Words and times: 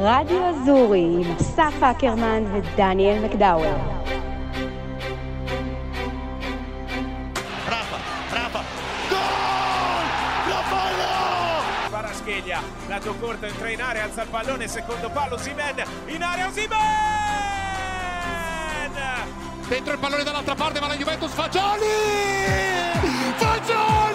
רדיו 0.00 0.46
אזורי 0.48 1.00
עם 1.00 1.36
אסף 1.36 1.82
אקרמן 1.82 2.44
ודניאל 2.52 3.24
מקדאוור. 3.24 3.96
Kvaratskhelia, 11.90 12.60
lato 12.88 13.12
corto 13.20 13.46
entra 13.46 13.68
in 13.70 13.80
area, 13.80 14.04
alza 14.04 14.22
il 14.22 14.28
pallone, 14.28 14.66
secondo 14.68 15.08
palo, 15.16 15.36
Simen, 15.38 15.76
in 16.14 16.22
area 16.22 16.50
Simen! 16.56 16.76
Dentro 19.68 19.92
il 19.92 19.98
pallone 19.98 20.24
dall'altra 20.24 20.54
parte, 20.54 20.80
ma 20.80 20.88
la 20.88 20.96
Juventus 20.96 21.32
Fagioli! 21.32 21.86
Fagioli! 23.36 24.09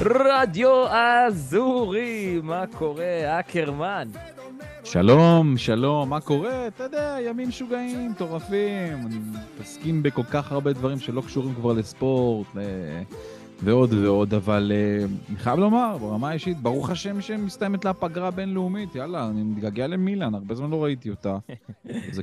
רדיו 0.00 0.86
אזורי, 0.88 2.40
מה 2.42 2.64
קורה, 2.78 3.40
אקרמן? 3.40 4.08
שלום, 4.84 5.56
שלום, 5.56 6.10
מה 6.10 6.20
קורה? 6.20 6.66
אתה 6.66 6.84
יודע, 6.84 7.16
ימים 7.26 7.48
משוגעים, 7.48 8.10
מטורפים, 8.10 8.98
מתעסקים 9.54 10.02
בכל 10.02 10.22
כך 10.22 10.52
הרבה 10.52 10.72
דברים 10.72 10.98
שלא 10.98 11.20
קשורים 11.20 11.54
כבר 11.54 11.72
לספורט, 11.72 12.46
ל- 12.54 13.02
ועוד 13.62 13.92
ועוד, 13.92 14.34
אבל 14.34 14.72
אה, 14.74 15.04
אני 15.28 15.36
חייב 15.38 15.58
לומר, 15.58 15.96
ברמה 15.98 16.30
האישית, 16.30 16.56
ברוך 16.58 16.90
השם 16.90 17.20
שמסתיימת 17.20 17.84
לה 17.84 17.90
הפגרה 17.90 18.28
הבינלאומית, 18.28 18.94
יאללה, 18.94 19.28
אני 19.28 19.42
מתגעגע 19.42 19.86
למילאן, 19.86 20.34
הרבה 20.34 20.54
זמן 20.54 20.70
לא 20.70 20.84
ראיתי 20.84 21.10
אותה. 21.10 21.38
זה 22.12 22.22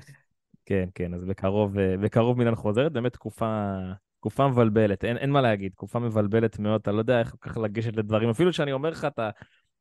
כן, 0.65 0.85
כן, 0.95 1.13
אז 1.13 1.23
בקרוב, 1.25 1.77
אה, 1.77 1.95
בקרוב 1.97 2.37
מילן 2.37 2.55
חוזרת, 2.55 2.91
באמת 2.91 3.13
תקופה, 3.13 3.75
תקופה 4.23 4.47
מבלבלת, 4.47 5.05
אין, 5.05 5.17
אין 5.17 5.29
מה 5.29 5.41
להגיד, 5.41 5.71
תקופה 5.71 5.99
מבלבלת 5.99 6.59
מאוד, 6.59 6.81
אתה 6.81 6.91
לא 6.91 6.99
יודע 6.99 7.19
איך 7.19 7.31
כל 7.31 7.37
כך 7.49 7.57
לגשת 7.57 7.95
לדברים, 7.95 8.29
אפילו 8.29 8.53
שאני 8.53 8.71
אומר 8.71 8.89
לך 8.89 9.05
את, 9.05 9.19
ה, 9.19 9.29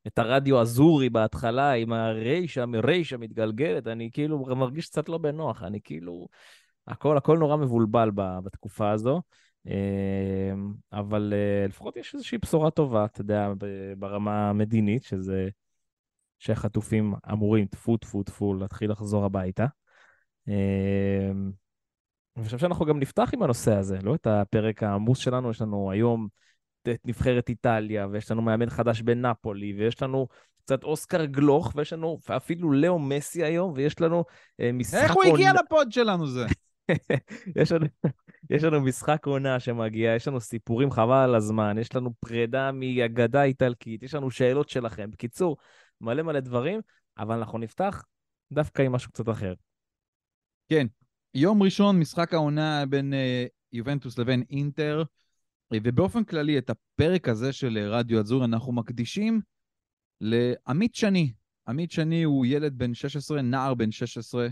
את 0.06 0.18
הרדיו 0.18 0.60
אזורי 0.60 1.10
בהתחלה, 1.10 1.72
עם 1.72 1.92
הרייש, 1.92 2.58
הרייש 2.58 3.12
המתגלגלת, 3.12 3.86
אני 3.86 4.10
כאילו 4.12 4.38
מרגיש 4.56 4.86
קצת 4.88 5.08
לא 5.08 5.18
בנוח, 5.18 5.62
אני 5.62 5.80
כאילו, 5.84 6.28
הכל, 6.86 7.16
הכל 7.16 7.38
נורא 7.38 7.56
מבולבל 7.56 8.10
בתקופה 8.14 8.90
הזו, 8.90 9.22
אה, 9.66 10.52
אבל 10.92 11.32
אה, 11.36 11.66
לפחות 11.68 11.96
יש 11.96 12.14
איזושהי 12.14 12.38
בשורה 12.38 12.70
טובה, 12.70 13.04
אתה 13.04 13.20
יודע, 13.20 13.52
ברמה 13.98 14.50
המדינית, 14.50 15.04
שזה 15.04 15.48
שהחטופים 16.38 17.14
אמורים, 17.32 17.66
טפו 17.66 17.96
טפו 17.96 18.22
טפו, 18.22 18.54
להתחיל 18.54 18.90
לחזור 18.90 19.24
הביתה. 19.24 19.66
אני 22.36 22.44
חושב 22.44 22.58
שאנחנו 22.58 22.86
גם 22.86 22.98
נפתח 22.98 23.30
עם 23.34 23.42
הנושא 23.42 23.74
הזה, 23.74 23.98
לא 24.02 24.14
את 24.14 24.26
הפרק 24.26 24.82
העמוס 24.82 25.18
שלנו, 25.18 25.50
יש 25.50 25.60
לנו 25.60 25.90
היום 25.90 26.28
את 26.82 27.00
נבחרת 27.04 27.48
איטליה, 27.48 28.06
ויש 28.10 28.30
לנו 28.30 28.42
מאמן 28.42 28.70
חדש 28.70 29.02
בנפולי, 29.02 29.74
ויש 29.78 30.02
לנו 30.02 30.28
קצת 30.64 30.84
אוסקר 30.84 31.24
גלוך, 31.24 31.72
ויש 31.76 31.92
לנו 31.92 32.18
אפילו 32.36 32.72
לאו 32.72 32.98
מסי 32.98 33.44
היום, 33.44 33.72
ויש 33.76 34.00
לנו 34.00 34.24
אה, 34.60 34.72
משחק... 34.72 35.02
איך 35.02 35.12
הוא 35.12 35.24
הגיע 35.24 35.48
עונה- 35.48 35.60
לפוד 35.62 35.92
שלנו 35.92 36.26
זה? 36.26 36.46
יש 37.56 37.72
לנו, 37.72 37.86
יש 38.50 38.64
לנו 38.64 38.80
משחק 38.80 39.26
עונה 39.26 39.60
שמגיע, 39.60 40.14
יש 40.14 40.28
לנו 40.28 40.40
סיפורים 40.40 40.90
חבל 40.90 41.16
על 41.24 41.34
הזמן, 41.34 41.78
יש 41.78 41.96
לנו 41.96 42.10
פרידה 42.20 42.70
מאגדה 42.72 43.42
איטלקית, 43.42 44.02
יש 44.02 44.14
לנו 44.14 44.30
שאלות 44.30 44.68
שלכם. 44.68 45.10
בקיצור, 45.10 45.56
מלא 46.00 46.22
מלא 46.22 46.40
דברים, 46.40 46.80
אבל 47.18 47.38
אנחנו 47.38 47.58
נפתח 47.58 48.04
דווקא 48.52 48.82
עם 48.82 48.92
משהו 48.92 49.12
קצת 49.12 49.28
אחר. 49.28 49.54
כן, 50.68 50.86
יום 51.34 51.62
ראשון, 51.62 51.98
משחק 51.98 52.34
העונה 52.34 52.86
בין 52.86 53.14
אה, 53.14 53.46
יובנטוס 53.72 54.18
לבין 54.18 54.42
אינטר, 54.50 55.02
אה, 55.72 55.78
ובאופן 55.84 56.24
כללי, 56.24 56.58
את 56.58 56.70
הפרק 56.70 57.28
הזה 57.28 57.52
של 57.52 57.78
אה, 57.78 57.88
רדיו 57.98 58.20
אזור 58.20 58.44
אנחנו 58.44 58.72
מקדישים 58.72 59.40
לעמית 60.20 60.94
שני. 60.94 61.32
עמית 61.68 61.90
שני 61.90 62.22
הוא 62.22 62.46
ילד 62.46 62.78
בן 62.78 62.94
16, 62.94 63.42
נער 63.42 63.74
בן 63.74 63.90
16, 63.90 64.48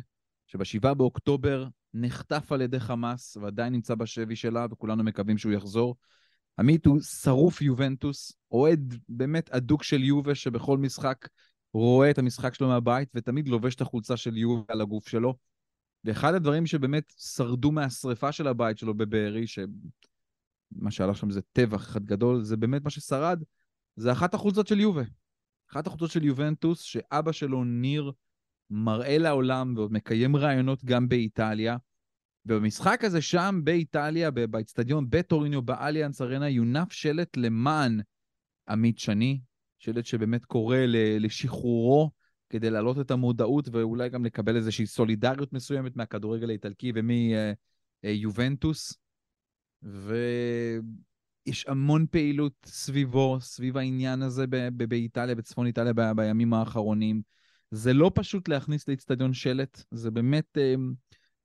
שב-7 0.47 0.95
באוקטובר 0.95 1.67
נחטף 1.95 2.53
על 2.53 2.61
ידי 2.61 2.81
חמאס 2.81 3.37
ועדיין 3.37 3.73
נמצא 3.73 3.95
בשבי 3.95 4.37
שלה, 4.37 4.67
וכולנו 4.71 5.05
מקווים 5.05 5.39
שהוא 5.39 5.53
יחזור. 5.53 5.97
עמית 6.59 6.87
הוא 6.87 7.01
שרוף 7.01 7.63
יובנטוס, 7.63 8.33
אוהד 8.51 8.95
באמת 9.09 9.51
אדוק 9.51 9.83
של 9.83 10.03
יובה, 10.03 10.35
שבכל 10.35 10.79
משחק 10.79 11.29
רואה 11.75 12.11
את 12.11 12.19
המשחק 12.19 12.55
שלו 12.55 12.69
מהבית, 12.69 13.09
ותמיד 13.15 13.49
לובש 13.49 13.75
את 13.75 13.81
החולצה 13.81 14.17
של 14.17 14.37
יובה 14.37 14.65
על 14.69 14.81
הגוף 14.81 15.09
שלו. 15.09 15.50
ואחד 16.05 16.35
הדברים 16.35 16.67
שבאמת 16.67 17.13
שרדו 17.17 17.73
מהשריפה 17.73 18.33
של 18.33 18.47
הבית 18.47 18.79
שלו 18.79 18.95
בבארי, 18.95 19.47
שמה 19.47 20.91
שהלך 20.91 21.17
שם 21.17 21.31
זה 21.31 21.41
טבח 21.53 21.83
אחד 21.83 22.05
גדול, 22.05 22.43
זה 22.43 22.57
באמת 22.57 22.85
מה 22.85 22.91
ששרד, 22.91 23.43
זה 23.97 24.13
אחת 24.13 24.35
החולצות 24.35 24.67
של 24.67 24.81
יובה. 24.81 25.03
אחת 25.71 25.87
החולצות 25.87 26.11
של 26.11 26.25
יובנטוס, 26.25 26.81
שאבא 26.81 27.33
שלו, 27.33 27.65
ניר, 27.65 28.13
מראה 28.71 29.19
לעולם 29.19 29.73
ועוד 29.77 29.93
מקיים 29.93 30.37
רעיונות 30.37 30.85
גם 30.85 31.09
באיטליה. 31.09 31.77
ובמשחק 32.47 33.05
הזה 33.05 33.23
שם, 33.23 33.61
באיטליה, 33.65 34.31
באצטדיון 34.31 35.07
בטוריניו, 35.11 35.63
באליאנס 35.63 36.23
ארנה, 36.23 36.49
יונף 36.49 36.93
שלט 36.93 37.37
למען 37.37 38.01
עמית 38.69 38.99
שני, 38.99 39.41
שלט 39.79 40.05
שבאמת 40.05 40.45
קורא 40.45 40.77
לשחרורו 41.21 42.11
כדי 42.51 42.71
להעלות 42.71 43.01
את 43.01 43.11
המודעות 43.11 43.69
ואולי 43.73 44.09
גם 44.09 44.25
לקבל 44.25 44.57
איזושהי 44.57 44.87
סולידריות 44.87 45.53
מסוימת 45.53 45.97
מהכדורגל 45.97 46.49
האיטלקי 46.49 46.93
ומיובנטוס. 48.05 48.95
ויש 49.83 51.67
המון 51.69 52.07
פעילות 52.11 52.53
סביבו, 52.67 53.41
סביב 53.41 53.77
העניין 53.77 54.23
הזה 54.23 54.45
באיטליה, 54.73 55.35
בצפון 55.35 55.67
איטליה 55.67 55.93
ב- 55.93 56.13
בימים 56.17 56.55
האחרונים. 56.55 57.23
זה 57.71 57.93
לא 57.93 58.11
פשוט 58.15 58.49
להכניס 58.49 58.89
לאצטדיון 58.89 59.33
שלט, 59.33 59.83
זה 59.91 60.11
באמת, 60.11 60.59
אה, 60.59 60.75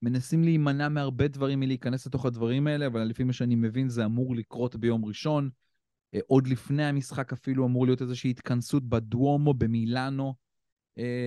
מנסים 0.01 0.43
להימנע 0.43 0.89
מהרבה 0.89 1.27
דברים 1.27 1.59
מלהיכנס 1.59 2.07
לתוך 2.07 2.25
הדברים 2.25 2.67
האלה, 2.67 2.87
אבל 2.87 3.03
לפי 3.03 3.23
מה 3.23 3.33
שאני 3.33 3.55
מבין 3.55 3.89
זה 3.89 4.05
אמור 4.05 4.35
לקרות 4.35 4.75
ביום 4.75 5.05
ראשון. 5.05 5.49
אה, 6.13 6.19
עוד 6.27 6.47
לפני 6.47 6.85
המשחק 6.85 7.33
אפילו 7.33 7.65
אמור 7.65 7.85
להיות 7.85 8.01
איזושהי 8.01 8.29
התכנסות 8.29 8.83
בדואומו 8.89 9.53
במילאנו, 9.53 10.27
אה, 10.27 10.44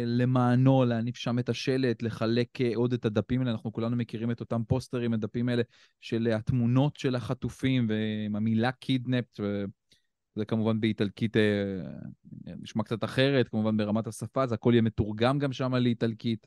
למענו, 0.06 0.84
להניף 0.84 1.16
שם 1.16 1.38
את 1.38 1.48
השלט, 1.48 2.02
לחלק 2.02 2.60
אה, 2.60 2.70
עוד 2.74 2.92
את 2.92 3.04
הדפים 3.04 3.40
האלה. 3.40 3.52
אנחנו 3.52 3.72
כולנו 3.72 3.96
מכירים 3.96 4.30
את 4.30 4.40
אותם 4.40 4.62
פוסטרים, 4.68 5.12
הדפים 5.12 5.48
האלה 5.48 5.62
של 6.00 6.28
אה, 6.30 6.36
התמונות 6.36 6.96
של 6.96 7.14
החטופים 7.14 7.86
ועם 7.88 8.36
המילה 8.36 8.72
קידנפט, 8.72 9.40
וזה 9.40 10.44
כמובן 10.44 10.80
באיטלקית 10.80 11.36
אה, 11.36 11.42
נשמע 12.62 12.82
קצת 12.82 13.04
אחרת, 13.04 13.48
כמובן 13.48 13.76
ברמת 13.76 14.06
השפה, 14.06 14.46
זה 14.46 14.54
הכל 14.54 14.70
יהיה 14.72 14.82
מתורגם 14.82 15.38
גם 15.38 15.52
שם 15.52 15.74
לאיטלקית. 15.74 16.46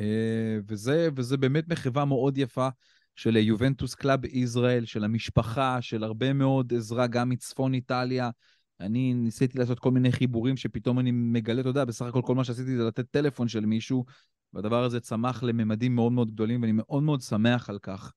אה, 0.00 0.58
וזה, 0.68 1.08
וזה 1.16 1.36
באמת 1.36 1.68
מחווה 1.68 2.04
מאוד 2.04 2.38
יפה 2.38 2.68
של 3.14 3.36
יובנטוס 3.36 3.94
קלאב 3.94 4.24
ישראל, 4.24 4.84
של 4.84 5.04
המשפחה, 5.04 5.82
של 5.82 6.04
הרבה 6.04 6.32
מאוד 6.32 6.72
עזרה 6.74 7.06
גם 7.06 7.28
מצפון 7.28 7.74
איטליה. 7.74 8.30
אני 8.80 9.14
ניסיתי 9.14 9.58
לעשות 9.58 9.78
כל 9.78 9.90
מיני 9.90 10.12
חיבורים 10.12 10.56
שפתאום 10.56 10.98
אני 10.98 11.10
מגלה, 11.12 11.60
אתה 11.60 11.68
יודע, 11.68 11.84
בסך 11.84 12.06
הכל 12.06 12.22
כל 12.24 12.34
מה 12.34 12.44
שעשיתי 12.44 12.76
זה 12.76 12.84
לתת 12.84 13.10
טלפון 13.10 13.48
של 13.48 13.66
מישהו, 13.66 14.04
והדבר 14.52 14.84
הזה 14.84 15.00
צמח 15.00 15.42
לממדים 15.42 15.94
מאוד 15.94 16.12
מאוד 16.12 16.30
גדולים, 16.30 16.62
ואני 16.62 16.72
מאוד 16.72 17.02
מאוד 17.02 17.20
שמח 17.20 17.70
על 17.70 17.78
כך, 17.78 18.12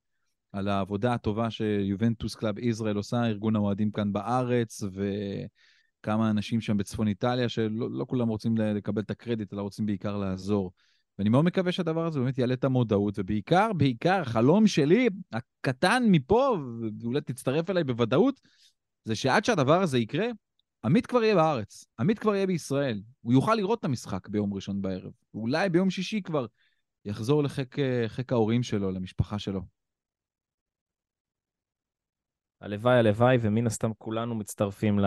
על 0.51 0.67
העבודה 0.67 1.13
הטובה 1.13 1.49
שיובנטוס 1.49 2.35
קלאב 2.35 2.59
ישראל 2.59 2.95
עושה, 2.95 3.25
ארגון 3.25 3.55
האוהדים 3.55 3.91
כאן 3.91 4.13
בארץ, 4.13 4.83
וכמה 4.83 6.29
אנשים 6.29 6.61
שם 6.61 6.77
בצפון 6.77 7.07
איטליה, 7.07 7.49
שלא 7.49 7.91
לא 7.91 8.05
כולם 8.05 8.27
רוצים 8.27 8.57
לקבל 8.57 9.01
את 9.01 9.11
הקרדיט, 9.11 9.53
אלא 9.53 9.61
רוצים 9.61 9.85
בעיקר 9.85 10.17
לעזור. 10.17 10.71
ואני 11.19 11.29
מאוד 11.29 11.45
מקווה 11.45 11.71
שהדבר 11.71 12.05
הזה 12.05 12.19
באמת 12.19 12.37
יעלה 12.37 12.53
את 12.53 12.63
המודעות, 12.63 13.19
ובעיקר, 13.19 13.73
בעיקר, 13.73 14.21
החלום 14.21 14.67
שלי, 14.67 15.09
הקטן 15.31 16.03
מפה, 16.07 16.57
ואולי 17.01 17.21
תצטרף 17.21 17.69
אליי 17.69 17.83
בוודאות, 17.83 18.39
זה 19.05 19.15
שעד 19.15 19.45
שהדבר 19.45 19.81
הזה 19.81 19.97
יקרה, 19.97 20.27
עמית 20.85 21.05
כבר 21.05 21.23
יהיה 21.23 21.35
בארץ, 21.35 21.85
עמית 21.99 22.19
כבר 22.19 22.35
יהיה 22.35 22.47
בישראל. 22.47 23.01
הוא 23.21 23.33
יוכל 23.33 23.55
לראות 23.55 23.79
את 23.79 23.85
המשחק 23.85 24.27
ביום 24.27 24.53
ראשון 24.53 24.81
בערב. 24.81 25.11
ואולי 25.33 25.69
ביום 25.69 25.89
שישי 25.89 26.21
כבר 26.21 26.45
יחזור 27.05 27.43
לחיק 27.43 27.79
אה, 27.79 28.05
ההורים 28.31 28.63
שלו, 28.63 28.91
למשפחה 28.91 29.39
שלו. 29.39 29.61
הלוואי, 32.61 32.97
הלוואי, 32.97 33.37
ומן 33.41 33.67
הסתם 33.67 33.91
כולנו 33.97 34.35
מצטרפים 34.35 34.99
ל... 34.99 35.05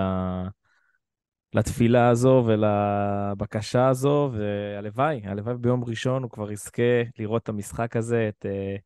לתפילה 1.55 2.09
הזו 2.09 2.45
ולבקשה 2.47 3.89
הזו, 3.89 4.31
והלוואי, 4.33 5.21
הלוואי 5.25 5.55
ביום 5.57 5.85
ראשון 5.85 6.23
הוא 6.23 6.31
כבר 6.31 6.53
יזכה 6.53 7.03
לראות 7.19 7.43
את 7.43 7.49
המשחק 7.49 7.97
הזה, 7.97 8.29
את, 8.29 8.47
אה, 8.47 8.77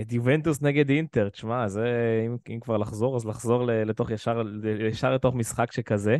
את 0.00 0.12
יובנטוס 0.12 0.62
נגד 0.62 0.90
אינטר, 0.90 1.28
תשמע, 1.28 1.68
זה, 1.68 1.86
אם, 2.26 2.36
אם 2.54 2.60
כבר 2.60 2.76
לחזור, 2.76 3.16
אז 3.16 3.26
לחזור 3.26 3.64
לתוך 3.66 4.10
ישר, 4.10 4.42
ישר 4.88 5.14
לתוך 5.14 5.34
משחק 5.34 5.72
שכזה. 5.72 6.16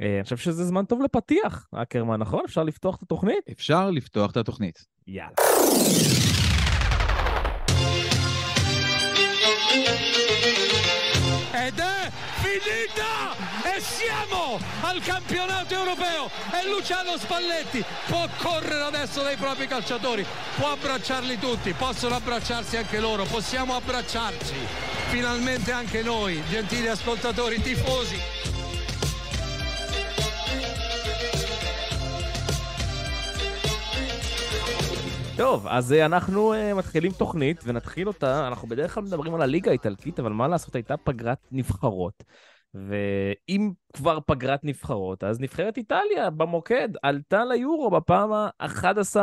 אה, 0.00 0.14
אני 0.14 0.24
חושב 0.24 0.36
שזה 0.36 0.64
זמן 0.64 0.84
טוב 0.84 1.02
לפתיח, 1.02 1.68
אקרמן, 1.74 2.20
נכון? 2.20 2.40
אפשר 2.44 2.62
לפתוח 2.62 2.96
את 2.96 3.02
התוכנית? 3.02 3.48
אפשר 3.52 3.90
לפתוח 3.90 4.30
את 4.30 4.36
התוכנית. 4.36 4.84
יאללה. 5.06 5.34
finita! 12.61 13.35
E 13.75 13.79
siamo 13.81 14.59
al 14.81 15.01
campionato 15.01 15.73
europeo! 15.73 16.29
E 16.51 16.69
Luciano 16.69 17.17
Spalletti 17.17 17.83
può 18.07 18.27
correre 18.37 18.81
adesso 18.81 19.21
dai 19.23 19.35
propri 19.35 19.67
calciatori, 19.67 20.25
può 20.57 20.71
abbracciarli 20.71 21.37
tutti, 21.39 21.73
possono 21.73 22.15
abbracciarsi 22.15 22.77
anche 22.77 22.99
loro, 22.99 23.23
possiamo 23.23 23.75
abbracciarci 23.75 24.87
finalmente 25.09 25.71
anche 25.71 26.03
noi, 26.03 26.41
gentili 26.49 26.87
ascoltatori, 26.87 27.61
tifosi. 27.61 28.17
טוב, 35.37 35.67
אז 35.67 35.93
אה, 35.93 36.05
אנחנו 36.05 36.53
uh, 36.53 36.75
מתחילים 36.75 37.11
תוכנית, 37.11 37.61
ונתחיל 37.65 38.07
אותה, 38.07 38.47
אנחנו 38.47 38.67
בדרך 38.67 38.93
כלל 38.93 39.03
מדברים 39.03 39.35
על 39.35 39.41
הליגה 39.41 39.69
האיטלקית, 39.71 40.19
אבל 40.19 40.31
מה 40.31 40.47
לעשות, 40.47 40.75
הייתה 40.75 40.97
פגרת 40.97 41.37
נבחרות. 41.51 42.23
ואם 42.74 43.72
כבר 43.92 44.18
פגרת 44.26 44.64
נבחרות, 44.64 45.24
אז 45.24 45.40
נבחרת 45.40 45.76
איטליה 45.76 46.30
במוקד 46.30 46.88
עלתה 47.02 47.44
ליורו 47.44 47.90
בפעם 47.90 48.32
ה-11 48.32 49.16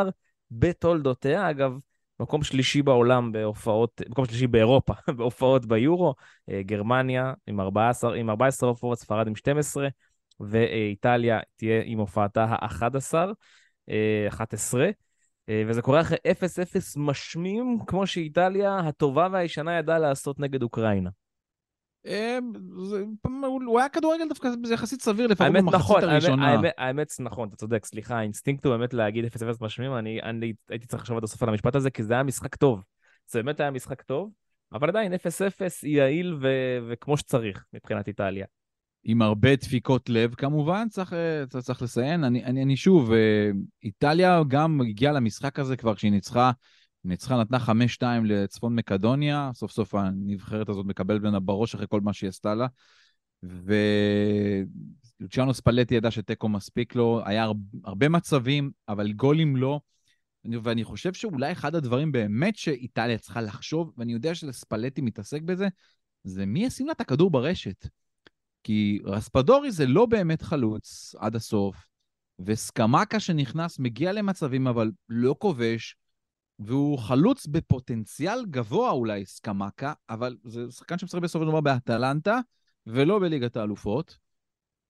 בתולדותיה. 0.51 1.49
אגב, 1.49 1.77
מקום 2.19 2.43
שלישי 2.43 2.81
בעולם 2.81 3.31
בהופעות, 3.31 4.01
מקום 4.09 4.25
שלישי 4.25 4.47
באירופה 4.47 4.93
בהופעות 5.17 5.65
ביורו, 5.65 6.15
אה, 6.49 6.61
גרמניה 6.63 7.33
עם 7.47 7.59
14, 7.59 8.15
עם 8.15 8.29
14 8.29 8.69
הופעות, 8.69 8.99
ספרד 8.99 9.27
עם 9.27 9.35
12, 9.35 9.87
ואיטליה 10.39 11.39
תהיה 11.55 11.81
עם 11.85 11.99
הופעתה 11.99 12.43
ה-11, 12.43 13.13
11. 14.27 14.89
אה, 15.49 15.63
וזה 15.67 15.81
קורה 15.81 16.01
אחרי 16.01 16.17
0-0 16.27 16.97
משמים, 16.97 17.77
כמו 17.87 18.07
שאיטליה 18.07 18.79
הטובה 18.79 19.27
והישנה 19.31 19.77
ידעה 19.77 19.99
לעשות 19.99 20.39
נגד 20.39 20.63
אוקראינה. 20.63 21.09
זה- 22.83 23.03
הוא 23.65 23.79
היה 23.79 23.89
כדורגל 23.89 24.27
דווקא 24.29 24.49
זה 24.65 24.73
יחסית 24.73 25.01
סביר, 25.01 25.27
לפחות 25.27 25.45
האמת 25.47 25.63
במחצית 25.63 25.79
נכון, 25.79 26.03
האמת, 26.03 26.11
הראשונה. 26.13 26.51
האמת, 26.51 26.73
האמת 26.77 27.07
נכון, 27.19 27.47
אתה 27.47 27.55
צודק, 27.55 27.85
סליחה, 27.85 28.17
האינסטינקט 28.17 28.65
הוא 28.65 28.77
באמת 28.77 28.93
להגיד 28.93 29.25
0-0 29.25 29.29
משעמם, 29.61 29.93
אני, 29.95 30.21
אני 30.21 30.53
הייתי 30.69 30.87
צריך 30.87 31.01
לחשוב 31.01 31.17
עד 31.17 31.23
הסוף 31.23 31.43
על 31.43 31.49
המשפט 31.49 31.75
הזה, 31.75 31.89
כי 31.89 32.03
זה 32.03 32.13
היה 32.13 32.23
משחק 32.23 32.55
טוב. 32.55 32.81
זה 33.27 33.43
באמת 33.43 33.59
היה 33.59 33.71
משחק 33.71 34.01
טוב, 34.01 34.31
אבל 34.73 34.89
עדיין 34.89 35.13
0-0 35.13 35.17
יעיל 35.83 36.33
ו- 36.41 36.79
וכמו 36.89 37.17
שצריך 37.17 37.65
מבחינת 37.73 38.07
איטליה. 38.07 38.45
עם 39.03 39.21
הרבה 39.21 39.55
דפיקות 39.55 40.09
לב 40.09 40.35
כמובן, 40.35 40.87
צריך, 40.89 41.13
צריך, 41.49 41.63
צריך 41.65 41.81
לציין. 41.81 42.23
אני, 42.23 42.43
אני, 42.45 42.63
אני 42.63 42.77
שוב, 42.77 43.11
אה, 43.13 43.49
איטליה 43.83 44.41
גם 44.47 44.81
הגיעה 44.81 45.13
למשחק 45.13 45.59
הזה 45.59 45.77
כבר 45.77 45.95
כשהיא 45.95 46.11
ניצחה, 46.11 46.51
ניצחה, 47.05 47.37
נתנה 47.37 47.57
5-2 47.59 48.03
לצפון 48.25 48.75
מקדוניה, 48.75 49.51
סוף 49.53 49.71
סוף 49.71 49.95
הנבחרת 49.95 50.69
הזאת 50.69 50.85
מקבלת 50.85 51.21
ממנה 51.21 51.39
בראש 51.39 51.75
אחרי 51.75 51.87
כל 51.89 52.01
מה 52.01 52.13
שהיא 52.13 52.27
עשתה 52.27 52.55
לה. 52.55 52.67
ולוציאנו 55.19 55.53
ספלטי 55.53 55.95
ידע 55.95 56.11
שתיקו 56.11 56.49
מספיק 56.49 56.95
לו, 56.95 57.21
היה 57.25 57.43
הר- 57.43 57.53
הרבה 57.83 58.09
מצבים, 58.09 58.71
אבל 58.87 59.11
גולים 59.11 59.55
לא. 59.55 59.81
אני- 60.45 60.57
ואני 60.57 60.83
חושב 60.83 61.13
שאולי 61.13 61.51
אחד 61.51 61.75
הדברים 61.75 62.11
באמת 62.11 62.55
שאיטליה 62.55 63.17
צריכה 63.17 63.41
לחשוב, 63.41 63.93
ואני 63.97 64.13
יודע 64.13 64.35
שספלטי 64.35 65.01
מתעסק 65.01 65.41
בזה, 65.41 65.67
זה 66.23 66.45
מי 66.45 66.65
ישים 66.65 66.87
לה 66.87 66.91
את 66.91 67.01
הכדור 67.01 67.29
ברשת. 67.31 67.87
כי 68.63 68.99
רספדורי 69.05 69.71
זה 69.71 69.85
לא 69.85 70.05
באמת 70.05 70.41
חלוץ 70.41 71.15
עד 71.19 71.35
הסוף, 71.35 71.87
וסקמקה 72.39 73.19
שנכנס 73.19 73.79
מגיע 73.79 74.11
למצבים 74.13 74.67
אבל 74.67 74.91
לא 75.09 75.35
כובש, 75.39 75.95
והוא 76.59 76.97
חלוץ 76.97 77.47
בפוטנציאל 77.47 78.45
גבוה 78.45 78.91
אולי, 78.91 79.25
סקמקה, 79.25 79.93
אבל 80.09 80.37
זה 80.43 80.71
שחקן 80.71 80.97
שמשחק 80.97 81.21
בסופו 81.21 81.45
של 81.45 81.49
דבר 81.49 81.61
באטלנטה, 81.61 82.39
ולא 82.87 83.19
בליגת 83.19 83.57
האלופות, 83.57 84.17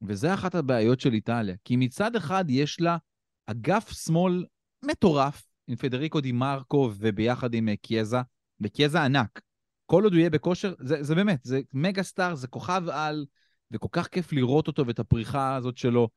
וזה 0.02 0.34
אחת 0.34 0.56
הבעיות 0.56 1.00
של 1.00 1.14
איטליה. 1.14 1.56
כי 1.66 1.76
מצד 1.76 2.16
אחד 2.16 2.46
יש 2.50 2.82
לה 2.82 2.98
אגף 3.46 3.92
שמאל 3.92 4.46
מטורף, 4.86 5.46
עם 5.68 5.76
פדריקו 5.76 6.22
די 6.22 6.32
מרקו 6.32 6.92
וביחד 7.00 7.54
עם 7.54 7.70
אה, 7.70 7.76
קיאזה, 7.76 8.18
וקיאזה 8.62 9.04
ענק. 9.04 9.42
כל 9.86 10.04
עוד 10.04 10.14
הוא 10.14 10.20
יהיה 10.20 10.30
בכושר, 10.30 10.74
זה, 10.80 11.04
זה 11.04 11.16
באמת, 11.16 11.40
זה 11.44 11.62
מגה 11.74 12.04
סטאר, 12.04 12.36
זה 12.36 12.48
כוכב 12.48 12.84
על, 12.92 13.26
וכל 13.72 13.88
כך 13.92 14.08
כיף 14.08 14.34
לראות 14.34 14.68
אותו 14.68 14.88
ואת 14.88 15.00
הפריחה 15.00 15.56
הזאת 15.56 15.78
שלו. 15.78 16.10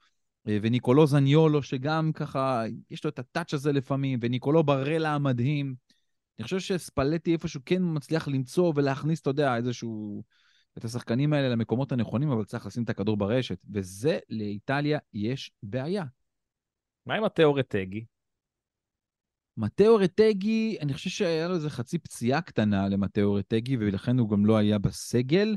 אה, 0.49 0.59
וניקולו 0.63 1.07
זניולו, 1.07 1.63
שגם 1.63 2.13
ככה, 2.15 2.65
יש 2.91 3.05
לו 3.05 3.11
את 3.11 3.19
הטאץ' 3.19 3.55
הזה 3.55 3.73
לפעמים, 3.73 4.19
וניקולו 4.23 4.65
ברלה 4.65 5.15
המדהים. 5.15 5.75
אני 6.39 6.45
חושב 6.45 6.61
שספלטי 6.61 7.33
איפשהו 7.33 7.61
כן 7.67 7.83
מצליח 7.83 8.29
למצוא 8.29 8.73
ולהכניס, 8.77 9.21
אתה 9.21 9.31
יודע, 9.31 9.57
איזשהו... 9.57 10.23
את 10.79 10.85
השחקנים 10.85 11.33
האלה 11.33 11.49
למקומות 11.49 11.93
הנכונים, 11.93 12.31
אבל 12.31 12.45
צריך 12.45 12.67
לשים 12.67 12.83
את 12.83 12.91
הכדור 12.91 13.17
ברשת. 13.17 13.59
וזה, 13.73 14.19
לאיטליה 14.29 14.99
יש 15.15 15.53
בעיה. 15.63 16.05
מה 17.07 17.15
עם 17.15 17.25
התיאו 17.25 17.55
רטגי? 17.55 18.05
מתאו 19.57 19.97
רטגי, 19.97 20.77
אני 20.81 20.95
חושב 20.95 21.11
שהיה 21.11 21.49
לו 21.49 21.55
איזה 21.55 21.71
חצי 21.71 21.99
פציעה 21.99 22.41
קטנה 22.41 22.89
למתאו 22.89 23.35
רטגי, 23.35 23.77
ולכן 23.77 24.19
הוא 24.19 24.31
גם 24.31 24.47
לא 24.47 24.57
היה 24.57 24.79
בסגל, 24.79 25.57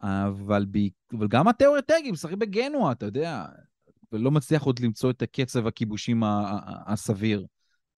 אבל, 0.00 0.66
ב... 0.70 0.78
אבל 1.12 1.28
גם 1.28 1.48
מתאו 1.48 1.72
רטגי 1.72 2.10
משחק 2.10 2.32
בגנוע, 2.32 2.92
אתה 2.92 3.06
יודע, 3.06 3.46
ולא 4.12 4.30
מצליח 4.30 4.62
עוד 4.62 4.78
למצוא 4.78 5.10
את 5.10 5.22
הקצב 5.22 5.66
הכיבושים 5.66 6.22
הסביר. 6.86 7.46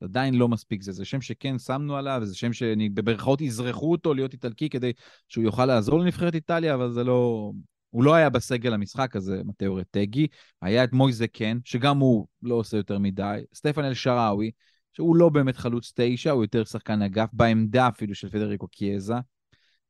עדיין 0.00 0.34
לא 0.34 0.48
מספיק 0.48 0.82
זה. 0.82 0.92
זה 0.92 1.04
שם 1.04 1.20
שכן 1.20 1.58
שמנו 1.58 1.96
עליו, 1.96 2.20
זה 2.24 2.34
שם 2.36 2.52
שבמרכאות 2.52 3.40
יזרחו 3.40 3.92
אותו 3.92 4.14
להיות 4.14 4.32
איטלקי 4.32 4.68
כדי 4.68 4.92
שהוא 5.28 5.44
יוכל 5.44 5.66
לעזור 5.66 5.98
לנבחרת 5.98 6.34
איטליה, 6.34 6.74
אבל 6.74 6.92
זה 6.92 7.04
לא... 7.04 7.52
הוא 7.90 8.04
לא 8.04 8.14
היה 8.14 8.30
בסגל 8.30 8.74
המשחק 8.74 9.16
הזה, 9.16 9.42
מתאו 9.44 9.74
רטגי. 9.74 10.26
היה 10.62 10.84
את 10.84 10.92
מויזה 10.92 11.26
קן, 11.26 11.58
שגם 11.64 11.98
הוא 11.98 12.26
לא 12.42 12.54
עושה 12.54 12.76
יותר 12.76 12.98
מדי. 12.98 13.40
סטפן 13.54 13.84
אל-שראוי, 13.84 14.50
שהוא 14.92 15.16
לא 15.16 15.28
באמת 15.28 15.56
חלוץ 15.56 15.92
תשע, 15.94 16.30
הוא 16.30 16.44
יותר 16.44 16.64
שחקן 16.64 17.02
אגף, 17.02 17.28
בעמדה 17.32 17.88
אפילו 17.88 18.14
של 18.14 18.28
פדריקו 18.28 18.68
קיאזה. 18.68 19.14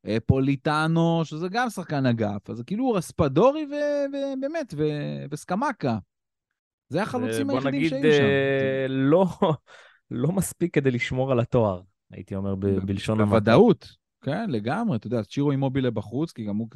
אה, 0.05 0.17
פוליטאנו, 0.25 1.21
שזה 1.23 1.47
גם 1.49 1.69
שחקן 1.69 2.05
אגף, 2.05 2.49
אז 2.49 2.57
זה 2.57 2.63
כאילו 2.63 2.91
רספדורי 2.91 3.65
ובאמת, 3.65 4.73
וסקמקה. 5.31 5.97
זה 6.89 7.01
החלוצים 7.01 7.47
בוא 7.47 7.55
היחידים 7.55 7.79
נגיד, 7.79 7.89
שהיו 7.89 8.13
שם. 8.13 8.23
אה, 8.23 8.85
לא, 8.87 9.25
לא 10.11 10.31
מספיק 10.31 10.73
כדי 10.73 10.91
לשמור 10.91 11.31
על 11.31 11.39
התואר, 11.39 11.81
הייתי 12.11 12.35
אומר 12.35 12.55
ב- 12.55 12.67
בלשון 12.67 13.21
המעטה. 13.21 13.39
בוודאות, 13.39 13.87
כן, 14.21 14.49
לגמרי. 14.49 14.97
אתה 14.97 15.07
יודע, 15.07 15.23
צ'ירו 15.23 15.51
אימובילה 15.51 15.91
בחוץ, 15.91 16.31
כי 16.31 16.45
גם 16.45 16.57
הוא, 16.57 16.67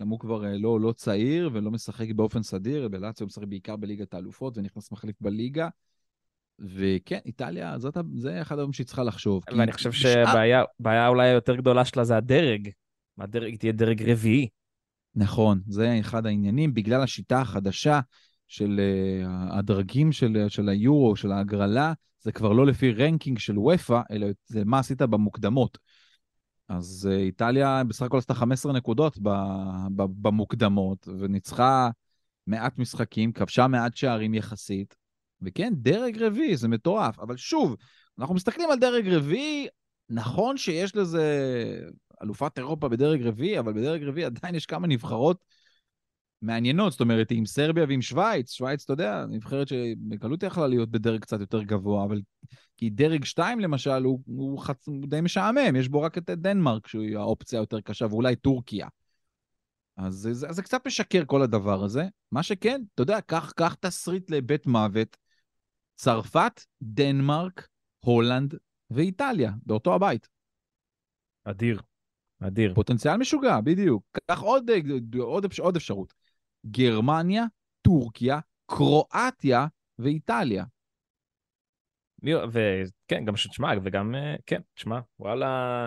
גם 0.00 0.08
הוא 0.08 0.20
כבר 0.20 0.44
אה, 0.44 0.58
לא, 0.58 0.80
לא 0.80 0.92
צעיר 0.92 1.50
ולא 1.52 1.70
משחק 1.70 2.06
באופן 2.16 2.42
סדיר, 2.42 2.88
בלאציו 2.88 3.24
הוא 3.24 3.28
משחק 3.28 3.44
בעיקר 3.44 3.76
בליגת 3.76 4.14
האלופות 4.14 4.58
ונכנס 4.58 4.92
מחליף 4.92 5.16
בליגה. 5.20 5.68
וכן, 6.58 7.18
איטליה, 7.26 7.78
זאת, 7.78 7.96
זה 8.16 8.42
אחד 8.42 8.54
הדברים 8.54 8.72
שהיא 8.72 8.86
צריכה 8.86 9.02
לחשוב. 9.02 9.42
ואני 9.58 9.72
חושב 9.72 9.90
בשאר- 9.90 10.12
שהבעיה 10.12 10.62
הבעיה 10.80 11.08
אולי 11.08 11.28
היותר 11.28 11.56
גדולה 11.56 11.84
שלה 11.84 12.04
זה 12.04 12.16
הדרג. 12.16 12.68
הדרג 13.18 13.56
תהיה 13.56 13.72
דרג 13.72 14.10
רביעי. 14.10 14.48
נכון, 15.14 15.60
זה 15.66 15.96
אחד 16.00 16.26
העניינים, 16.26 16.74
בגלל 16.74 17.02
השיטה 17.02 17.40
החדשה 17.40 18.00
של 18.48 18.80
uh, 18.80 19.28
הדרגים 19.58 20.12
של, 20.12 20.44
של 20.48 20.68
היורו, 20.68 21.16
של 21.16 21.32
ההגרלה, 21.32 21.92
זה 22.20 22.32
כבר 22.32 22.52
לא 22.52 22.66
לפי 22.66 22.92
ranking 22.92 23.38
של 23.38 23.58
אופ"א, 23.58 24.00
אלא 24.10 24.26
זה 24.46 24.64
מה 24.64 24.78
עשית 24.78 25.02
במוקדמות. 25.02 25.78
אז 26.68 27.08
uh, 27.10 27.14
איטליה 27.14 27.82
בסך 27.88 28.02
הכל 28.02 28.18
עשתה 28.18 28.34
15 28.34 28.72
נקודות 28.72 29.18
ב, 29.18 29.28
ב, 29.96 30.02
במוקדמות, 30.22 31.08
וניצחה 31.20 31.90
מעט 32.46 32.78
משחקים, 32.78 33.32
כבשה 33.32 33.66
מעט 33.66 33.96
שערים 33.96 34.34
יחסית, 34.34 34.96
וכן, 35.44 35.72
דרג 35.76 36.22
רביעי, 36.22 36.56
זה 36.56 36.68
מטורף. 36.68 37.18
אבל 37.18 37.36
שוב, 37.36 37.76
אנחנו 38.18 38.34
מסתכלים 38.34 38.70
על 38.70 38.78
דרג 38.78 39.08
רביעי, 39.08 39.68
נכון 40.08 40.56
שיש 40.56 40.96
לזה 40.96 41.24
אלופת 42.22 42.58
אירופה 42.58 42.88
בדרג 42.88 43.22
רביעי, 43.22 43.58
אבל 43.58 43.72
בדרג 43.72 44.02
רביעי 44.02 44.24
עדיין 44.24 44.54
יש 44.54 44.66
כמה 44.66 44.86
נבחרות 44.86 45.44
מעניינות, 46.42 46.92
זאת 46.92 47.00
אומרת, 47.00 47.30
עם 47.30 47.46
סרביה 47.46 47.84
ועם 47.88 48.02
שווייץ, 48.02 48.52
שווייץ, 48.52 48.82
אתה 48.82 48.92
יודע, 48.92 49.26
נבחרת 49.28 49.68
שבקלות 49.68 50.42
יכלה 50.42 50.66
להיות 50.66 50.90
בדרג 50.90 51.20
קצת 51.20 51.40
יותר 51.40 51.62
גבוה, 51.62 52.04
אבל 52.04 52.20
כי 52.76 52.90
דרג 52.90 53.24
2 53.24 53.60
למשל 53.60 54.04
הוא, 54.04 54.20
הוא, 54.26 54.58
חצ... 54.58 54.88
הוא 54.88 55.06
די 55.06 55.20
משעמם, 55.20 55.76
יש 55.76 55.88
בו 55.88 56.02
רק 56.02 56.18
את 56.18 56.30
דנמרק 56.30 56.86
שהיא 56.86 57.16
האופציה 57.16 57.58
היותר 57.58 57.80
קשה, 57.80 58.06
ואולי 58.10 58.36
טורקיה. 58.36 58.88
אז 59.96 60.14
זה, 60.14 60.34
זה, 60.34 60.46
זה 60.50 60.62
קצת 60.62 60.86
משקר 60.86 61.24
כל 61.26 61.42
הדבר 61.42 61.84
הזה. 61.84 62.04
מה 62.32 62.42
שכן, 62.42 62.82
אתה 62.94 63.02
יודע, 63.02 63.20
קח, 63.20 63.52
קח 63.56 63.74
תסריט 63.74 64.30
לבית 64.30 64.66
מוות, 64.66 65.16
צרפת, 65.94 66.60
דנמרק, 66.82 67.68
הולנד 68.04 68.54
ואיטליה, 68.90 69.52
באותו 69.66 69.94
הבית. 69.94 70.28
אדיר, 71.44 71.80
אדיר. 72.40 72.74
פוטנציאל 72.74 73.16
משוגע, 73.16 73.60
בדיוק. 73.60 74.18
קח 74.30 74.40
עוד, 74.40 74.70
עוד, 75.18 75.44
עוד 75.58 75.76
אפשרות. 75.76 76.14
גרמניה, 76.66 77.44
טורקיה, 77.82 78.38
קרואטיה 78.66 79.66
ואיטליה. 79.98 80.64
וכן, 82.22 83.24
גם 83.24 83.36
שתשמע, 83.36 83.72
וגם, 83.84 84.14
אה, 84.14 84.36
כן, 84.46 84.60
תשמע, 84.74 85.00
וואלה, 85.18 85.86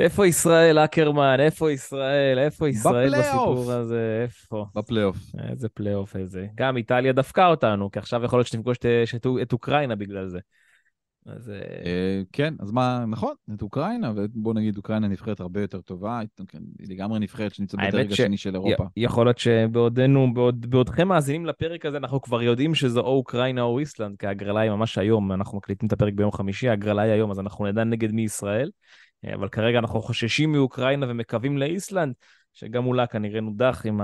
איפה 0.00 0.26
ישראל, 0.26 0.78
אקרמן? 0.78 1.36
איפה 1.40 1.72
ישראל? 1.72 2.38
איפה 2.38 2.68
ישראל. 2.68 3.18
בסיפור 3.18 3.72
הזה? 3.72 4.20
איפה? 4.22 4.66
בפלייאוף. 4.74 5.16
איזה 5.50 5.68
פלייאוף 5.68 6.16
איזה. 6.16 6.46
גם 6.54 6.76
איטליה 6.76 7.12
דפקה 7.12 7.46
אותנו, 7.46 7.90
כי 7.90 7.98
עכשיו 7.98 8.24
יכול 8.24 8.38
להיות 8.38 8.46
שתפגוש 8.46 8.76
את, 9.42 9.52
אוקראינה 9.52 9.96
בגלל 9.96 10.28
זה. 10.28 10.38
אז 11.26 11.50
אה, 11.50 11.54
אה, 11.56 12.22
כן, 12.32 12.54
אז 12.60 12.70
מה, 12.70 13.04
נכון, 13.08 13.34
את 13.54 13.62
אוקראינה, 13.62 14.12
ובוא 14.16 14.54
נגיד 14.54 14.76
אוקראינה 14.76 15.08
נבחרת 15.08 15.40
הרבה 15.40 15.60
יותר 15.60 15.80
טובה, 15.80 16.20
כן, 16.48 16.58
היא 16.78 16.88
לגמרי 16.90 17.18
נבחרת 17.18 17.54
שנמצאת 17.54 17.80
בדרג 17.80 18.08
ש- 18.08 18.12
השני 18.12 18.36
של 18.36 18.54
אירופה. 18.54 18.84
יכול 18.96 19.26
להיות 19.26 19.38
שבעודנו, 19.38 20.34
בעוד, 20.34 20.66
בעודכם 20.70 21.08
מאזינים 21.08 21.46
לפרק 21.46 21.86
הזה, 21.86 21.96
אנחנו 21.96 22.20
כבר 22.20 22.42
יודעים 22.42 22.74
שזו 22.74 23.00
או 23.00 23.16
אוקראינה 23.16 23.62
או 23.62 23.78
איסלנד, 23.78 24.16
כי 24.16 24.26
ההגרלה 24.26 24.60
היא 24.60 24.70
ממש 24.70 24.98
היום, 24.98 25.32
אנחנו 25.32 25.58
מקליטים 25.58 25.86
את 25.86 25.92
הפרק 25.92 26.12
ביום 26.14 26.32
חמישי, 26.32 26.68
ההגרלה 26.68 27.02
היא 27.02 27.12
היום, 27.12 27.30
אז 27.30 27.40
אנחנו 27.40 27.66
נדע 27.66 27.84
נגד 27.84 28.12
מי 28.12 28.22
ישראל. 28.22 28.70
אה, 29.24 29.34
אבל 29.34 29.48
כרגע 29.48 29.78
אנחנו 29.78 30.02
חוששים 30.02 30.52
מאוקראינה 30.52 31.06
ומקווים 31.08 31.58
לאיסלנד, 31.58 32.14
שגם 32.52 32.84
מולה 32.84 33.06
כנראה 33.06 33.40
נודח 33.40 33.82
עם 33.84 34.00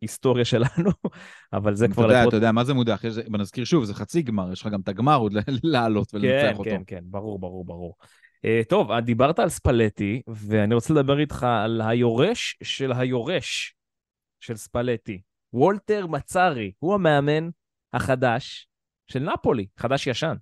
ההיסטוריה 0.00 0.44
שלנו, 0.44 0.90
אבל 1.52 1.74
זה 1.74 1.84
אתה 1.84 1.94
כבר 1.94 2.02
יודע, 2.02 2.20
לפוד- 2.22 2.28
אתה 2.28 2.36
יודע, 2.36 2.52
מה 2.52 2.64
זה 2.64 2.74
מודח? 2.74 3.04
יש- 3.04 3.18
נזכיר 3.30 3.64
שוב, 3.64 3.84
זה 3.84 3.94
חצי 3.94 4.22
גמר, 4.22 4.52
יש 4.52 4.60
לך 4.60 4.66
גם 4.72 4.80
את 4.80 4.88
הגמר 4.88 5.16
עוד 5.16 5.32
לעלות 5.62 6.10
כן, 6.10 6.16
ולנצח 6.16 6.58
אותו. 6.58 6.70
כן, 6.70 6.82
כן, 6.86 7.00
ברור, 7.04 7.38
ברור, 7.38 7.64
ברור. 7.64 7.96
Uh, 8.46 8.68
טוב, 8.68 8.90
אה, 8.90 9.00
דיברת 9.00 9.38
על 9.38 9.48
ספלטי, 9.48 10.22
ואני 10.28 10.74
רוצה 10.74 10.94
לדבר 10.94 11.18
איתך 11.18 11.42
על 11.42 11.80
היורש 11.80 12.56
של 12.62 12.92
היורש 12.92 13.74
של 14.40 14.56
ספלטי. 14.56 15.20
וולטר 15.52 16.06
מצרי, 16.06 16.72
הוא 16.78 16.94
המאמן 16.94 17.48
החדש 17.92 18.68
של 19.08 19.18
נפולי, 19.18 19.66
חדש-ישן. 19.78 20.34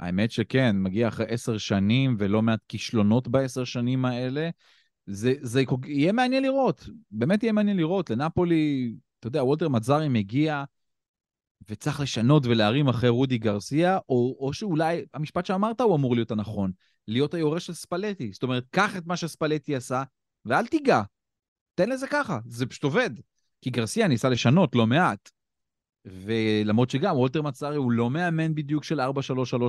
האמת 0.00 0.30
שכן, 0.30 0.76
מגיע 0.78 1.08
אחרי 1.08 1.26
עשר 1.28 1.58
שנים 1.58 2.16
ולא 2.18 2.42
מעט 2.42 2.60
כישלונות 2.68 3.28
בעשר 3.28 3.64
שנים 3.64 4.04
האלה. 4.04 4.50
זה, 5.06 5.32
זה 5.40 5.62
יהיה 5.86 6.12
מעניין 6.12 6.42
לראות, 6.42 6.88
באמת 7.10 7.42
יהיה 7.42 7.52
מעניין 7.52 7.76
לראות. 7.76 8.10
לנפולי, 8.10 8.94
אתה 9.20 9.26
יודע, 9.28 9.44
וולטר 9.44 9.68
מצרי 9.68 10.08
מגיע 10.08 10.64
וצריך 11.68 12.00
לשנות 12.00 12.46
ולהרים 12.46 12.88
אחרי 12.88 13.08
רודי 13.08 13.38
גרסיה, 13.38 13.98
או, 14.08 14.36
או 14.40 14.52
שאולי 14.52 15.04
המשפט 15.14 15.46
שאמרת 15.46 15.80
הוא 15.80 15.96
אמור 15.96 16.14
להיות 16.14 16.30
הנכון, 16.30 16.72
להיות 17.08 17.34
היורש 17.34 17.66
של 17.66 17.72
ספלטי. 17.72 18.32
זאת 18.32 18.42
אומרת, 18.42 18.64
קח 18.70 18.96
את 18.96 19.06
מה 19.06 19.16
שספלטי 19.16 19.76
עשה 19.76 20.02
ואל 20.44 20.66
תיגע. 20.66 21.02
תן 21.74 21.88
לזה 21.88 22.06
ככה, 22.06 22.38
זה 22.46 22.66
פשוט 22.66 22.84
עובד. 22.84 23.10
כי 23.60 23.70
גרסיה 23.70 24.08
ניסה 24.08 24.28
לשנות 24.28 24.74
לא 24.74 24.86
מעט. 24.86 25.30
ולמרות 26.06 26.90
שגם 26.90 27.16
וולטר 27.16 27.42
מצרי 27.42 27.76
הוא 27.76 27.92
לא 27.92 28.10
מאמן 28.10 28.54
בדיוק 28.54 28.84
של 28.84 29.00
4-3-3 29.00 29.04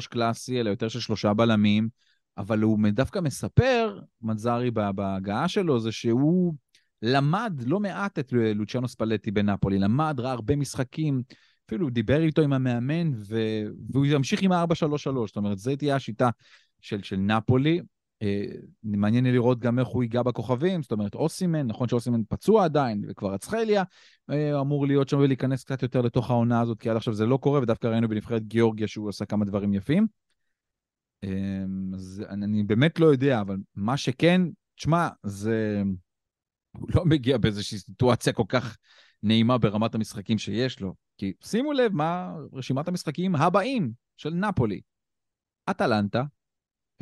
קלאסי, 0.09 0.59
אלא 0.59 0.69
יותר 0.69 0.87
של 0.87 0.99
שלושה 0.99 1.33
בלמים, 1.33 1.89
אבל 2.37 2.61
הוא 2.61 2.79
דווקא 2.93 3.19
מספר, 3.19 3.99
מצרי 4.21 4.71
ב- 4.71 4.89
בהגעה 4.89 5.47
שלו, 5.47 5.79
זה 5.79 5.91
שהוא 5.91 6.53
למד 7.01 7.61
לא 7.65 7.79
מעט 7.79 8.19
את 8.19 8.33
לוציאנו 8.33 8.87
ספלטי 8.87 9.31
בנפולי, 9.31 9.79
למד, 9.79 10.19
ראה 10.19 10.31
הרבה 10.31 10.55
משחקים, 10.55 11.21
אפילו 11.67 11.89
דיבר 11.89 12.21
איתו 12.21 12.41
עם 12.41 12.53
המאמן, 12.53 13.11
ו... 13.15 13.37
והוא 13.89 14.05
ימשיך 14.05 14.41
עם 14.41 14.51
ה-4-3-3, 14.51 15.27
זאת 15.27 15.35
אומרת, 15.35 15.57
זו 15.57 15.75
תהיה 15.75 15.95
השיטה 15.95 16.29
של, 16.81 17.03
של 17.03 17.15
נפולי. 17.15 17.81
אה, 18.21 18.45
מעניין 18.83 19.23
לי 19.23 19.31
לראות 19.31 19.59
גם 19.59 19.79
איך 19.79 19.87
הוא 19.87 20.03
ייגע 20.03 20.23
בכוכבים, 20.23 20.81
זאת 20.81 20.91
אומרת, 20.91 21.15
אוסימן, 21.15 21.67
נכון 21.67 21.87
שאוסימן 21.87 22.21
פצוע 22.29 22.65
עדיין, 22.65 23.03
וכבר 23.09 23.35
אצחליה, 23.35 23.83
אה, 24.29 24.59
אמור 24.59 24.87
להיות 24.87 25.09
שם 25.09 25.17
ולהיכנס 25.17 25.63
קצת 25.63 25.83
יותר 25.83 26.01
לתוך 26.01 26.29
העונה 26.29 26.61
הזאת, 26.61 26.79
כי 26.79 26.89
עד 26.89 26.97
עכשיו 26.97 27.13
זה 27.13 27.25
לא 27.25 27.37
קורה, 27.37 27.61
ודווקא 27.61 27.87
ראינו 27.87 28.09
בנבחרת 28.09 28.43
גיאורגיה 28.43 28.87
שהוא 28.87 29.09
עשה 29.09 29.25
כמה 29.25 29.45
דברים 29.45 29.73
יפים. 29.73 30.07
אה, 31.23 31.29
אז 31.93 32.23
אני, 32.29 32.63
באמת 32.63 32.99
לא 32.99 33.05
יודע, 33.05 33.41
אבל 33.41 33.57
מה 33.75 33.97
שכן, 33.97 34.41
תשמע, 34.75 35.09
זה... 35.23 35.83
הוא 36.71 36.89
לא 36.95 37.05
מגיע 37.05 37.37
באיזושהי 37.37 37.77
סיטואציה 37.77 38.33
כל 38.33 38.43
כך 38.47 38.77
נעימה 39.23 39.57
ברמת 39.57 39.95
המשחקים 39.95 40.37
שיש 40.37 40.79
לו. 40.79 40.95
כי 41.17 41.33
שימו 41.43 41.73
לב 41.73 41.93
מה 41.93 42.35
רשימת 42.53 42.87
המשחקים 42.87 43.35
הבאים 43.35 43.91
של 44.17 44.29
נפולי. 44.29 44.81
אטלנטה, 45.69 46.23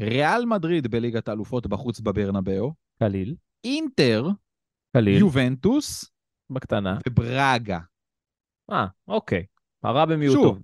ריאל 0.01 0.45
מדריד 0.45 0.87
בליגת 0.87 1.27
האלופות 1.27 1.67
בחוץ 1.67 1.99
בברנבאו, 1.99 2.73
קליל, 2.99 3.35
אינטר, 3.63 4.27
קליל, 4.97 5.19
יובנטוס 5.19 6.11
בקטנה. 6.49 6.97
וברגה. 7.09 7.79
אה, 8.71 8.85
אוקיי. 9.07 9.45
הרע 9.83 10.05
במיעוטו. 10.05 10.41
שוב, 10.41 10.59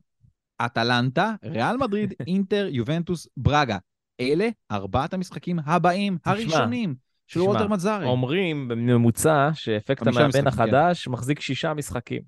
אטלנטה, 0.65 1.35
ריאל 1.43 1.77
מדריד, 1.77 2.13
אינטר, 2.27 2.67
יובנטוס, 2.71 3.27
ברגה. 3.37 3.77
אלה 4.19 4.49
ארבעת 4.71 5.13
המשחקים 5.13 5.59
הבאים, 5.65 6.17
הראשונים 6.25 6.95
של 7.27 7.41
וולטר 7.41 7.67
מצרי. 7.67 8.05
אומרים 8.05 8.67
בממוצע 8.67 9.49
שאפקט 9.53 10.07
המאמן 10.07 10.27
משחקים, 10.27 10.47
החדש 10.47 11.07
מחזיק 11.07 11.39
שישה 11.39 11.73
משחקים. 11.73 12.21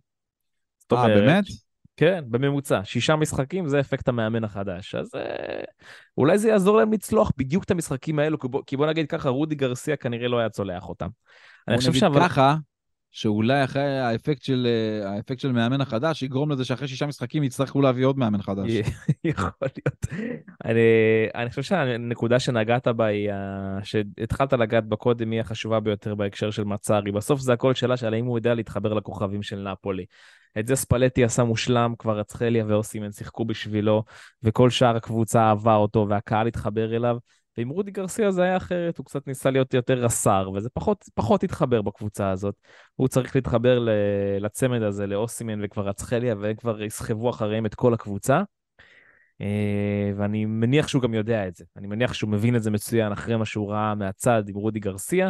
זאת 0.79 0.93
אה, 0.93 1.07
באמת? 1.07 1.43
כן, 1.97 2.23
בממוצע. 2.27 2.81
שישה 2.83 3.15
משחקים 3.15 3.67
זה 3.67 3.79
אפקט 3.79 4.07
המאמן 4.07 4.43
החדש. 4.43 4.95
אז 4.95 5.15
אה, 5.15 5.63
אולי 6.17 6.37
זה 6.37 6.49
יעזור 6.49 6.77
להם 6.77 6.93
לצלוח 6.93 7.31
בדיוק 7.37 7.63
את 7.63 7.71
המשחקים 7.71 8.19
האלו, 8.19 8.39
כי 8.39 8.47
בוא, 8.47 8.61
כי 8.65 8.77
בוא 8.77 8.87
נגיד 8.87 9.07
ככה, 9.07 9.29
רודי 9.29 9.55
גרסיה 9.55 9.95
כנראה 9.95 10.27
לא 10.27 10.39
היה 10.39 10.49
צולח 10.49 10.89
אותם. 10.89 11.07
אני 11.67 11.77
חושב 11.77 11.93
שאבל... 11.93 12.19
ככה, 12.19 12.55
שאולי 13.15 13.63
אחרי 13.63 13.99
האפקט 13.99 14.43
של, 14.43 14.67
אה, 14.69 15.11
האפקט 15.11 15.39
של 15.39 15.51
מאמן 15.51 15.81
החדש 15.81 16.23
יגרום 16.23 16.51
לזה 16.51 16.65
שאחרי 16.65 16.87
שישה 16.87 17.05
משחקים 17.05 17.43
יצטרכו 17.43 17.81
להביא 17.81 18.05
עוד 18.05 18.17
מאמן 18.17 18.41
חדש. 18.41 18.71
יכול 19.23 19.51
להיות. 19.61 20.05
אני, 20.65 20.81
אני 21.35 21.49
חושב 21.49 21.61
שהנקודה 21.61 22.39
שנגעת 22.39 22.87
בה 22.87 23.05
היא, 23.05 23.29
שהתחלת 23.83 24.53
לגעת 24.53 24.85
בה 24.85 24.95
קודם, 24.95 25.31
היא 25.31 25.41
החשובה 25.41 25.79
ביותר 25.79 26.15
בהקשר 26.15 26.51
של 26.51 26.63
מצרי. 26.63 27.11
בסוף 27.11 27.39
זה 27.39 27.53
הכל 27.53 27.73
שאלה 27.73 27.97
של 27.97 28.13
האם 28.13 28.25
הוא 28.25 28.37
יודע 28.37 28.53
להתחבר 28.53 28.93
לכוכבים 28.93 29.43
של 29.43 29.71
נפולי. 29.71 30.05
את 30.59 30.67
זה 30.67 30.75
ספלטי 30.75 31.23
עשה 31.23 31.43
מושלם, 31.43 31.93
כבר 31.99 32.19
רצחליה 32.19 32.65
ואוסימן 32.67 33.11
שיחקו 33.11 33.45
בשבילו, 33.45 34.03
וכל 34.43 34.69
שאר 34.69 34.95
הקבוצה 34.95 35.41
אהבה 35.41 35.75
אותו, 35.75 36.05
והקהל 36.09 36.47
התחבר 36.47 36.95
אליו. 36.95 37.17
ועם 37.57 37.69
רודי 37.69 37.91
גרסיה 37.91 38.31
זה 38.31 38.43
היה 38.43 38.57
אחרת, 38.57 38.97
הוא 38.97 39.05
קצת 39.05 39.27
ניסה 39.27 39.51
להיות 39.51 39.73
יותר 39.73 39.93
רס"ר, 39.93 40.51
וזה 40.55 40.69
פחות, 40.69 41.09
פחות 41.13 41.43
התחבר 41.43 41.81
בקבוצה 41.81 42.29
הזאת. 42.29 42.55
הוא 42.95 43.07
צריך 43.07 43.35
להתחבר 43.35 43.87
לצמד 44.39 44.81
הזה, 44.81 45.07
לאוסימן 45.07 45.59
וכבר 45.63 45.87
רצחליה, 45.87 46.35
והם 46.39 46.55
כבר 46.55 46.83
יסחבו 46.83 47.29
אחריהם 47.29 47.65
את 47.65 47.75
כל 47.75 47.93
הקבוצה. 47.93 48.41
אה, 49.41 50.11
ואני 50.17 50.45
מניח 50.45 50.87
שהוא 50.87 51.01
גם 51.01 51.13
יודע 51.13 51.47
את 51.47 51.55
זה. 51.55 51.65
אני 51.77 51.87
מניח 51.87 52.13
שהוא 52.13 52.29
מבין 52.29 52.55
את 52.55 52.63
זה 52.63 52.71
מצוין 52.71 53.11
אחרי 53.11 53.37
מה 53.37 53.45
שהוא 53.45 53.71
ראה 53.71 53.95
מהצד 53.95 54.43
עם 54.47 54.55
רודי 54.55 54.79
גרסיה. 54.79 55.29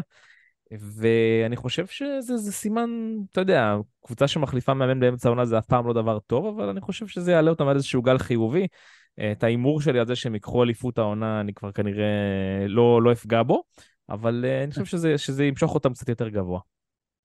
ואני 0.79 1.55
חושב 1.55 1.87
שזה 1.87 2.37
זה 2.37 2.51
סימן, 2.51 2.89
אתה 3.31 3.41
יודע, 3.41 3.75
קבוצה 4.05 4.27
שמחליפה 4.27 4.73
מאמן 4.73 4.99
באמצע 4.99 5.29
העונה 5.29 5.45
זה 5.45 5.57
אף 5.57 5.65
פעם 5.65 5.87
לא 5.87 5.93
דבר 5.93 6.19
טוב, 6.19 6.45
אבל 6.45 6.69
אני 6.69 6.81
חושב 6.81 7.07
שזה 7.07 7.31
יעלה 7.31 7.49
אותם 7.49 7.67
על 7.67 7.75
איזשהו 7.75 8.01
גל 8.01 8.17
חיובי. 8.17 8.67
אה, 9.19 9.31
את 9.31 9.43
ההימור 9.43 9.81
שלי 9.81 9.99
על 9.99 10.07
זה 10.07 10.15
שהם 10.15 10.33
ייקחו 10.33 10.63
אליפות 10.63 10.97
העונה, 10.97 11.41
אני 11.41 11.53
כבר 11.53 11.71
כנראה 11.71 12.05
לא, 12.67 13.01
לא 13.01 13.11
אפגע 13.11 13.43
בו, 13.43 13.63
אבל 14.09 14.45
אה, 14.47 14.63
אני 14.63 14.71
חושב 14.71 14.85
שזה, 14.85 15.17
שזה 15.17 15.45
ימשוך 15.45 15.75
אותם 15.75 15.93
קצת 15.93 16.09
יותר 16.09 16.29
גבוה. 16.29 16.59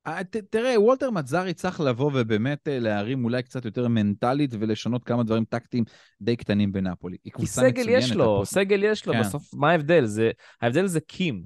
אה, 0.07 0.25
ת- 0.25 0.37
תראה, 0.37 0.81
וולטר 0.81 1.11
מצרי 1.11 1.55
צריך 1.55 1.81
לבוא 1.81 2.11
ובאמת 2.15 2.69
אה, 2.69 2.79
להרים 2.79 3.25
אולי 3.25 3.43
קצת 3.43 3.65
יותר 3.65 3.89
מנטלית 3.89 4.55
ולשנות 4.59 5.05
כמה 5.05 5.23
דברים 5.23 5.45
טקטיים 5.45 5.85
די 6.21 6.37
קטנים 6.37 6.73
בנפולי. 6.73 7.17
היא 7.25 7.33
כי 7.33 7.47
סגל 7.47 7.89
יש 7.89 8.13
לו, 8.13 8.25
הפועל. 8.25 8.45
סגל 8.45 8.85
יש 8.85 9.07
לו, 9.07 9.13
כן. 9.13 9.21
בסוף 9.21 9.55
מה 9.55 9.71
ההבדל? 9.71 10.05
זה, 10.05 10.31
ההבדל 10.63 10.87
זה 10.87 11.01
קים. 11.01 11.43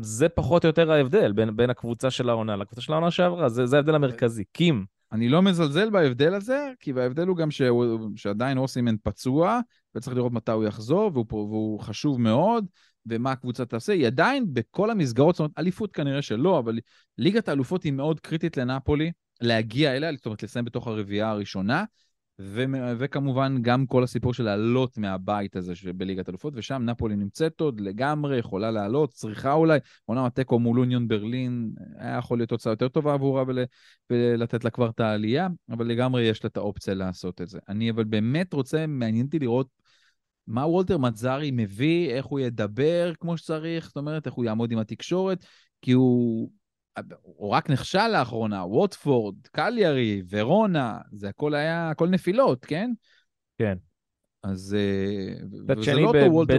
זה 0.00 0.28
פחות 0.28 0.64
או 0.64 0.66
יותר 0.66 0.92
ההבדל 0.92 1.32
בין, 1.32 1.56
בין 1.56 1.70
הקבוצה 1.70 2.10
של 2.10 2.28
העונה 2.28 2.56
לקבוצה 2.56 2.80
של 2.80 2.92
העונה 2.92 3.10
שעברה, 3.10 3.48
זה, 3.48 3.66
זה 3.66 3.76
ההבדל 3.76 3.94
המרכזי, 3.94 4.44
קים. 4.52 4.84
אני 5.14 5.28
לא 5.28 5.42
מזלזל 5.42 5.90
בהבדל 5.90 6.34
הזה, 6.34 6.72
כי 6.80 6.92
ההבדל 6.96 7.26
הוא 7.26 7.36
גם 7.36 7.50
שהוא, 7.50 8.10
שעדיין 8.16 8.58
אוסימן 8.58 8.94
פצוע, 9.02 9.60
וצריך 9.94 10.16
לראות 10.16 10.32
מתי 10.32 10.52
הוא 10.52 10.64
יחזור, 10.64 11.10
והוא, 11.12 11.24
פה- 11.28 11.36
והוא 11.36 11.80
חשוב 11.80 12.20
מאוד, 12.20 12.66
ומה 13.06 13.32
הקבוצה 13.32 13.64
תעשה. 13.64 13.92
היא 13.92 14.06
עדיין 14.06 14.44
בכל 14.52 14.90
המסגרות, 14.90 15.34
זאת 15.34 15.40
אומרת, 15.40 15.58
אליפות 15.58 15.92
כנראה 15.92 16.22
שלא, 16.22 16.58
אבל 16.58 16.78
ליגת 17.18 17.48
האלופות 17.48 17.82
היא 17.82 17.92
מאוד 17.92 18.20
קריטית 18.20 18.56
לנפולי, 18.56 19.12
להגיע 19.40 19.96
אליה, 19.96 20.12
זאת 20.16 20.26
אומרת, 20.26 20.42
לסיים 20.42 20.64
בתוך 20.64 20.86
הרביעייה 20.86 21.30
הראשונה, 21.30 21.84
ו- 22.38 22.64
וכמובן 22.98 23.56
גם 23.62 23.86
כל 23.86 24.04
הסיפור 24.04 24.34
של 24.34 24.44
לעלות 24.44 24.98
מהבית 24.98 25.56
הזה 25.56 25.72
בליגת 25.96 26.28
האלופות, 26.28 26.52
ושם 26.56 26.82
נפולי 26.84 27.16
נמצאת 27.16 27.60
עוד 27.60 27.80
לגמרי, 27.80 28.38
יכולה 28.38 28.70
לעלות, 28.70 29.10
צריכה 29.10 29.52
אולי, 29.52 29.78
אומנם 30.08 30.24
התיקו 30.24 30.58
מול 30.58 30.80
אוניון 30.80 31.08
ברלין 31.08 31.70
היה 31.98 32.18
יכול 32.18 32.38
להיות 32.38 32.48
תוצאה 32.48 32.72
יותר 32.72 32.88
טובה 32.88 33.14
עבורה 33.14 33.44
ול, 33.46 33.58
ולתת 34.10 34.64
לה 34.64 34.70
כבר 34.70 34.90
את 34.90 35.00
העלייה, 35.00 35.48
אבל 35.70 35.86
לגמרי 35.86 36.22
יש 36.22 36.44
לה 36.44 36.48
את 36.48 36.56
האופציה 36.56 36.94
לעשות 36.94 37.40
את 37.40 37.48
זה. 37.48 37.58
אני 37.68 37.90
אבל 37.90 38.04
באמת 38.04 38.52
רוצה, 38.52 38.86
מעניין 38.86 39.26
אותי 39.26 39.38
לראות 39.38 39.68
מה 40.46 40.66
וולטר 40.66 40.98
מצזרי 40.98 41.50
מביא, 41.52 42.10
איך 42.10 42.26
הוא 42.26 42.40
ידבר 42.40 43.12
כמו 43.20 43.36
שצריך, 43.36 43.86
זאת 43.86 43.96
אומרת, 43.96 44.26
איך 44.26 44.34
הוא 44.34 44.44
יעמוד 44.44 44.72
עם 44.72 44.78
התקשורת, 44.78 45.44
כי 45.82 45.92
הוא, 45.92 46.50
הוא 47.22 47.50
רק 47.50 47.70
נכשל 47.70 48.08
לאחרונה, 48.08 48.64
ווטפורד, 48.64 49.34
קליארי, 49.52 50.22
ורונה, 50.30 50.98
זה 51.12 51.28
הכל 51.28 51.54
היה, 51.54 51.90
הכל 51.90 52.08
נפילות, 52.08 52.64
כן? 52.64 52.90
כן. 53.58 53.78
אז... 54.42 54.76
אה, 54.78 55.34
וזה 55.52 55.82
שני, 55.82 56.02
לא 56.02 56.12
ב- 56.12 56.16
אותו 56.16 56.32
וולטר 56.32 56.58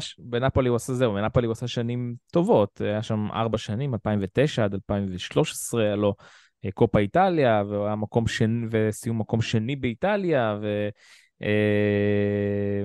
ש- 0.00 0.16
בנפולי 0.18 0.68
הוא 0.68 0.76
עשה 0.76 0.94
זהו, 0.94 1.14
בנפולי 1.14 1.46
הוא 1.46 1.52
עשה 1.52 1.68
שנים 1.68 2.14
טובות, 2.32 2.80
היה 2.80 3.02
שם 3.02 3.28
ארבע 3.32 3.58
שנים, 3.58 3.94
2009 3.94 4.64
עד 4.64 4.74
2013, 4.74 5.82
היה 5.82 5.96
לו 5.96 6.14
אה, 6.64 6.70
קופה 6.70 6.98
איטליה, 6.98 7.62
והוא 7.68 7.86
היה 7.86 7.96
מקום 7.96 8.26
שני, 8.26 8.66
וסיום 8.70 9.18
מקום 9.18 9.42
שני 9.42 9.76
באיטליה, 9.76 10.58
ו... 11.40 11.44
אה, 11.44 12.84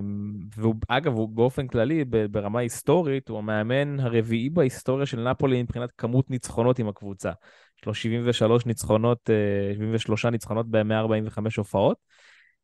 והוא, 0.57 0.75
אגב, 0.87 1.13
הוא 1.13 1.29
באופן 1.29 1.67
כללי, 1.67 2.05
ברמה 2.05 2.59
היסטורית, 2.59 3.29
הוא 3.29 3.37
המאמן 3.37 3.99
הרביעי 3.99 4.49
בהיסטוריה 4.49 5.05
של 5.05 5.29
נפולי 5.29 5.63
מבחינת 5.63 5.89
כמות 5.97 6.29
ניצחונות 6.29 6.79
עם 6.79 6.87
הקבוצה. 6.87 7.31
יש 7.77 7.85
לו 7.85 7.93
73 7.93 8.65
ניצחונות, 8.65 9.29
אה, 9.29 9.75
73 9.75 10.25
ניצחונות 10.25 10.65
ב-145 10.69 11.57
הופעות. 11.57 11.97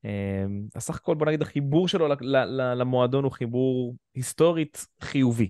אה, 0.06 0.46
אז 0.76 0.84
סך 0.84 0.96
הכל, 0.96 1.16
בוא 1.16 1.26
נגיד, 1.26 1.42
החיבור 1.42 1.88
שלו 1.88 2.08
למועדון 2.76 3.24
הוא 3.24 3.32
חיבור 3.32 3.96
היסטורית 4.16 4.86
חיובי. 5.02 5.50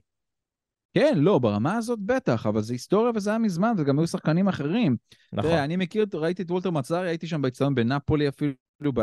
כן, 0.93 1.17
לא, 1.17 1.39
ברמה 1.39 1.75
הזאת 1.75 1.99
בטח, 1.99 2.45
אבל 2.45 2.61
זה 2.61 2.73
היסטוריה 2.73 3.11
וזה 3.15 3.29
היה 3.29 3.39
מזמן, 3.39 3.73
וגם 3.77 3.99
היו 3.99 4.07
שחקנים 4.07 4.47
אחרים. 4.47 4.97
נכון. 5.33 5.49
תראה, 5.49 5.63
אני 5.63 5.75
מכיר, 5.75 6.05
ראיתי 6.13 6.41
את 6.41 6.51
וולטר 6.51 6.71
מצרי, 6.71 7.09
הייתי 7.09 7.27
שם 7.27 7.41
באצטדיון 7.41 7.75
בנפולי 7.75 8.27
אפילו, 8.27 8.53
ב, 8.93 9.01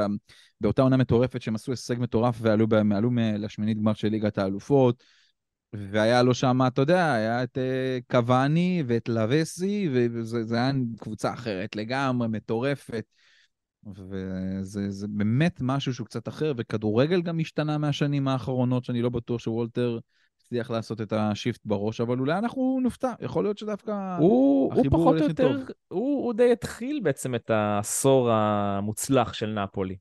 באותה 0.60 0.82
עונה 0.82 0.96
מטורפת 0.96 1.42
שהם 1.42 1.54
עשו 1.54 1.72
הישג 1.72 1.96
מטורף 1.98 2.38
ועלו 2.40 2.66
עלו 2.96 3.10
לשמינית 3.14 3.78
גמר 3.78 3.94
של 3.94 4.08
ליגת 4.08 4.38
האלופות, 4.38 5.04
והיה 5.72 6.22
לו 6.22 6.34
שם, 6.34 6.58
אתה 6.66 6.82
יודע, 6.82 7.12
היה 7.12 7.42
את 7.42 7.58
uh, 7.58 8.04
קוואני 8.10 8.82
ואת 8.86 9.08
לבסי, 9.08 9.88
וזה 9.92 10.44
זה 10.44 10.56
היה 10.56 10.72
קבוצה 10.98 11.32
אחרת 11.32 11.76
לגמרי, 11.76 12.28
מטורפת. 12.28 13.04
וזה 13.96 14.90
זה 14.90 15.06
באמת 15.08 15.58
משהו 15.60 15.94
שהוא 15.94 16.06
קצת 16.06 16.28
אחר, 16.28 16.52
וכדורגל 16.56 17.22
גם 17.22 17.38
השתנה 17.38 17.78
מהשנים 17.78 18.28
האחרונות, 18.28 18.84
שאני 18.84 19.02
לא 19.02 19.08
בטוח 19.08 19.40
שוולטר 19.40 19.98
הצליח 20.48 20.70
לעשות 20.70 21.00
את 21.00 21.12
השיפט 21.12 21.60
בראש, 21.64 22.00
אבל 22.00 22.18
אולי 22.18 22.38
אנחנו 22.38 22.80
נופתע, 22.82 23.12
יכול 23.20 23.44
להיות 23.44 23.58
שדווקא... 23.58 24.16
הוא, 24.18 24.28
הוא 24.28 24.72
החיבור 24.72 25.00
פחות 25.00 25.14
או 25.14 25.20
הולך 25.20 25.28
יותר, 25.28 25.52
טוב. 25.52 25.68
הוא, 25.88 26.24
הוא 26.24 26.34
די 26.34 26.52
התחיל 26.52 27.00
בעצם 27.02 27.34
את 27.34 27.50
העשור 27.50 28.30
המוצלח 28.30 29.32
של 29.32 29.46
נפולי. 29.46 29.96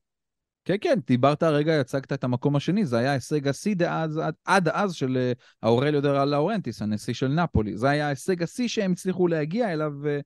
כן, 0.66 0.76
כן, 0.82 1.00
דיברת 1.08 1.44
הרגע, 1.44 1.80
הצגת 1.80 2.14
את 2.14 2.24
המקום 2.24 2.56
השני, 2.56 2.86
זה 2.86 2.98
היה 2.98 3.12
הישג 3.12 3.48
השיא 3.48 3.76
דאז, 3.76 4.18
עד, 4.18 4.34
עד 4.46 4.68
אז 4.68 4.94
של 4.94 5.18
אה, 5.18 5.32
האורליו 5.64 6.02
דה 6.02 6.26
לאורנטיס, 6.26 6.82
הנשיא 6.82 7.14
של 7.14 7.28
נפולי. 7.28 7.78
זה 7.78 7.90
היה 7.90 8.08
הישג 8.08 8.44
השיא 8.44 8.68
שהם 8.68 8.92
הצליחו 8.92 9.28
להגיע 9.28 9.74
אליו 9.74 9.92
אה, 10.06 10.20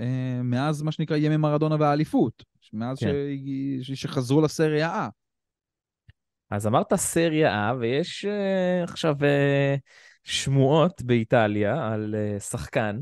אה, 0.00 0.40
מאז 0.42 0.82
מה 0.82 0.92
שנקרא 0.92 1.16
ימי 1.16 1.36
מרדונה 1.36 1.76
והאליפות. 1.80 2.44
מאז 2.72 2.98
כן. 2.98 3.12
ש... 3.82 4.02
שחזרו 4.02 4.40
לסריה 4.40 5.06
A. 5.06 5.10
אז 6.50 6.66
אמרת 6.66 6.94
סריה 6.94 7.70
A, 7.70 7.74
ויש 7.74 8.24
uh, 8.24 8.90
עכשיו 8.90 9.14
uh, 9.18 9.80
שמועות 10.24 11.02
באיטליה 11.02 11.88
על 11.92 12.14
uh, 12.14 12.40
שחקן 12.40 13.00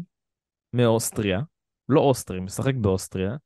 מאוסטריה, 0.73 1.41
לא 1.89 2.01
אוסטרי, 2.01 2.41
משחק 2.41 2.75
באוסטריה, 2.75 3.37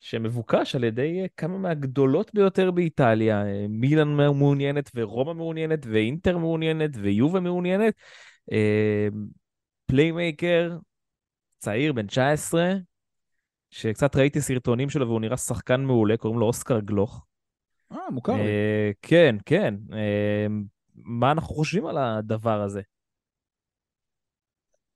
שמבוקש 0.00 0.74
על 0.74 0.84
ידי 0.84 1.26
כמה 1.36 1.58
מהגדולות 1.58 2.34
ביותר 2.34 2.70
באיטליה. 2.70 3.44
מילאן 3.68 4.08
מעוניינת, 4.16 4.90
ורומא 4.94 5.32
מעוניינת, 5.32 5.86
ואינטר 5.86 6.38
מעוניינת, 6.38 6.90
ויובה 6.94 7.40
מעוניינת. 7.40 7.94
playmaker, 9.86 10.76
צעיר, 11.58 11.92
בן 11.92 12.06
19, 12.06 12.74
שקצת 13.70 14.16
ראיתי 14.16 14.40
סרטונים 14.40 14.90
שלו 14.90 15.06
והוא 15.06 15.20
נראה 15.20 15.36
שחקן 15.36 15.80
מעולה, 15.80 16.16
קוראים 16.16 16.40
לו 16.40 16.46
אוסקר 16.46 16.80
גלוך. 16.80 17.24
אה, 17.92 18.10
מוכר 18.10 18.32
לי. 18.32 18.40
אה, 18.40 18.90
כן, 19.02 19.36
כן. 19.46 19.74
אה, 19.92 20.46
מה 20.94 21.32
אנחנו 21.32 21.54
חושבים 21.54 21.86
על 21.86 21.98
הדבר 21.98 22.62
הזה? 22.62 22.80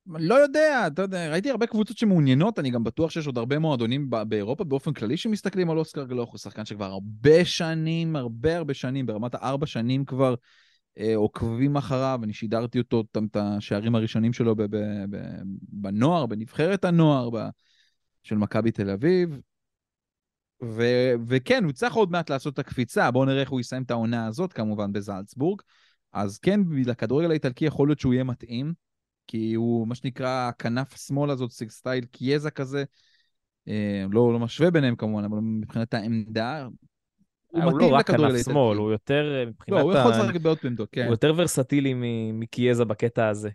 לא 0.07 0.35
יודע, 0.35 0.87
אתה 0.87 1.03
יודע, 1.03 1.31
ראיתי 1.31 1.51
הרבה 1.51 1.67
קבוצות 1.67 1.99
שמעוניינות, 1.99 2.59
אני 2.59 2.71
גם 2.71 2.85
בטוח 2.85 3.11
שיש 3.11 3.27
עוד 3.27 3.39
הרבה 3.39 3.59
מועדונים 3.59 4.11
באירופה 4.29 4.65
באופן 4.65 4.93
כללי 4.93 5.17
שמסתכלים 5.17 5.71
על 5.71 5.79
אוסקר 5.79 6.05
גלוך, 6.05 6.31
הוא 6.31 6.39
שחקן 6.39 6.65
שכבר 6.65 6.85
הרבה 6.85 7.45
שנים, 7.45 8.17
הרבה 8.17 8.57
הרבה 8.57 8.75
שנים, 8.75 9.07
ברמת 9.07 9.35
הארבע 9.35 9.67
שנים 9.67 10.05
כבר 10.05 10.35
אה, 10.99 11.17
עוקבים 11.17 11.77
אחריו, 11.77 12.21
אני 12.23 12.33
שידרתי 12.33 12.79
אותו, 12.79 13.01
את 13.01 13.17
את 13.31 13.37
השערים 13.37 13.95
הראשונים 13.95 14.33
שלו 14.33 14.57
ב- 14.57 14.63
ב- 14.63 15.05
ב- 15.11 15.43
בנוער, 15.63 16.27
בנבחרת 16.27 16.85
הנוער 16.85 17.31
ב- 17.31 17.49
של 18.23 18.37
מכבי 18.37 18.71
תל 18.71 18.91
אביב. 18.91 19.41
ו- 20.63 21.13
וכן, 21.29 21.65
הוא 21.65 21.73
צריך 21.73 21.95
עוד 21.95 22.11
מעט 22.11 22.31
לעשות 22.31 22.55
את 22.55 22.59
הקפיצה, 22.59 23.11
בואו 23.11 23.25
נראה 23.25 23.41
איך 23.41 23.51
הוא 23.51 23.61
יסיים 23.61 23.83
את 23.83 23.91
העונה 23.91 24.27
הזאת, 24.27 24.53
כמובן 24.53 24.93
בזלצבורג. 24.93 25.63
אז 26.13 26.39
כן, 26.39 26.61
לכדורגל 26.87 27.31
האיטלקי 27.31 27.65
יכול 27.65 27.89
להיות 27.89 28.01
שהוא 28.01 28.15
יהיה 28.15 28.25
מתאים. 28.25 28.87
כי 29.27 29.55
הוא, 29.55 29.89
מה 29.89 29.95
שנקרא, 29.95 30.49
הכנף 30.49 30.95
השמאל 30.95 31.31
הזאת, 31.31 31.51
סטייל 31.51 32.05
קיאזה 32.05 32.51
כזה. 32.51 32.85
אה, 33.69 34.05
לא, 34.11 34.33
לא 34.33 34.39
משווה 34.39 34.71
ביניהם 34.71 34.97
כמובן, 34.97 35.25
אבל 35.25 35.39
מבחינת 35.39 35.95
העמדה, 35.95 36.67
הוא 37.47 37.63
הוא 37.63 37.81
לא 37.81 37.87
רק 37.87 38.07
כנף. 38.07 38.45
שמאל, 38.45 38.79
הוא 38.79 38.91
יותר 38.91 39.35
אה, 39.41 39.47
מבחינת 39.47 39.79
לא, 39.79 39.85
הוא 39.85 39.93
יכול 39.93 40.11
לשחק 40.11 40.41
בעוד 40.41 40.59
עמדות, 40.65 40.89
כן. 40.93 41.05
הוא 41.05 41.11
יותר 41.11 41.35
ורסטילי 41.37 41.95
מקיאזה 42.33 42.85
בקטע 42.85 43.29
הזה. 43.29 43.51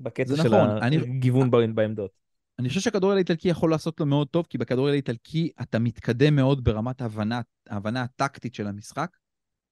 בקטע 0.00 0.36
של 0.36 0.42
נכון, 0.42 0.82
הגיוון 0.82 1.74
בעמדות. 1.74 2.25
אני 2.58 2.68
חושב 2.68 2.80
שהכדורגל 2.80 3.16
האיטלקי 3.16 3.48
יכול 3.48 3.70
לעשות 3.70 4.00
לו 4.00 4.06
מאוד 4.06 4.28
טוב, 4.28 4.46
כי 4.48 4.58
בכדורגל 4.58 4.92
האיטלקי 4.92 5.50
אתה 5.62 5.78
מתקדם 5.78 6.36
מאוד 6.36 6.64
ברמת 6.64 7.00
ההבנה, 7.00 7.40
ההבנה 7.68 8.02
הטקטית 8.02 8.54
של 8.54 8.66
המשחק. 8.66 9.10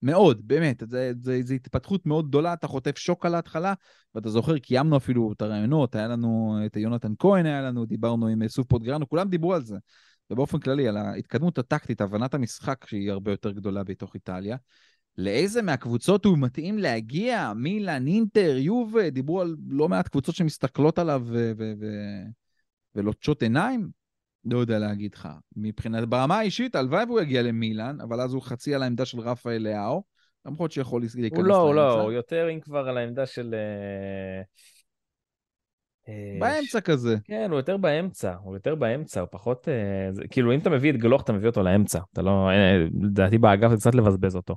מאוד, 0.03 0.49
באמת. 0.49 0.83
זה 1.21 1.55
התפתחות 1.55 2.07
מאוד 2.07 2.29
גדולה, 2.29 2.53
אתה 2.53 2.67
חוטף 2.67 2.99
שוק 2.99 3.27
על 3.27 3.35
ההתחלה, 3.35 3.75
ואתה 4.15 4.31
זוכר, 4.31 4.59
קיימנו 4.59 4.97
אפילו 4.97 5.33
את 5.33 5.43
הרעיונות, 5.43 5.95
היה 5.95 6.09
לנו 6.09 6.59
את 6.67 6.77
יונתן 6.77 7.13
כהן, 7.19 7.47
היה 7.47 7.63
לנו, 7.63 7.87
דיברנו 7.87 8.27
עם 8.27 8.49
סוף 8.49 8.67
פוטגרנו, 8.67 9.09
כולם 9.09 9.29
דיברו 9.29 9.55
על 9.55 9.65
זה. 9.65 9.77
ובאופן 10.31 10.59
כללי, 10.59 10.89
על 10.89 10.97
ההתקדמות 10.97 11.59
הטקטית, 11.59 12.01
הבנת 12.01 12.35
המשחק 12.35 12.85
שהיא 12.87 13.11
הרבה 13.11 13.31
יותר 13.31 13.51
גדולה 13.51 13.85
בתוך 13.85 14.15
איטליה. 14.15 14.57
לאיזה 15.19 15.63
מהקבוצות 15.63 16.25
הוא 16.25 16.39
מתאים 16.39 16.79
להגיע? 16.79 17.53
מילאן, 17.57 18.07
אינטר, 18.07 18.57
יובה, 18.59 19.11
דיברו 19.11 19.41
על 19.41 19.57
לא 19.69 19.89
מעט 19.89 20.09
קבוצות 20.09 20.35
שמסתכלות 20.35 20.99
עליו 20.99 21.23
ו- 21.27 21.53
ו- 21.59 21.73
ו- 21.81 22.44
ולוטשות 22.95 23.43
עיניים. 23.43 23.89
לא 24.45 24.59
יודע 24.59 24.79
להגיד 24.79 25.15
לך. 25.15 25.29
מבחינת, 25.57 26.09
ברמה 26.09 26.39
האישית, 26.39 26.75
הלוואי 26.75 27.05
והוא 27.05 27.21
יגיע 27.21 27.43
למילאן, 27.43 28.01
אבל 28.01 28.21
אז 28.21 28.35
הוא 28.35 28.43
חצי 28.43 28.75
על 28.75 28.83
העמדה 28.83 29.05
של 29.05 29.21
רפאל 29.21 29.63
לאהו, 29.63 30.05
למרות 30.47 30.73
שיכול 30.73 31.03
להיכנס. 31.15 31.39
הוא 31.39 31.49
לא, 31.49 31.57
הוא 31.57 31.75
לא, 31.75 32.03
הוא 32.03 32.13
יותר 32.13 32.51
אם 32.55 32.61
כבר 32.61 32.89
על 32.89 32.97
העמדה 32.97 33.27
של... 33.27 33.55
אה, 33.55 34.43
אה, 36.09 36.39
באמצע 36.41 36.81
כזה. 36.81 37.17
כן, 37.25 37.51
הוא 37.51 37.57
יותר 37.57 37.77
באמצע, 37.77 38.35
הוא 38.35 38.55
יותר 38.55 38.75
באמצע, 38.75 39.21
הוא 39.21 39.29
פחות... 39.33 39.69
אה, 39.69 40.13
זה, 40.13 40.23
כאילו, 40.31 40.55
אם 40.55 40.59
אתה 40.59 40.71
מביא 40.71 40.91
את 40.91 40.97
גלוך, 40.97 41.23
אתה 41.23 41.33
מביא 41.33 41.49
אותו 41.49 41.63
לאמצע. 41.63 42.01
אתה 42.13 42.23
לא... 42.23 42.51
לדעתי 43.03 43.39
באגף 43.39 43.71
זה 43.71 43.77
קצת 43.77 43.95
לבזבז 43.95 44.37
אותו. 44.37 44.57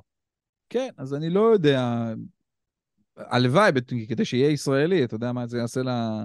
כן, 0.68 0.88
אז 0.96 1.14
אני 1.14 1.30
לא 1.30 1.40
יודע. 1.40 2.04
הלוואי, 3.16 3.70
כדי 4.08 4.24
שיהיה 4.24 4.50
ישראלי, 4.50 5.04
אתה 5.04 5.14
יודע 5.14 5.32
מה 5.32 5.46
זה 5.46 5.58
יעשה 5.58 5.82
ל- 5.82 6.24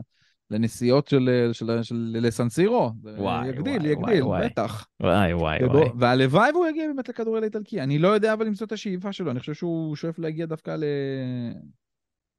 לנסיעות 0.51 1.07
של, 1.07 1.49
של, 1.53 1.83
של, 1.83 1.95
לסן 2.21 2.47
סירו? 2.47 2.91
זה 3.03 3.15
וואי, 3.21 3.47
יגדיל, 3.47 3.81
וואי, 3.81 3.91
יגדיל, 3.91 4.23
וואי. 4.23 4.45
בטח. 4.49 4.87
וואי, 4.99 5.33
וואי, 5.33 5.63
ובוא- 5.65 5.75
וואי. 5.79 5.89
והלוואי 5.97 6.51
והוא 6.51 6.67
יגיע 6.67 6.87
באמת 6.87 7.09
לכדורגל 7.09 7.43
האיטלקי. 7.43 7.81
אני 7.81 7.99
לא 7.99 8.07
יודע 8.07 8.33
אבל 8.33 8.47
אם 8.47 8.53
זאת 8.55 8.71
השאיפה 8.71 9.11
שלו, 9.11 9.31
אני 9.31 9.39
חושב 9.39 9.53
שהוא 9.53 9.95
שואף 9.95 10.19
להגיע 10.19 10.45
דווקא 10.45 10.71
ל... 10.71 10.83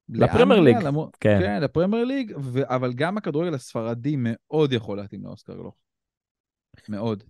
לפרמייר 0.09 0.59
ליג, 0.61 0.77
למרות- 0.77 1.17
כן. 1.19 1.39
כן, 1.41 1.61
לפרמייר 1.61 2.03
ליג, 2.05 2.33
ו... 2.39 2.59
אבל 2.75 2.93
גם 2.93 3.17
הכדורגל 3.17 3.53
הספרדי 3.53 4.15
מאוד 4.19 4.73
יכול 4.73 4.97
להתאים 4.97 5.23
לאוסקר 5.23 5.53
גלוך. 5.53 5.75
מאוד. 6.89 7.23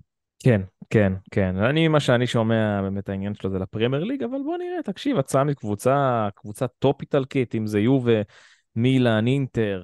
כן, 0.43 0.61
כן, 0.89 1.13
כן. 1.31 1.55
אני, 1.57 1.87
מה 1.87 1.99
שאני 1.99 2.27
שומע, 2.27 2.81
באמת 2.81 3.09
העניין 3.09 3.35
שלו 3.35 3.49
זה 3.49 3.59
לפרמייר 3.59 4.03
ליג, 4.03 4.23
אבל 4.23 4.37
בוא 4.45 4.57
נראה, 4.57 4.83
תקשיב, 4.83 5.17
הצעה 5.17 5.43
מקבוצה, 5.43 6.27
קבוצה 6.35 6.67
top 6.67 7.01
איטלקית, 7.01 7.55
אם 7.55 7.67
זה 7.67 7.79
יובה, 7.79 8.21
מילאן, 8.75 9.27
אינטר, 9.27 9.83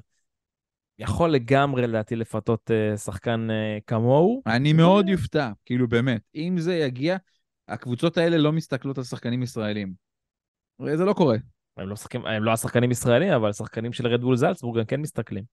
יכול 1.01 1.29
לגמרי 1.31 1.81
לדעתי 1.81 2.15
לפתות 2.15 2.71
אה, 2.71 2.97
שחקן 2.97 3.47
אה, 3.51 3.77
כמוהו. 3.87 4.41
אני 4.47 4.73
מאוד 4.73 5.09
יופתע, 5.09 5.51
כאילו 5.65 5.87
באמת, 5.87 6.21
אם 6.35 6.55
זה 6.59 6.75
יגיע, 6.75 7.17
הקבוצות 7.67 8.17
האלה 8.17 8.37
לא 8.37 8.51
מסתכלות 8.51 8.97
על 8.97 9.03
שחקנים 9.03 9.43
ישראלים. 9.43 9.93
זה 10.95 11.05
לא 11.05 11.13
קורה. 11.13 11.37
הם 11.77 11.89
לא, 11.89 11.95
שחקים, 11.95 12.25
הם 12.25 12.43
לא 12.43 12.51
השחקנים 12.51 12.91
ישראלים, 12.91 13.33
אבל 13.33 13.53
שחקנים 13.53 13.93
של 13.93 14.07
רדבול 14.07 14.35
זלצבורג 14.35 14.77
גם 14.79 14.85
כן 14.85 15.01
מסתכלים. 15.01 15.43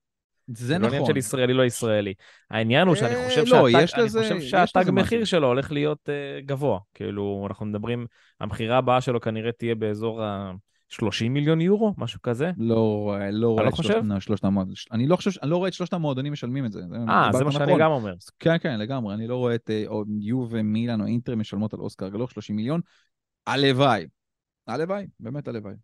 זה 0.47 0.67
זה 0.67 0.79
לא 0.79 0.87
עניין 0.87 1.03
נכון. 1.03 1.13
של 1.15 1.19
ישראלי 1.19 1.53
לא 1.55 1.63
ישראלי. 1.65 2.15
העניין 2.51 2.89
הוא 2.89 2.95
שאני 2.97 3.15
אה, 3.15 3.29
חושב 3.29 3.45
לא, 3.47 3.69
שהתג- 3.71 4.01
לזה- 4.01 4.19
חושב 4.23 4.41
שהתג 4.41 4.85
מחיר 4.93 5.23
משהו. 5.23 5.27
שלו 5.39 5.47
הולך 5.47 5.73
להיות 5.73 6.09
אה, 6.09 6.41
גבוה. 6.47 6.79
כאילו, 6.95 7.47
אנחנו 7.51 7.67
מדברים, 7.67 8.07
המכירה 8.41 8.79
הבאה 8.79 9.01
שלו 9.01 9.21
כנראה 9.21 9.53
תהיה 9.53 9.75
באזור 9.75 10.23
ה-30 10.93 11.29
מיליון 11.29 11.61
יורו, 11.61 11.95
משהו 11.99 12.23
כזה. 12.23 12.51
לא 12.57 12.75
לא 13.31 13.49
רואה 13.49 13.63
לא 13.63 13.69
את 13.69 13.77
שלושת- 13.77 13.91
חושב? 13.93 14.03
לא, 14.05 14.21
שלושת 14.21 14.45
המועדונים. 14.45 14.77
אני 14.93 15.07
לא 15.07 15.17
חושב, 15.17 15.31
אני 15.43 15.51
לא 15.51 15.57
רואה 15.57 15.69
את 15.69 15.73
שלושת 15.73 15.93
המועדונים 15.93 16.33
משלמים 16.33 16.67
את 16.67 16.73
זה. 16.73 16.81
אה, 17.09 17.31
זה 17.33 17.45
מה 17.45 17.53
שאני 17.53 17.65
נכון. 17.65 17.81
גם 17.81 17.91
אומר. 17.91 18.15
כן, 18.39 18.57
כן, 18.61 18.79
לגמרי. 18.79 19.15
אני 19.15 19.27
לא 19.27 19.37
רואה 19.37 19.55
את 19.55 19.71
אה, 19.71 19.85
או 19.87 20.05
יו 20.21 20.47
ומילאן 20.51 21.01
או 21.01 21.07
אינטר 21.07 21.37
משלמות 21.37 21.75
על 21.75 21.81
אוסקר 21.81 22.09
גלוך 22.09 22.31
30 22.31 22.57
מיליון. 22.57 22.81
הלוואי. 23.47 24.07
הלוואי, 24.67 25.07
באמת 25.21 25.49
הלוואי. 25.49 25.75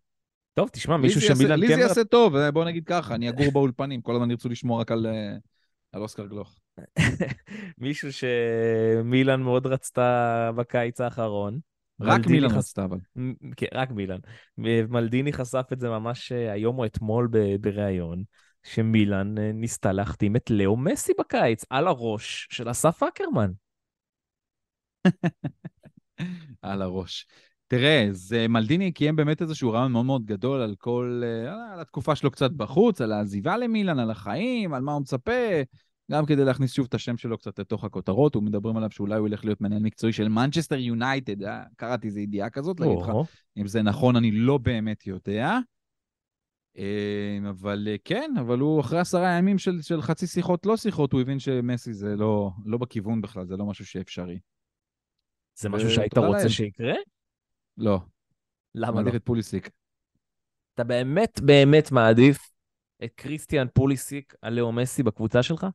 טוב, 0.55 0.69
תשמע, 0.69 0.97
מישהו 0.97 1.21
שמילן 1.21 1.61
לי 1.61 1.69
כן... 1.69 1.75
זה 1.75 1.81
יעשה 1.81 2.05
טוב, 2.05 2.37
אה, 2.37 2.51
בוא 2.51 2.65
נגיד 2.65 2.85
ככה, 2.87 3.15
אני 3.15 3.29
אגור 3.29 3.53
באולפנים, 3.53 4.03
כל 4.03 4.15
הזמן 4.15 4.31
ירצו 4.31 4.49
לשמור 4.49 4.81
רק 4.81 4.93
על 4.93 5.07
אה, 5.07 5.37
על 5.93 6.03
אוסקר 6.03 6.27
גלוך. 6.27 6.59
מישהו 7.79 8.09
שמילן 8.13 9.43
מאוד 9.43 9.67
רצתה 9.67 10.51
בקיץ 10.57 11.01
האחרון. 11.01 11.59
רק 12.01 12.27
מילאן 12.27 12.51
חש- 12.51 12.57
רצתה 12.57 12.85
אבל. 12.85 12.99
כן, 13.57 13.67
רק 13.75 13.91
מילן. 13.91 14.19
מלדיני 14.89 15.33
חשף 15.33 15.67
את 15.73 15.81
זה 15.81 15.89
ממש 15.89 16.33
אה, 16.33 16.53
היום 16.53 16.79
או 16.79 16.87
אתמול 16.87 17.29
בריאיון, 17.61 18.23
שמילן 18.63 19.39
אה, 19.39 19.53
ניסתה 19.53 19.93
להחתים 19.93 20.37
את 20.37 20.51
לאו 20.51 20.77
מסי 20.77 21.13
בקיץ, 21.19 21.65
על 21.71 21.87
הראש 21.87 22.49
של 22.51 22.71
אסף 22.71 23.03
אקרמן. 23.03 23.51
על 26.63 26.83
הראש. 26.83 27.27
תראה, 27.69 28.09
זה 28.11 28.49
מלדיני 28.49 28.93
קיים 28.93 29.17
באמת 29.17 29.43
איזשהו 29.43 29.73
רעיון 29.73 29.93
מאוד 29.93 30.07
מאוד 30.07 30.25
גדול 30.25 30.61
על 30.61 30.75
כל, 30.79 31.23
אה, 31.25 31.73
על 31.73 31.81
התקופה 31.81 32.17
שלו 32.17 32.31
קצת 32.31 32.51
בחוץ, 32.51 33.01
על 33.01 33.13
העזיבה 33.13 33.57
למילאן, 33.57 33.99
על 33.99 34.11
החיים, 34.11 34.75
על 34.75 34.83
מה 34.83 34.93
הוא 34.93 35.01
מצפה, 35.01 35.33
גם 36.11 36.27
כדי 36.27 36.45
להכניס 36.45 36.73
שוב 36.73 36.87
את 36.89 36.95
השם 36.95 37.17
שלו 37.17 37.39
קצת 37.39 37.59
לתוך 37.59 37.85
הכותרות, 37.85 38.37
ומדברים 38.37 38.77
עליו 38.77 38.91
שאולי 38.91 39.19
הוא 39.19 39.29
ילך 39.29 39.45
להיות 39.45 39.61
מנהל 39.61 39.83
מקצועי 39.83 40.13
של 40.13 40.29
מנצ'סטר 40.29 40.79
יונייטד, 40.79 41.43
אה? 41.43 41.65
קראתי 41.77 42.07
איזו 42.07 42.21
ידיעה 42.21 42.51
כזאת, 42.51 42.81
להגיד 42.81 42.99
לך, 42.99 43.11
אם 43.57 43.67
זה 43.67 43.83
נכון, 43.83 44.17
אני 44.17 44.31
לא 44.31 44.59
באמת 44.59 45.07
יודע. 45.07 45.59
אה, 46.79 47.39
אבל 47.51 47.89
אה, 47.91 47.97
כן, 48.05 48.31
אבל 48.41 48.59
הוא 48.59 48.81
אחרי 48.81 48.99
עשרה 48.99 49.39
ימים 49.39 49.59
של, 49.59 49.83
של 49.83 50.03
חצי 50.03 50.27
שיחות, 50.27 50.67
לא 50.67 50.77
שיחות, 50.77 51.13
הוא 51.13 51.21
הבין 51.21 51.39
שמסי 51.39 51.93
זה 51.93 52.17
לא, 52.17 52.51
לא 52.65 52.79
בכיוון 52.79 53.21
בכלל, 53.21 53.47
זה 53.47 53.57
לא 53.57 53.67
משהו 53.67 53.87
שאפשרי. 53.87 54.39
זה 55.59 55.69
משהו 55.69 55.89
ו- 55.89 55.91
שהיית 55.91 56.19
רוצה 56.19 56.39
לאל. 56.39 56.49
שיקרה? 56.49 56.95
לא, 57.77 58.01
למה 58.75 58.91
לא? 58.91 58.97
מעדיף 58.97 59.15
את 59.15 59.25
פוליסיק. 59.25 59.71
אתה 60.75 60.85
באמת 60.85 61.41
באמת 61.41 61.93
מעדיף 61.93 62.51
את 63.05 63.13
קריסטיאן 63.15 63.67
פוליסיק 63.75 64.35
על 64.43 64.55
לאו 64.55 64.73
מסי 64.73 65.03
בקבוצה 65.03 65.43
שלך? 65.43 65.67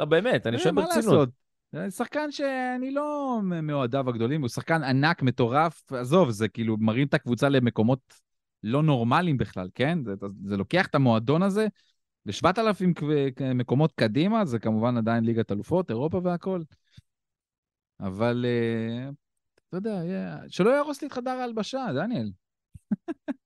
לא, 0.00 0.04
באמת, 0.04 0.46
אני 0.46 0.56
אה, 0.56 0.62
שואל 0.62 0.74
ברצינות. 0.74 1.28
זה 1.72 1.90
שחקן 1.90 2.30
שאני 2.30 2.90
לא 2.90 3.38
מאוהדיו 3.42 4.08
הגדולים, 4.08 4.40
הוא 4.40 4.48
שחקן 4.48 4.82
ענק, 4.82 5.22
מטורף, 5.22 5.92
עזוב, 5.92 6.30
זה 6.30 6.48
כאילו 6.48 6.76
מרים 6.80 7.06
את 7.06 7.14
הקבוצה 7.14 7.48
למקומות 7.48 8.14
לא 8.62 8.82
נורמליים 8.82 9.36
בכלל, 9.36 9.68
כן? 9.74 9.98
זה, 10.04 10.14
זה 10.44 10.56
לוקח 10.56 10.86
את 10.86 10.94
המועדון 10.94 11.42
הזה 11.42 11.66
ל-7,000 12.26 13.04
מקומות 13.54 13.92
קדימה, 13.92 14.44
זה 14.44 14.58
כמובן 14.58 14.96
עדיין 14.96 15.24
ליגת 15.24 15.52
אלופות, 15.52 15.90
אירופה 15.90 16.20
והכל. 16.24 16.62
אבל, 18.00 18.46
אה, 18.48 19.08
אתה 19.68 19.76
יודע, 19.76 19.90
יהיה- 20.04 20.38
שלא 20.48 20.70
יהרוס 20.70 21.02
לי 21.02 21.08
את 21.08 21.12
חדר 21.12 21.30
ההלבשה, 21.30 21.86
דניאל. 21.94 22.30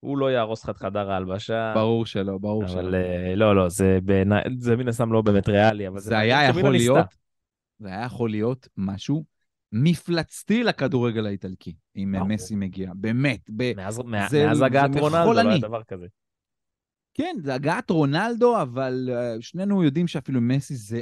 הוא 0.00 0.18
לא 0.18 0.30
יהרוס 0.30 0.64
לך 0.64 0.70
את 0.70 0.76
חדר 0.76 1.10
ההלבשה. 1.10 1.72
ברור 1.74 2.06
שלא, 2.06 2.38
ברור 2.38 2.66
שלא. 2.66 2.80
אבל 2.80 2.94
אה, 2.94 3.34
לא, 3.34 3.56
לא, 3.56 3.68
זה 3.68 3.98
בעיניי, 4.04 4.42
זה 4.58 4.76
מן 4.76 4.88
הסתם 4.88 5.12
לא 5.12 5.22
באמת 5.22 5.48
ריאלי, 5.48 5.88
אבל 5.88 6.00
זה 6.00 6.18
היה 6.18 6.36
מעניין 6.36 6.52
שמילן 6.52 6.66
יכול. 6.66 6.72
להיות, 6.72 7.06
זה 7.78 7.88
היה 7.88 8.04
יכול 8.04 8.30
להיות 8.30 8.68
משהו 8.76 9.24
מפלצתי 9.72 10.64
לכדורגל 10.64 11.26
האיטלקי, 11.26 11.74
אם 11.96 12.14
ברור. 12.16 12.28
מסי 12.28 12.56
מגיע. 12.56 12.92
באמת, 12.94 13.40
ב... 13.56 13.72
מאז, 13.76 13.94
זה- 13.94 14.02
מאז 14.02 14.30
זה 14.30 14.64
הגעת 14.66 14.90
רונלדו, 14.96 15.32
לא 15.32 15.40
היה. 15.40 15.58
דבר 15.58 15.82
כזה. 15.82 16.06
כן, 17.14 17.36
זה 17.42 17.54
הגעת 17.54 17.90
רונלדו, 17.90 18.62
אבל 18.62 19.08
uh, 19.12 19.42
שנינו 19.42 19.84
יודעים 19.84 20.06
שאפילו 20.06 20.40
מסי 20.40 20.74
זה 20.74 21.00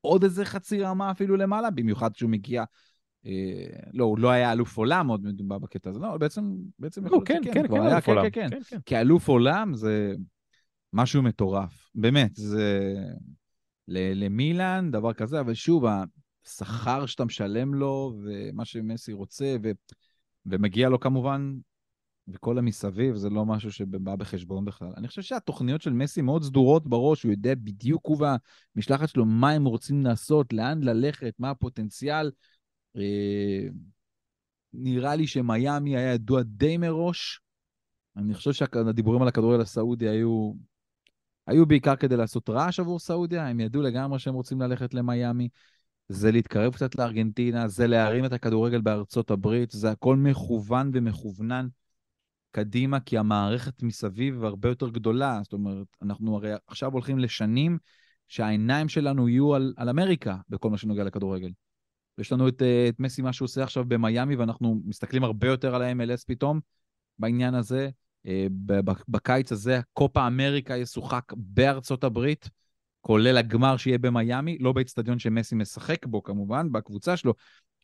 עוד 0.00 0.24
איזה 0.24 0.44
חצי 0.44 0.82
רמה 0.82 1.10
אפילו 1.10 1.36
למעלה, 1.36 1.70
במיוחד 1.70 2.12
כשהוא 2.12 2.30
מגיע... 2.30 2.64
אה, 3.28 3.80
לא, 3.92 4.04
הוא 4.04 4.18
לא 4.18 4.30
היה 4.30 4.52
אלוף 4.52 4.76
עולם 4.76 5.08
עוד 5.08 5.24
מדובר 5.24 5.58
בקטע 5.58 5.90
הזה, 5.90 6.00
לא, 6.00 6.16
בעצם, 6.16 6.56
בעצם 6.78 7.06
יכול 7.06 7.18
לא, 7.18 7.24
להיות 7.28 7.44
כן, 7.44 7.50
שכן, 7.50 7.62
כן, 7.62 7.68
כן, 7.68 7.86
אלוף 7.86 8.04
כן, 8.04 8.12
עולם. 8.12 8.30
כן, 8.30 8.30
כן. 8.30 8.50
כן, 8.50 8.62
כן. 8.68 8.78
כאלוף 8.86 9.28
עולם 9.28 9.74
זה 9.74 10.14
משהו 10.92 11.22
מטורף. 11.22 11.90
באמת, 11.94 12.34
זה 12.34 12.94
ל- 13.88 14.24
למילאן, 14.24 14.90
דבר 14.90 15.12
כזה, 15.12 15.40
אבל 15.40 15.54
שוב, 15.54 15.84
השכר 16.46 17.06
שאתה 17.06 17.24
משלם 17.24 17.74
לו, 17.74 18.16
ומה 18.22 18.64
שמסי 18.64 19.12
רוצה, 19.12 19.56
ו... 19.62 19.70
ומגיע 20.46 20.88
לו 20.88 21.00
כמובן, 21.00 21.54
וכל 22.28 22.58
המסביב, 22.58 23.16
זה 23.16 23.30
לא 23.30 23.46
משהו 23.46 23.72
שבא 23.72 24.16
בחשבון 24.16 24.64
בכלל. 24.64 24.92
אני 24.96 25.08
חושב 25.08 25.22
שהתוכניות 25.22 25.82
של 25.82 25.92
מסי 25.92 26.22
מאוד 26.22 26.42
סדורות 26.42 26.88
בראש, 26.88 27.22
הוא 27.22 27.32
יודע 27.32 27.54
בדיוק 27.54 28.06
הוא 28.06 28.18
והמשלחת 28.76 29.08
שלו, 29.08 29.24
מה 29.24 29.50
הם 29.50 29.64
רוצים 29.64 30.04
לעשות, 30.04 30.52
לאן 30.52 30.82
ללכת, 30.82 31.34
מה 31.38 31.50
הפוטנציאל. 31.50 32.30
אה, 33.00 33.68
נראה 34.72 35.16
לי 35.16 35.26
שמיאמי 35.26 35.96
היה 35.96 36.14
ידוע 36.14 36.42
די 36.42 36.76
מראש. 36.76 37.40
אני 38.16 38.34
חושב 38.34 38.52
שהדיבורים 38.52 39.22
על 39.22 39.28
הכדורגל 39.28 39.60
הסעודי 39.60 40.08
היו, 40.08 40.52
היו 41.46 41.66
בעיקר 41.66 41.96
כדי 41.96 42.16
לעשות 42.16 42.50
רעש 42.50 42.80
עבור 42.80 42.98
סעודיה, 42.98 43.48
הם 43.48 43.60
ידעו 43.60 43.82
לגמרי 43.82 44.18
שהם 44.18 44.34
רוצים 44.34 44.60
ללכת 44.60 44.94
למיאמי. 44.94 45.48
זה 46.08 46.32
להתקרב 46.32 46.74
קצת 46.74 46.94
לארגנטינה, 46.94 47.68
זה 47.68 47.86
להרים 47.86 48.24
את 48.24 48.32
הכדורגל 48.32 48.80
בארצות 48.80 49.30
הברית, 49.30 49.70
זה 49.70 49.90
הכל 49.90 50.16
מכוון 50.16 50.90
ומכוונן 50.94 51.68
קדימה, 52.50 53.00
כי 53.00 53.18
המערכת 53.18 53.82
מסביב 53.82 54.44
הרבה 54.44 54.68
יותר 54.68 54.88
גדולה. 54.88 55.40
זאת 55.42 55.52
אומרת, 55.52 55.86
אנחנו 56.02 56.36
הרי 56.36 56.52
עכשיו 56.66 56.92
הולכים 56.92 57.18
לשנים 57.18 57.78
שהעיניים 58.28 58.88
שלנו 58.88 59.28
יהיו 59.28 59.54
על, 59.54 59.74
על 59.76 59.88
אמריקה 59.88 60.36
בכל 60.48 60.70
מה 60.70 60.78
שנוגע 60.78 61.04
לכדורגל. 61.04 61.50
יש 62.18 62.32
לנו 62.32 62.48
את, 62.48 62.62
אה, 62.62 62.88
את 62.88 63.00
מסי, 63.00 63.22
מה 63.22 63.32
שהוא 63.32 63.46
עושה 63.46 63.62
עכשיו 63.62 63.84
במיאמי, 63.88 64.36
ואנחנו 64.36 64.80
מסתכלים 64.84 65.24
הרבה 65.24 65.46
יותר 65.46 65.74
על 65.74 65.82
ה-MLS 65.82 66.24
פתאום 66.26 66.60
בעניין 67.18 67.54
הזה. 67.54 67.90
אה, 68.26 68.46
בקיץ 69.08 69.52
הזה, 69.52 69.80
קופה 69.92 70.26
אמריקה 70.26 70.76
ישוחק 70.76 71.32
בארצות 71.36 72.04
הברית, 72.04 72.50
כולל 73.00 73.36
הגמר 73.36 73.76
שיהיה 73.76 73.98
במיאמי, 73.98 74.58
לא 74.60 74.72
באצטדיון 74.72 75.18
שמסי 75.18 75.54
משחק 75.54 76.06
בו 76.06 76.22
כמובן, 76.22 76.72
בקבוצה 76.72 77.16
שלו, 77.16 77.34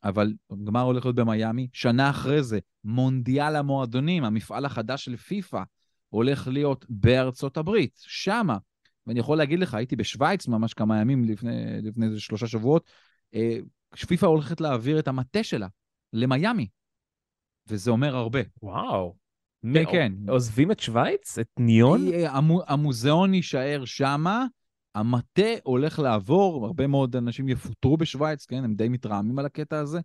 אבל 0.04 0.32
הגמר 0.50 0.80
הולך 0.80 1.04
להיות 1.04 1.16
במיאמי. 1.16 1.68
שנה 1.72 2.10
אחרי 2.10 2.42
זה, 2.42 2.58
מונדיאל 2.84 3.56
המועדונים, 3.56 4.24
המפעל 4.24 4.64
החדש 4.64 5.04
של 5.04 5.16
פיפא, 5.16 5.62
הולך 6.08 6.48
להיות 6.48 6.86
בארצות 6.88 7.56
הברית, 7.56 8.00
שמה. 8.06 8.58
ואני 9.06 9.20
יכול 9.20 9.38
להגיד 9.38 9.58
לך, 9.58 9.74
הייתי 9.74 9.96
בשוויץ 9.96 10.48
ממש 10.48 10.74
כמה 10.74 11.00
ימים 11.00 11.24
לפני, 11.24 11.82
לפני 11.82 12.20
שלושה 12.20 12.46
שבועות, 12.46 12.90
אה, 13.34 13.58
פיפ"א 13.96 14.26
הולכת 14.26 14.60
להעביר 14.60 14.98
את 14.98 15.08
המטה 15.08 15.42
שלה 15.42 15.66
למיאמי, 16.12 16.66
וזה 17.68 17.90
אומר 17.90 18.16
הרבה. 18.16 18.40
וואו. 18.62 19.14
כן, 19.74 19.84
כן. 19.92 20.12
עוזבים 20.28 20.70
את 20.70 20.80
שווייץ? 20.80 21.38
את 21.38 21.48
ניון? 21.58 22.12
אה, 22.12 22.32
המו, 22.32 22.62
המוזיאון 22.66 23.34
יישאר 23.34 23.84
שמה, 23.84 24.46
המטה 24.94 25.50
הולך 25.62 25.98
לעבור, 25.98 26.66
הרבה 26.66 26.86
מאוד 26.86 27.16
אנשים 27.16 27.48
יפוטרו 27.48 27.96
בשוויץ, 27.96 28.46
כן, 28.46 28.64
הם 28.64 28.74
די 28.74 28.88
מתרעמים 28.88 29.38
על 29.38 29.46
הקטע 29.46 29.78
הזה, 29.78 30.00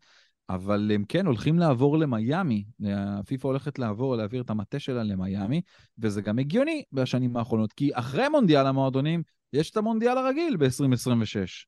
אבל 0.50 0.92
הם 0.96 1.04
כן 1.08 1.26
הולכים 1.26 1.60
לעבור 1.60 1.98
למיאמי. 1.98 2.66
הפיפ"א 2.94 3.48
הולכת 3.48 3.80
לעבור, 3.80 4.16
להעביר 4.16 4.42
את 4.42 4.50
המטה 4.50 4.80
שלה 4.80 5.04
למיאמי, 5.04 5.62
וזה 5.98 6.22
גם 6.22 6.40
הגיוני 6.40 6.84
בשנים 6.92 7.38
האחרונות, 7.38 7.74
כי 7.74 7.90
אחרי 7.94 8.30
מונדיאל 8.30 8.68
המועדונים, 8.68 9.24
יש 9.54 9.72
את 9.72 9.78
המונדיאל 9.78 10.18
הרגיל 10.18 10.58
ב-2026. 10.58 11.66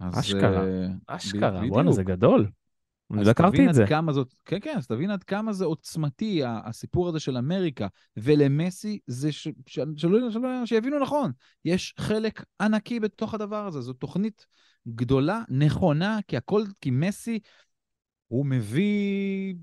אשכרה, 0.00 0.64
אה, 0.64 0.88
אשכרה. 1.06 1.68
בואנה, 1.68 1.92
זה 1.92 2.02
גדול. 2.02 2.50
אני 3.12 3.24
לא 3.24 3.30
הכרתי 3.30 3.68
את 3.68 3.74
זה. 3.74 3.86
כמה 3.86 4.12
זאת, 4.12 4.34
כן, 4.44 4.58
כן, 4.62 4.74
אז 4.76 4.86
תבין 4.86 5.10
עד 5.10 5.24
כמה 5.24 5.52
זה 5.52 5.64
עוצמתי, 5.64 6.40
הסיפור 6.44 7.08
הזה 7.08 7.20
של 7.20 7.36
אמריקה. 7.36 7.86
ולמסי, 8.16 8.98
זה 9.06 9.32
ש... 9.32 9.48
ש... 9.66 9.78
שלא, 9.96 10.30
שלא, 10.30 10.66
שיבינו 10.66 10.98
נכון, 10.98 11.32
יש 11.64 11.94
חלק 11.98 12.44
ענקי 12.60 13.00
בתוך 13.00 13.34
הדבר 13.34 13.66
הזה. 13.66 13.80
זו 13.80 13.92
תוכנית 13.92 14.46
גדולה, 14.88 15.42
נכונה, 15.48 16.18
כי 16.28 16.36
הכל, 16.36 16.62
כי 16.80 16.90
מסי, 16.90 17.38
הוא 18.28 18.46
מביא, 18.46 19.54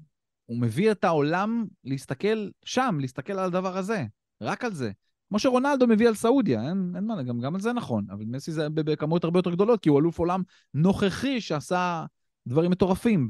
הוא 0.45 0.57
מביא 0.61 0.91
את 0.91 1.03
העולם 1.03 1.65
להסתכל 1.83 2.49
שם, 2.65 2.97
להסתכל 3.01 3.33
על 3.33 3.45
הדבר 3.45 3.77
הזה, 3.77 4.05
רק 4.41 4.65
על 4.65 4.73
זה. 4.73 4.91
כמו 5.29 5.39
שרונלדו 5.39 5.87
מביא 5.87 6.07
על 6.07 6.15
סעודיה, 6.15 6.69
אין, 6.69 6.91
אין 6.95 7.03
מה, 7.03 7.23
גם, 7.23 7.39
גם 7.39 7.55
על 7.55 7.61
זה 7.61 7.73
נכון, 7.73 8.05
אבל 8.09 8.23
מסי 8.27 8.51
זה 8.51 8.69
בכמויות 8.69 9.23
הרבה 9.23 9.39
יותר 9.39 9.51
גדולות, 9.51 9.79
כי 9.79 9.89
הוא 9.89 9.99
אלוף 9.99 10.19
עולם 10.19 10.41
נוכחי 10.73 11.41
שעשה 11.41 12.05
דברים 12.47 12.71
מטורפים. 12.71 13.29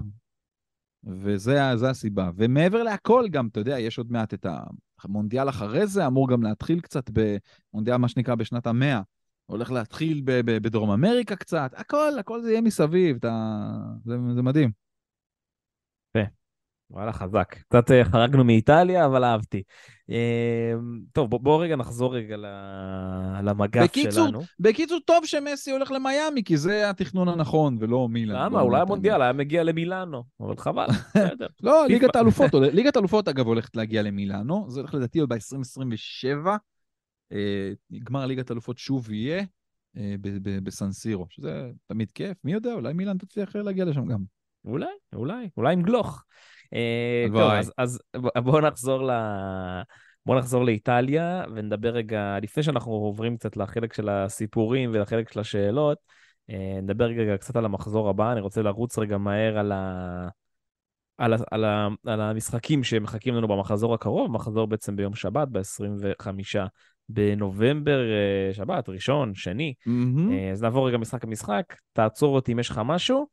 וזה 1.03 1.71
הסיבה. 1.89 2.29
ומעבר 2.35 2.83
להכל 2.83 3.27
גם, 3.31 3.47
אתה 3.47 3.59
יודע, 3.59 3.79
יש 3.79 3.97
עוד 3.97 4.11
מעט 4.11 4.33
את, 4.33 4.45
ה, 4.45 4.63
מונדיאל 5.07 5.49
אחרי 5.49 5.87
זה 5.87 6.07
אמור 6.07 6.29
גם 6.29 6.43
להתחיל 6.43 6.79
קצת 6.79 7.09
במונדיאל, 7.09 7.97
מה 7.97 8.07
שנקרא, 8.07 8.35
בשנת 8.35 8.67
המאה. 8.67 9.01
הולך 9.45 9.71
להתחיל 9.71 10.21
בדרום 10.25 10.89
אמריקה 10.91 11.35
קצת, 11.35 11.71
הכל, 11.75 12.19
הכל 12.19 12.41
זה 12.41 12.51
יהיה 12.51 12.61
מסביב, 12.61 13.15
אתה... 13.15 13.63
זה, 14.05 14.17
זה 14.35 14.41
מדהים. 14.41 14.86
וואלה, 16.91 17.13
חזק. 17.13 17.55
קצת 17.69 17.91
אה, 17.91 18.05
חרגנו 18.05 18.43
מאיטליה, 18.43 19.05
אבל 19.05 19.23
אהבתי. 19.23 19.63
אה, 20.09 20.73
טוב, 21.11 21.29
בוא, 21.29 21.39
בוא 21.39 21.63
רגע 21.63 21.75
נחזור 21.75 22.15
רגע 22.15 22.35
למגף 23.43 23.83
בקיצור, 23.83 24.27
שלנו. 24.27 24.41
בקיצור, 24.59 24.99
טוב 25.05 25.25
שמסי 25.25 25.71
הולך 25.71 25.91
למיאמי, 25.91 26.43
כי 26.43 26.57
זה 26.57 26.89
התכנון 26.89 27.27
הנכון, 27.27 27.77
ולא 27.79 28.07
מילאן. 28.09 28.35
למה? 28.35 28.59
לא 28.59 28.63
אולי. 28.63 28.81
המונדיאל 28.81 29.21
היה 29.21 29.33
מגיע 29.33 29.63
למילאנו, 29.63 30.23
אבל 30.39 30.57
חבל, 30.57 30.87
בסדר. 31.15 31.47
לא, 31.63 31.83
פיפ"א. 31.87 31.93
ליגת 31.93 32.15
האלופות, 32.15 32.53
ליגת 32.53 32.95
האלופות 32.95 33.27
אגב 33.27 33.47
הולכת 33.47 33.75
להגיע 33.75 34.01
למילאנו, 34.01 34.65
זה 34.69 34.79
הולך 34.79 34.93
לדעתי 34.93 35.19
עוד 35.19 35.29
ב-2027. 35.29 36.49
אה, 37.31 37.71
גמר 38.03 38.25
ליגת 38.25 38.49
האלופות 38.49 38.77
שוב 38.77 39.11
יהיה 39.11 39.43
אה, 39.97 40.15
בסנסירו, 40.63 41.25
שזה 41.29 41.71
תמיד 41.87 42.11
כיף, 42.11 42.37
מי 42.43 42.53
יודע, 42.53 42.73
אולי 42.73 42.93
מילאן 42.93 43.17
תצליח 43.17 43.55
להגיע 43.55 43.85
לשם 43.85 44.05
גם. 44.05 44.23
אולי, 44.65 44.87
אולי, 45.15 45.49
אולי 45.57 45.73
עם 45.73 45.81
גלוך. 45.81 46.23
אה, 46.73 47.25
טוב. 47.27 47.51
אז, 47.51 47.73
אז 47.77 47.99
בואו 48.37 48.61
נחזור 48.61 49.03
ל... 49.03 49.11
בואו 50.25 50.39
נחזור 50.39 50.63
לאיטליה 50.63 51.43
ונדבר 51.55 51.89
רגע, 51.89 52.37
לפני 52.41 52.63
שאנחנו 52.63 52.91
עוברים 52.91 53.37
קצת 53.37 53.57
לחלק 53.57 53.93
של 53.93 54.09
הסיפורים 54.09 54.89
ולחלק 54.93 55.31
של 55.31 55.39
השאלות, 55.39 55.97
אה, 56.49 56.79
נדבר 56.81 57.05
רגע 57.05 57.37
קצת 57.37 57.55
על 57.55 57.65
המחזור 57.65 58.09
הבא, 58.09 58.31
אני 58.31 58.41
רוצה 58.41 58.61
לרוץ 58.61 58.97
רגע 58.97 59.17
מהר 59.17 59.57
על, 59.57 59.71
ה... 59.71 60.27
על, 61.17 61.33
ה... 61.33 61.37
על, 61.51 61.65
ה... 61.65 61.87
על 62.05 62.21
המשחקים 62.21 62.83
שמחכים 62.83 63.35
לנו 63.35 63.47
במחזור 63.47 63.93
הקרוב, 63.93 64.31
מחזור 64.31 64.67
בעצם 64.67 64.95
ביום 64.95 65.15
שבת, 65.15 65.47
ב-25 65.47 66.27
בנובמבר, 67.09 67.99
אה, 67.99 68.53
שבת, 68.53 68.89
ראשון, 68.89 69.35
שני. 69.35 69.73
אה, 70.31 70.51
אז 70.51 70.63
נעבור 70.63 70.87
רגע 70.87 70.97
משחק 70.97 71.23
למשחק, 71.23 71.63
תעצור 71.93 72.35
אותי 72.35 72.53
אם 72.53 72.59
יש 72.59 72.69
לך 72.69 72.81
משהו, 72.85 73.27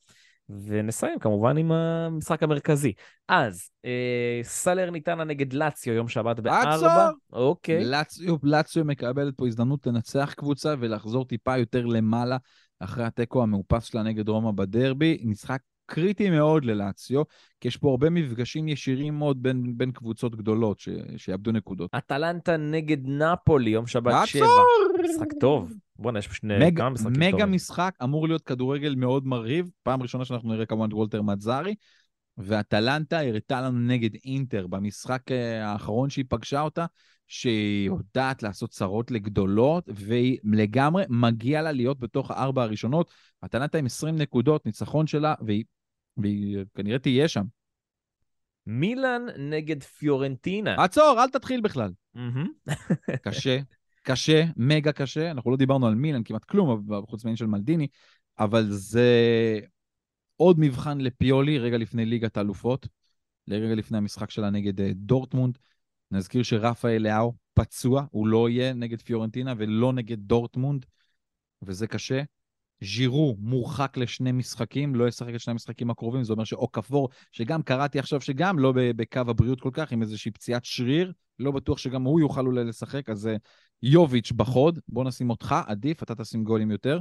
ונסיים 0.48 1.18
כמובן 1.18 1.56
עם 1.56 1.72
המשחק 1.72 2.42
המרכזי. 2.42 2.92
אז, 3.28 3.70
אה, 3.84 4.40
סלרניטנה 4.42 5.24
נגד 5.24 5.52
לאציו, 5.52 5.94
יום 5.94 6.08
שבת 6.08 6.40
בארבע. 6.40 6.74
עצור! 6.74 7.18
אוקיי. 7.32 7.84
לאציו, 7.84 8.36
לאציו 8.42 8.84
מקבלת 8.84 9.34
פה 9.36 9.46
הזדמנות 9.46 9.86
לנצח 9.86 10.34
קבוצה 10.36 10.74
ולחזור 10.78 11.24
טיפה 11.24 11.58
יותר 11.58 11.86
למעלה 11.86 12.36
אחרי 12.80 13.04
התיקו 13.04 13.42
המאופס 13.42 13.84
שלה 13.84 14.02
נגד 14.02 14.28
רומא 14.28 14.50
בדרבי. 14.50 15.18
משחק 15.24 15.60
קריטי 15.86 16.30
מאוד 16.30 16.64
ללאציו, 16.64 17.22
כי 17.60 17.68
יש 17.68 17.76
פה 17.76 17.90
הרבה 17.90 18.10
מפגשים 18.10 18.68
ישירים 18.68 19.18
מאוד 19.18 19.42
בין, 19.42 19.72
בין 19.76 19.92
קבוצות 19.92 20.36
גדולות 20.36 20.80
ש, 20.80 20.88
שיאבדו 21.16 21.52
נקודות. 21.52 21.90
אטלנטה 21.94 22.56
נגד 22.56 23.06
נפולי, 23.06 23.70
יום 23.70 23.86
שבת 23.86 24.14
שבע. 24.26 24.44
עצור! 24.44 25.04
משחק 25.04 25.32
טוב. 25.40 25.72
בוא'נה, 25.98 26.18
יש 26.18 26.24
שני, 26.24 26.58
מג, 26.58 26.78
כמה 26.78 26.90
משחקים 26.90 27.12
מגה 27.12 27.30
טובים. 27.30 27.52
משחק, 27.52 27.94
אמור 28.02 28.28
להיות 28.28 28.42
כדורגל 28.42 28.94
מאוד 28.94 29.26
מרהיב. 29.26 29.70
פעם 29.82 30.02
ראשונה 30.02 30.24
שאנחנו 30.24 30.52
נראה 30.52 30.66
כמובן 30.66 30.88
את 30.88 30.94
וולטר 30.94 31.22
מצזרי, 31.22 31.74
ואטלנטה 32.38 33.20
הראתה 33.20 33.60
לנו 33.60 33.78
נגד 33.78 34.10
אינטר 34.24 34.66
במשחק 34.66 35.32
אה, 35.32 35.66
האחרון 35.66 36.10
שהיא 36.10 36.24
פגשה 36.28 36.60
אותה, 36.60 36.86
שהיא 37.28 37.86
יודעת 37.86 38.42
לעשות 38.42 38.70
צרות 38.70 39.10
לגדולות, 39.10 39.88
והיא 39.94 40.38
לגמרי 40.44 41.04
מגיע 41.08 41.62
לה 41.62 41.72
להיות 41.72 42.00
בתוך 42.00 42.30
הארבע 42.30 42.62
הראשונות. 42.62 43.10
אטלנטה 43.44 43.78
עם 43.78 43.86
20 43.86 44.16
נקודות, 44.16 44.66
ניצחון 44.66 45.06
שלה, 45.06 45.34
והיא, 45.46 45.64
והיא 46.16 46.58
כנראה 46.74 46.98
תהיה 46.98 47.28
שם. 47.28 47.44
מילאן 48.66 49.22
נגד 49.38 49.82
פיורנטינה. 49.82 50.84
עצור, 50.84 51.16
אל 51.22 51.28
תתחיל 51.28 51.60
בכלל. 51.60 51.90
קשה, 53.22 53.58
קשה, 54.04 54.44
מגה 54.56 54.92
קשה. 54.92 55.30
אנחנו 55.30 55.50
לא 55.50 55.56
דיברנו 55.56 55.86
על 55.86 55.94
מילן 55.94 56.22
כמעט 56.24 56.44
כלום, 56.44 56.86
חוץ 57.08 57.24
מעניין 57.24 57.36
של 57.36 57.46
מלדיני, 57.46 57.86
אבל 58.38 58.66
זה 58.70 59.10
עוד 60.36 60.60
מבחן 60.60 61.00
לפיולי 61.00 61.58
רגע 61.58 61.78
לפני 61.78 62.06
ליגת 62.06 62.36
האלופות, 62.36 62.88
לרגע 63.48 63.74
לפני 63.74 63.98
המשחק 63.98 64.30
שלה 64.30 64.50
נגד 64.50 64.80
אה, 64.80 64.90
דורטמונד. 64.94 65.58
נזכיר 66.10 66.42
שרפאל 66.42 67.02
לאהו 67.02 67.34
פצוע, 67.54 68.04
הוא 68.10 68.26
לא 68.26 68.50
יהיה 68.50 68.72
נגד 68.72 69.02
פיורנטינה 69.02 69.54
ולא 69.56 69.92
נגד 69.92 70.18
דורטמונד, 70.18 70.86
וזה 71.62 71.86
קשה. 71.86 72.22
ז'ירו 72.80 73.36
מורחק 73.38 73.96
לשני 73.96 74.32
משחקים, 74.32 74.94
לא 74.94 75.08
ישחק 75.08 75.34
את 75.34 75.40
שני 75.40 75.50
המשחקים 75.50 75.90
הקרובים, 75.90 76.24
זה 76.24 76.32
אומר 76.32 76.44
שאוקפור, 76.44 77.08
שגם 77.32 77.62
קראתי 77.62 77.98
עכשיו 77.98 78.20
שגם 78.20 78.58
לא 78.58 78.72
בקו 78.76 79.20
הבריאות 79.20 79.60
כל 79.60 79.70
כך, 79.72 79.92
עם 79.92 80.02
איזושהי 80.02 80.30
פציעת 80.30 80.64
שריר, 80.64 81.12
לא 81.38 81.50
בטוח 81.50 81.78
שגם 81.78 82.02
הוא 82.02 82.20
יוכל 82.20 82.46
אולי 82.46 82.64
לשחק, 82.64 83.10
אז 83.10 83.26
אה, 83.26 83.36
יוביץ' 83.82 84.32
בחוד, 84.32 84.78
בוא 84.88 85.04
נשים 85.04 85.30
אותך, 85.30 85.54
עדיף, 85.66 86.02
אתה 86.02 86.14
תשים 86.14 86.44
גולים 86.44 86.70
יותר. 86.70 87.00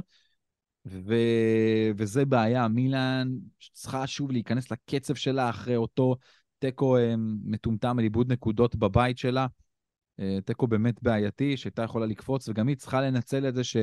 ו... 0.86 1.14
וזה 1.96 2.24
בעיה, 2.24 2.68
מילאן 2.68 3.28
צריכה 3.72 4.06
שוב 4.06 4.30
להיכנס 4.32 4.70
לקצב 4.70 5.14
שלה 5.14 5.50
אחרי 5.50 5.76
אותו 5.76 6.16
תיקו 6.58 6.96
אה, 6.96 7.14
מטומטם 7.44 7.98
על 7.98 8.04
איבוד 8.04 8.32
נקודות 8.32 8.76
בבית 8.76 9.18
שלה. 9.18 9.46
אה, 10.20 10.38
תיקו 10.44 10.66
באמת 10.66 11.02
בעייתי, 11.02 11.56
שהייתה 11.56 11.82
יכולה 11.82 12.06
לקפוץ, 12.06 12.48
וגם 12.48 12.68
היא 12.68 12.76
צריכה 12.76 13.00
לנצל 13.00 13.48
את 13.48 13.54
זה 13.54 13.64
ש... 13.64 13.76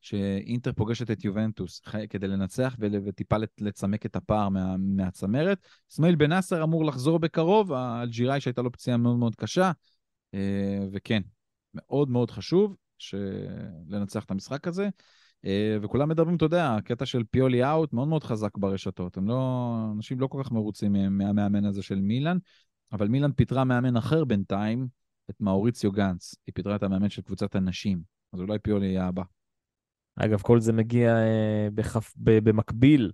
שאינטר 0.00 0.72
פוגשת 0.72 1.10
את 1.10 1.24
יובנטוס 1.24 1.80
כדי 2.10 2.28
לנצח 2.28 2.76
ול- 2.78 3.02
וטיפה 3.06 3.36
לצמק 3.60 4.06
את 4.06 4.16
הפער 4.16 4.48
מה... 4.48 4.76
מהצמרת. 4.78 5.58
אסמאעיל 5.92 6.16
בן 6.16 6.32
נאסר 6.32 6.62
אמור 6.62 6.84
לחזור 6.84 7.18
בקרוב, 7.18 7.72
האלג'יראי 7.72 8.40
שהייתה 8.40 8.62
לו 8.62 8.72
פציעה 8.72 8.96
מאוד 8.96 9.16
מאוד 9.16 9.36
קשה, 9.36 9.72
אה, 10.34 10.78
וכן, 10.92 11.22
מאוד 11.74 12.10
מאוד 12.10 12.30
חשוב. 12.30 12.76
לנצח 13.88 14.24
את 14.24 14.30
המשחק 14.30 14.68
הזה. 14.68 14.88
אה, 15.44 15.76
וכולם 15.82 16.08
מדברים, 16.08 16.36
אתה 16.36 16.44
יודע, 16.44 16.74
הקטע 16.74 17.06
של 17.06 17.22
פיולי 17.30 17.64
אאוט 17.64 17.92
מאוד 17.92 18.08
מאוד 18.08 18.24
חזק 18.24 18.58
ברשתות. 18.58 19.16
הם 19.16 19.28
לא, 19.28 19.74
אנשים 19.96 20.20
לא 20.20 20.26
כל 20.26 20.42
כך 20.44 20.52
מרוצים 20.52 20.92
מה- 20.92 21.08
מהמאמן 21.08 21.64
הזה 21.64 21.82
של 21.82 22.00
מילאן, 22.00 22.38
אבל 22.92 23.08
מילאן 23.08 23.32
פיטרה 23.32 23.64
מאמן 23.64 23.96
אחר 23.96 24.24
בינתיים, 24.24 24.88
את 25.30 25.40
מאוריציו 25.40 25.92
גנץ. 25.92 26.34
היא 26.46 26.52
פיטרה 26.54 26.76
את 26.76 26.82
המאמן 26.82 27.08
של 27.08 27.22
קבוצת 27.22 27.54
הנשים, 27.54 28.02
אז 28.32 28.40
אולי 28.40 28.58
פיולי 28.58 28.86
יהיה 28.86 29.06
הבא. 29.06 29.22
אגב, 30.16 30.40
כל 30.40 30.60
זה 30.60 30.72
מגיע 30.72 31.16
אה, 31.16 31.68
בחפ... 31.74 32.12
במקביל. 32.16 33.12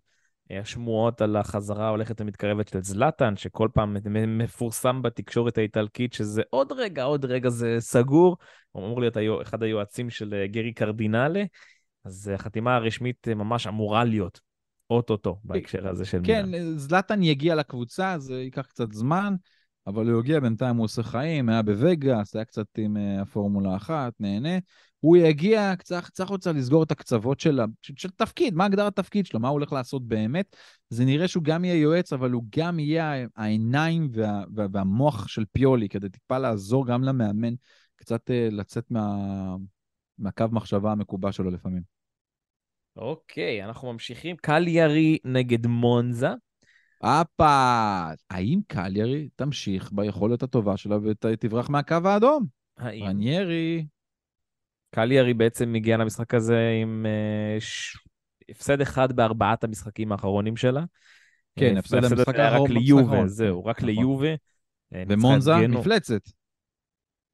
אה, 0.51 0.61
השמועות 0.61 1.21
על 1.21 1.37
החזרה 1.37 1.87
ההולכת 1.87 2.21
ומתקרבת 2.21 2.69
של 2.69 2.83
זלאטן, 2.83 3.37
שכל 3.37 3.69
פעם 3.75 3.97
מפורסם 4.39 5.03
בתקשורת 5.03 5.59
האיטלקית 5.59 6.13
שזה 6.13 6.43
עוד 6.51 6.73
רגע, 6.73 7.03
עוד 7.03 7.25
רגע 7.25 7.49
זה 7.49 7.77
סגור. 7.79 8.37
הוא 8.73 8.85
אמור 8.85 9.01
להיות 9.01 9.17
היו... 9.17 9.43
אחד 9.43 9.63
היועצים 9.63 10.11
של 10.11 10.35
אה, 10.35 10.47
גרי 10.47 10.73
קרדינלה, 10.73 11.45
אז 12.05 12.29
אה, 12.29 12.35
החתימה 12.35 12.77
הרשמית 12.77 13.29
אה, 13.29 13.35
ממש 13.35 13.67
אמורה 13.67 14.05
להיות 14.05 14.41
אוטוטו 14.91 15.39
בהקשר 15.45 15.89
הזה 15.89 16.05
של 16.05 16.21
כן, 16.25 16.47
מילאן. 16.47 16.79
זלאטן 16.79 17.23
יגיע 17.23 17.55
לקבוצה, 17.55 18.19
זה 18.19 18.43
ייקח 18.43 18.67
קצת 18.67 18.93
זמן, 18.93 19.35
אבל 19.87 20.11
הוא 20.11 20.21
יגיע, 20.21 20.41
בינתיים 20.41 20.77
הוא 20.77 20.85
עושה 20.85 21.03
חיים, 21.03 21.49
היה 21.49 21.63
בווגאס, 21.63 22.37
היה 22.37 22.45
קצת 22.45 22.67
עם 22.79 22.97
אה, 22.97 23.21
הפורמולה 23.21 23.77
אחת, 23.77 24.13
נהנה. 24.21 24.59
הוא 25.01 25.17
יגיע, 25.17 25.73
צריך, 25.83 26.11
צריך 26.11 26.31
רוצה 26.31 26.53
לסגור 26.53 26.83
את 26.83 26.91
הקצוות 26.91 27.41
של, 27.41 27.61
של, 27.83 27.95
של 27.97 28.11
תפקיד, 28.11 28.55
מה 28.55 28.65
הגדרת 28.65 28.99
התפקיד 28.99 29.27
שלו, 29.27 29.41
מה 29.41 29.49
הוא 29.49 29.53
הולך 29.53 29.73
לעשות 29.73 30.09
באמת. 30.09 30.57
זה 30.91 31.05
נראה 31.05 31.29
שהוא 31.29 31.45
גם 31.45 31.65
יהיה 31.65 31.81
יועץ, 31.81 32.13
אבל 32.13 32.31
הוא 32.31 32.45
גם 32.57 32.79
יהיה 32.79 33.27
העיניים 33.37 34.09
וה, 34.13 34.45
וה, 34.55 34.67
והמוח 34.73 35.29
של 35.29 35.45
פיולי, 35.53 35.89
כדי 35.89 36.09
טיפה 36.09 36.39
לעזור 36.39 36.87
גם 36.87 37.03
למאמן 37.03 37.55
קצת 37.97 38.31
אה, 38.31 38.49
לצאת 38.51 38.91
מה, 38.91 39.17
מהקו 40.19 40.45
מחשבה 40.53 40.93
המקובע 40.93 41.33
שלו 41.33 41.51
לפעמים. 41.51 41.83
אוקיי, 42.97 43.65
אנחנו 43.65 43.93
ממשיכים. 43.93 44.37
קליארי 44.37 45.19
נגד 45.25 45.67
מונזה. 45.67 46.29
הפה, 47.03 48.05
האם 48.31 48.61
קליירי 48.67 49.29
תמשיך 49.37 49.93
ביכולת 49.93 50.43
הטובה 50.43 50.77
שלה 50.77 50.97
ותברח 51.03 51.71
מהקו 51.71 51.97
האדום? 52.05 52.47
האם 52.77 53.05
רניירי, 53.05 53.87
קליארי 54.91 55.35
בעצם 55.35 55.75
הגיע 55.75 55.97
למשחק 55.97 56.35
הזה 56.35 56.71
עם 56.83 57.07
אה, 57.07 57.61
ש... 57.61 57.97
הפסד 58.49 58.81
אחד 58.81 59.13
בארבעת 59.13 59.65
המשחקים 59.65 60.13
האחרונים 60.13 60.57
שלה. 60.57 60.85
כן, 61.57 61.75
אה, 61.75 61.79
הפסד 61.79 62.05
היה 62.05 62.49
האחרון, 62.49 62.71
רק 62.71 62.77
ליובה. 62.77 63.27
זהו, 63.27 63.65
רק 63.65 63.77
נכון. 63.77 63.89
ליובה. 63.89 64.35
אה, 64.95 65.03
ומונזה. 65.09 65.53
מפלצת. 65.69 66.21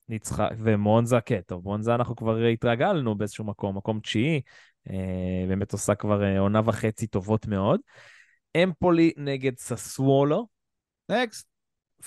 ניצחה, 0.09 0.49
ומונזה, 0.59 1.21
כן, 1.21 1.40
טוב, 1.47 1.64
מונזה 1.64 1.95
אנחנו 1.95 2.17
כבר 2.17 2.37
התרגלנו 2.45 3.14
באיזשהו 3.14 3.45
מקום, 3.45 3.77
מקום 3.77 4.01
תשיעי, 4.01 4.40
אה, 4.90 5.45
באמת 5.49 5.73
עושה 5.73 5.95
כבר 5.95 6.23
אה, 6.25 6.38
עונה 6.38 6.61
וחצי 6.64 7.07
טובות 7.07 7.47
מאוד. 7.47 7.81
אמפולי 8.57 9.12
נגד 9.17 9.59
ססוולו, 9.59 10.49
נקסט, 11.09 11.49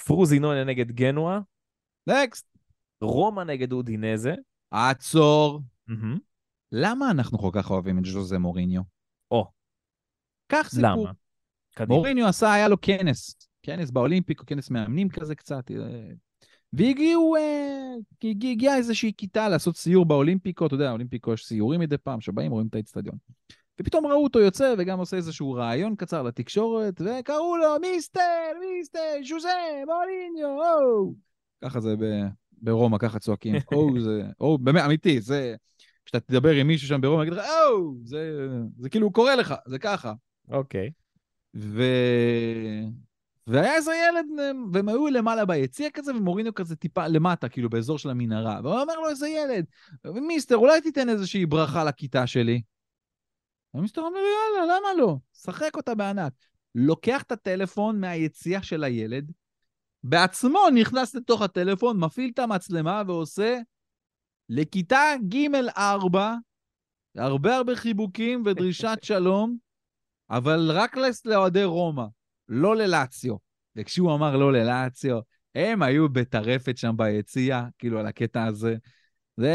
פרוזינונה 0.05 0.63
נגד 0.63 0.91
גנואה, 0.91 1.39
נקסט. 2.07 2.57
רומא 3.01 3.41
נגד 3.41 3.71
אודינזה. 3.71 4.36
עצור. 4.71 5.62
מהמם. 5.88 6.17
למה 6.71 7.12
אנחנו 7.12 7.39
כל 7.39 7.49
כך 7.53 7.71
אוהבים 7.71 7.99
את 7.99 8.06
ז'וזה 8.06 8.39
מוריניו? 8.39 8.82
או, 9.32 9.51
קח 10.47 10.69
סיפור. 10.69 10.89
למה? 10.89 11.12
קדימה. 11.75 11.95
מוריניו 11.95 12.27
עשה, 12.27 12.53
היה 12.53 12.67
לו 12.67 12.82
כנס. 12.82 13.38
כנס 13.63 13.91
באולימפיק, 13.91 14.39
או 14.39 14.45
כנס 14.45 14.69
מאמנים 14.69 15.10
כזה 15.10 15.36
קצת. 15.36 15.71
אה, 15.71 16.10
והגיעו, 16.73 17.36
אה, 17.36 17.93
הגיע, 18.23 18.51
הגיעה 18.51 18.77
איזושהי 18.77 19.13
כיתה 19.17 19.49
לעשות 19.49 19.77
סיור 19.77 20.06
באולימפיקו, 20.06 20.65
אתה 20.65 20.75
יודע, 20.75 20.89
באולימפיקו 20.89 21.34
יש 21.34 21.45
סיורים 21.45 21.80
מדי 21.80 21.97
פעם, 21.97 22.21
שבאים 22.21 22.51
רואים 22.51 22.67
את 22.67 22.75
האצטדיון. 22.75 23.15
ופתאום 23.82 24.08
ראו 24.08 24.23
אותו 24.23 24.39
יוצא 24.39 24.75
וגם 24.77 24.99
עושה 24.99 25.17
איזשהו 25.17 25.51
ראיון 25.51 25.95
קצר 25.95 26.23
לתקשורת, 26.23 27.01
וקראו 27.01 27.58
לו 27.58 27.67
מיסטר, 27.82 28.21
מיסטר, 28.60 29.15
ז'וזה, 29.30 29.84
מוליניו, 29.86 30.62
או. 30.62 31.13
ככה 31.63 31.80
זה 31.80 31.95
ב, 31.95 32.03
ברומא, 32.61 32.97
ככה 32.97 33.19
צועקים. 33.19 33.55
או, 33.71 33.99
זה, 33.99 34.23
או, 34.39 34.57
באמת, 34.57 34.83
אמיתי, 34.85 35.21
זה... 35.21 35.55
כשאתה 36.05 36.19
תדבר 36.19 36.51
עם 36.51 36.67
מישהו 36.67 36.87
שם 36.87 37.01
ברומא, 37.01 37.21
יגיד 37.21 37.33
לך, 37.33 37.45
או, 37.45 37.93
זה, 38.03 38.47
זה 38.77 38.89
כאילו 38.89 39.11
קורה 39.11 39.35
לך, 39.35 39.53
זה 39.65 39.79
ככה. 39.79 40.13
אוקיי. 40.49 40.91
ו... 41.55 41.83
והיה 43.47 43.75
איזה 43.75 43.91
ילד, 44.09 44.25
והם 44.73 44.89
היו 44.89 45.07
למעלה 45.07 45.45
ביציע 45.45 45.89
כזה, 45.93 46.11
ומוריניו 46.15 46.53
כזה 46.53 46.75
טיפה 46.75 47.07
למטה, 47.07 47.49
כאילו 47.49 47.69
באזור 47.69 47.97
של 47.97 48.09
המנהרה. 48.09 48.59
והוא 48.63 48.81
אומר 48.81 48.99
לו, 48.99 49.09
איזה 49.09 49.27
ילד, 49.29 49.65
מיסטר, 50.05 50.55
אולי 50.55 50.81
תיתן 50.81 51.09
איזושהי 51.09 51.45
ברכה 51.45 51.83
לכיתה 51.83 52.27
שלי? 52.27 52.61
ומיסטר 53.73 54.01
אומר, 54.01 54.19
יאללה, 54.19 54.75
למה 54.75 54.87
לא? 54.97 55.17
שחק 55.33 55.75
אותה 55.75 55.95
בענק. 55.95 56.33
לוקח 56.75 57.21
את 57.21 57.31
הטלפון 57.31 57.99
מהיציע 57.99 58.63
של 58.63 58.83
הילד, 58.83 59.31
בעצמו 60.09 60.59
נכנס 60.73 61.15
לתוך 61.15 61.41
הטלפון, 61.41 61.99
מפעיל 61.99 62.31
את 62.33 62.39
המצלמה 62.39 63.03
ועושה 63.07 63.59
לכיתה 64.49 65.13
ג' 65.33 65.47
4, 65.77 66.35
הרבה 67.15 67.55
הרבה 67.55 67.75
חיבוקים 67.75 68.43
ודרישת 68.45 68.97
שלום, 69.03 69.57
אבל 70.29 70.71
רק 70.73 70.97
לאוהדי 71.25 71.63
רומא, 71.63 72.05
לא 72.47 72.75
ללאציו. 72.75 73.35
וכשהוא 73.75 74.15
אמר 74.15 74.37
לא 74.37 74.53
ללאציו, 74.53 75.19
הם 75.55 75.83
היו 75.83 76.09
בטרפת 76.09 76.77
שם 76.77 76.93
ביציע, 76.97 77.63
כאילו 77.77 77.99
על 77.99 78.07
הקטע 78.07 78.43
הזה. 78.43 78.75
זה, 79.37 79.53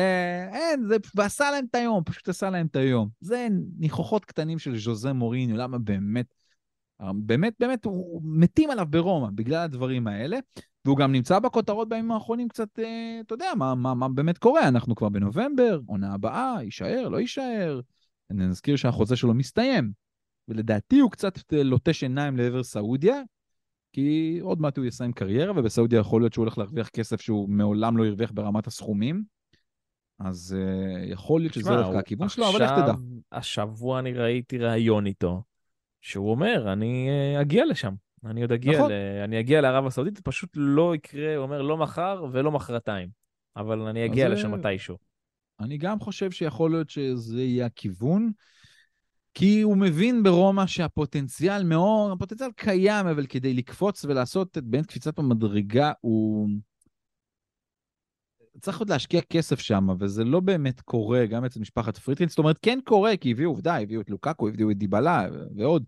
אין, 0.53 0.85
זה, 0.89 0.97
ועשה 1.15 1.51
להם 1.51 1.65
את 1.71 1.75
היום, 1.75 2.05
פשוט 2.05 2.29
עשה 2.29 2.51
להם 2.51 2.67
את 2.67 2.77
היום. 2.77 3.09
זה 3.21 3.49
ניחוחות 3.79 4.25
קטנים 4.25 4.59
של 4.59 4.79
ז'וזה 4.79 5.13
מוריניו, 5.13 5.57
למה 5.57 5.79
באמת, 5.79 6.35
באמת, 7.15 7.55
באמת, 7.61 7.85
הוא 7.85 8.21
מתים 8.25 8.71
עליו 8.71 8.87
ברומא 8.91 9.29
בגלל 9.35 9.63
הדברים 9.63 10.07
האלה. 10.07 10.39
והוא 10.85 10.97
גם 10.97 11.13
נמצא 11.13 11.39
בכותרות 11.39 11.89
בימים 11.89 12.11
האחרונים 12.11 12.49
קצת, 12.49 12.79
אה, 12.79 13.21
אתה 13.27 13.35
יודע, 13.35 13.47
מה, 13.57 13.75
מה, 13.75 13.95
מה 13.95 14.09
באמת 14.09 14.39
קורה, 14.39 14.69
אנחנו 14.69 14.95
כבר 14.95 15.09
בנובמבר, 15.09 15.81
עונה 15.87 16.15
הבאה, 16.15 16.57
יישאר, 16.63 17.09
לא 17.09 17.21
יישאר. 17.21 17.81
אני 18.31 18.47
נזכיר 18.47 18.77
שהחוזה 18.77 19.17
שלו 19.17 19.35
מסתיים, 19.35 19.93
ולדעתי 20.49 20.99
הוא 20.99 21.11
קצת 21.11 21.53
אה, 21.53 21.63
לוטש 21.63 22.03
עיניים 22.03 22.37
לעבר 22.37 22.63
סעודיה, 22.63 23.23
כי 23.93 24.39
עוד 24.43 24.61
מעט 24.61 24.79
הוא 24.79 24.87
יסיים 24.87 25.13
קריירה, 25.13 25.53
ובסעודיה 25.61 26.01
יכול 26.01 26.23
להיות 26.23 26.33
שהוא 26.33 26.43
הולך 26.43 26.59
להרוויח 26.59 26.89
כסף 26.89 27.21
שהוא 27.21 27.49
מעולם 27.49 27.97
לא 27.97 28.07
הרוויח 28.07 28.31
ברמת 28.35 28.67
הסכומים. 28.67 29.25
אז 30.19 30.57
uh, 30.59 31.13
יכול 31.13 31.41
להיות 31.41 31.55
שזה 31.55 31.71
דווקא 31.71 31.97
הכיוון 31.97 32.29
שלו, 32.29 32.49
אבל 32.49 32.63
איך 32.63 32.71
תדע. 32.71 32.93
השבוע 33.33 33.99
אני 33.99 34.13
ראיתי 34.13 34.59
ראיון 34.59 35.07
איתו, 35.07 35.43
שהוא 36.03 36.31
אומר, 36.31 36.73
אני 36.73 37.09
uh, 37.09 37.41
אגיע 37.41 37.65
לשם. 37.65 37.95
אני 38.25 38.43
עוד 38.43 38.53
אגיע, 38.53 38.79
נכון. 38.79 38.91
ל... 38.91 38.95
אני 39.25 39.41
אגיע 39.41 39.61
לערב 39.61 39.87
הסעודית, 39.87 40.17
זה 40.17 40.23
פשוט 40.23 40.51
לא 40.55 40.95
יקרה, 40.95 41.37
הוא 41.37 41.43
אומר, 41.43 41.63
לא 41.63 41.77
מחר 41.77 42.25
ולא 42.33 42.53
מחרתיים. 42.53 43.09
אבל 43.57 43.81
אני 43.81 44.05
אגיע 44.05 44.29
לשם 44.29 44.53
מתישהו. 44.53 44.97
אני 45.61 45.79
גם 45.79 46.01
חושב 46.01 46.31
שיכול 46.31 46.71
להיות 46.71 46.91
שזה 46.91 47.43
יהיה 47.43 47.67
הכיוון, 47.67 48.31
כי 49.35 49.61
הוא 49.61 49.77
מבין 49.77 50.23
ברומא 50.23 50.67
שהפוטנציאל 50.67 51.65
מאוד, 51.65 52.13
הפוטנציאל 52.13 52.51
קיים, 52.57 53.07
אבל 53.07 53.27
כדי 53.27 53.55
לקפוץ 53.55 54.05
ולעשות 54.05 54.59
את 54.59 54.65
באמת 54.65 54.87
קפיצת 54.87 55.19
במדרגה, 55.19 55.93
הוא... 56.01 56.49
צריך 58.61 58.79
עוד 58.79 58.91
להשקיע 58.91 59.21
כסף 59.21 59.61
שם, 59.61 59.89
וזה 59.99 60.25
לא 60.25 60.41
באמת 60.41 60.81
קורה 60.81 61.27
גם 61.27 61.45
אצל 61.45 61.61
משפחת 61.61 61.99
פרידקין. 61.99 62.29
זאת 62.29 62.39
אומרת, 62.39 62.59
כן 62.63 62.79
קורה, 62.85 63.17
כי 63.17 63.31
הביאו 63.31 63.51
עובדה, 63.51 63.81
הביאו 63.81 64.01
את 64.01 64.11
לוקקו, 64.11 64.49
הביאו 64.49 64.71
את 64.71 64.79
דיבלה 64.79 65.27
ועוד. 65.57 65.85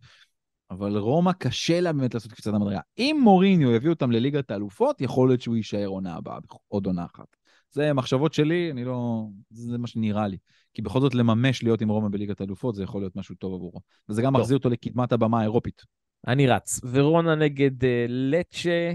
אבל 0.70 0.96
רומא 0.96 1.32
קשה 1.32 1.80
לה 1.80 1.92
באמת 1.92 2.14
לעשות 2.14 2.32
קפיצת 2.32 2.54
המדרגה. 2.54 2.80
אם 2.98 3.20
מוריניו 3.22 3.70
יביא 3.70 3.90
אותם 3.90 4.10
לליגת 4.10 4.50
האלופות, 4.50 5.00
יכול 5.00 5.28
להיות 5.28 5.40
שהוא 5.40 5.56
יישאר 5.56 5.86
עונה 5.86 6.14
הבאה, 6.14 6.38
עוד 6.68 6.86
עונה 6.86 7.04
אחת. 7.04 7.26
זה 7.70 7.92
מחשבות 7.92 8.32
שלי, 8.32 8.70
אני 8.70 8.84
לא... 8.84 9.24
זה 9.50 9.78
מה 9.78 9.86
שנראה 9.86 10.28
לי. 10.28 10.36
כי 10.74 10.82
בכל 10.82 11.00
זאת 11.00 11.14
לממש 11.14 11.62
להיות 11.62 11.80
עם 11.80 11.88
רומא 11.88 12.08
בליגת 12.08 12.40
האלופות, 12.40 12.74
זה 12.74 12.82
יכול 12.82 13.02
להיות 13.02 13.16
משהו 13.16 13.34
טוב 13.34 13.54
עבורו. 13.54 13.80
וזה 14.08 14.22
גם 14.22 14.32
מחזיר 14.32 14.56
אותו 14.56 14.70
לקדמת 14.70 15.12
הבמה 15.12 15.40
האירופית. 15.40 15.82
אני 16.26 16.46
רץ. 16.46 16.80
ורונה 16.90 17.34
נגד 17.34 17.84
uh, 17.84 17.86
לצ'ה, 18.08 18.92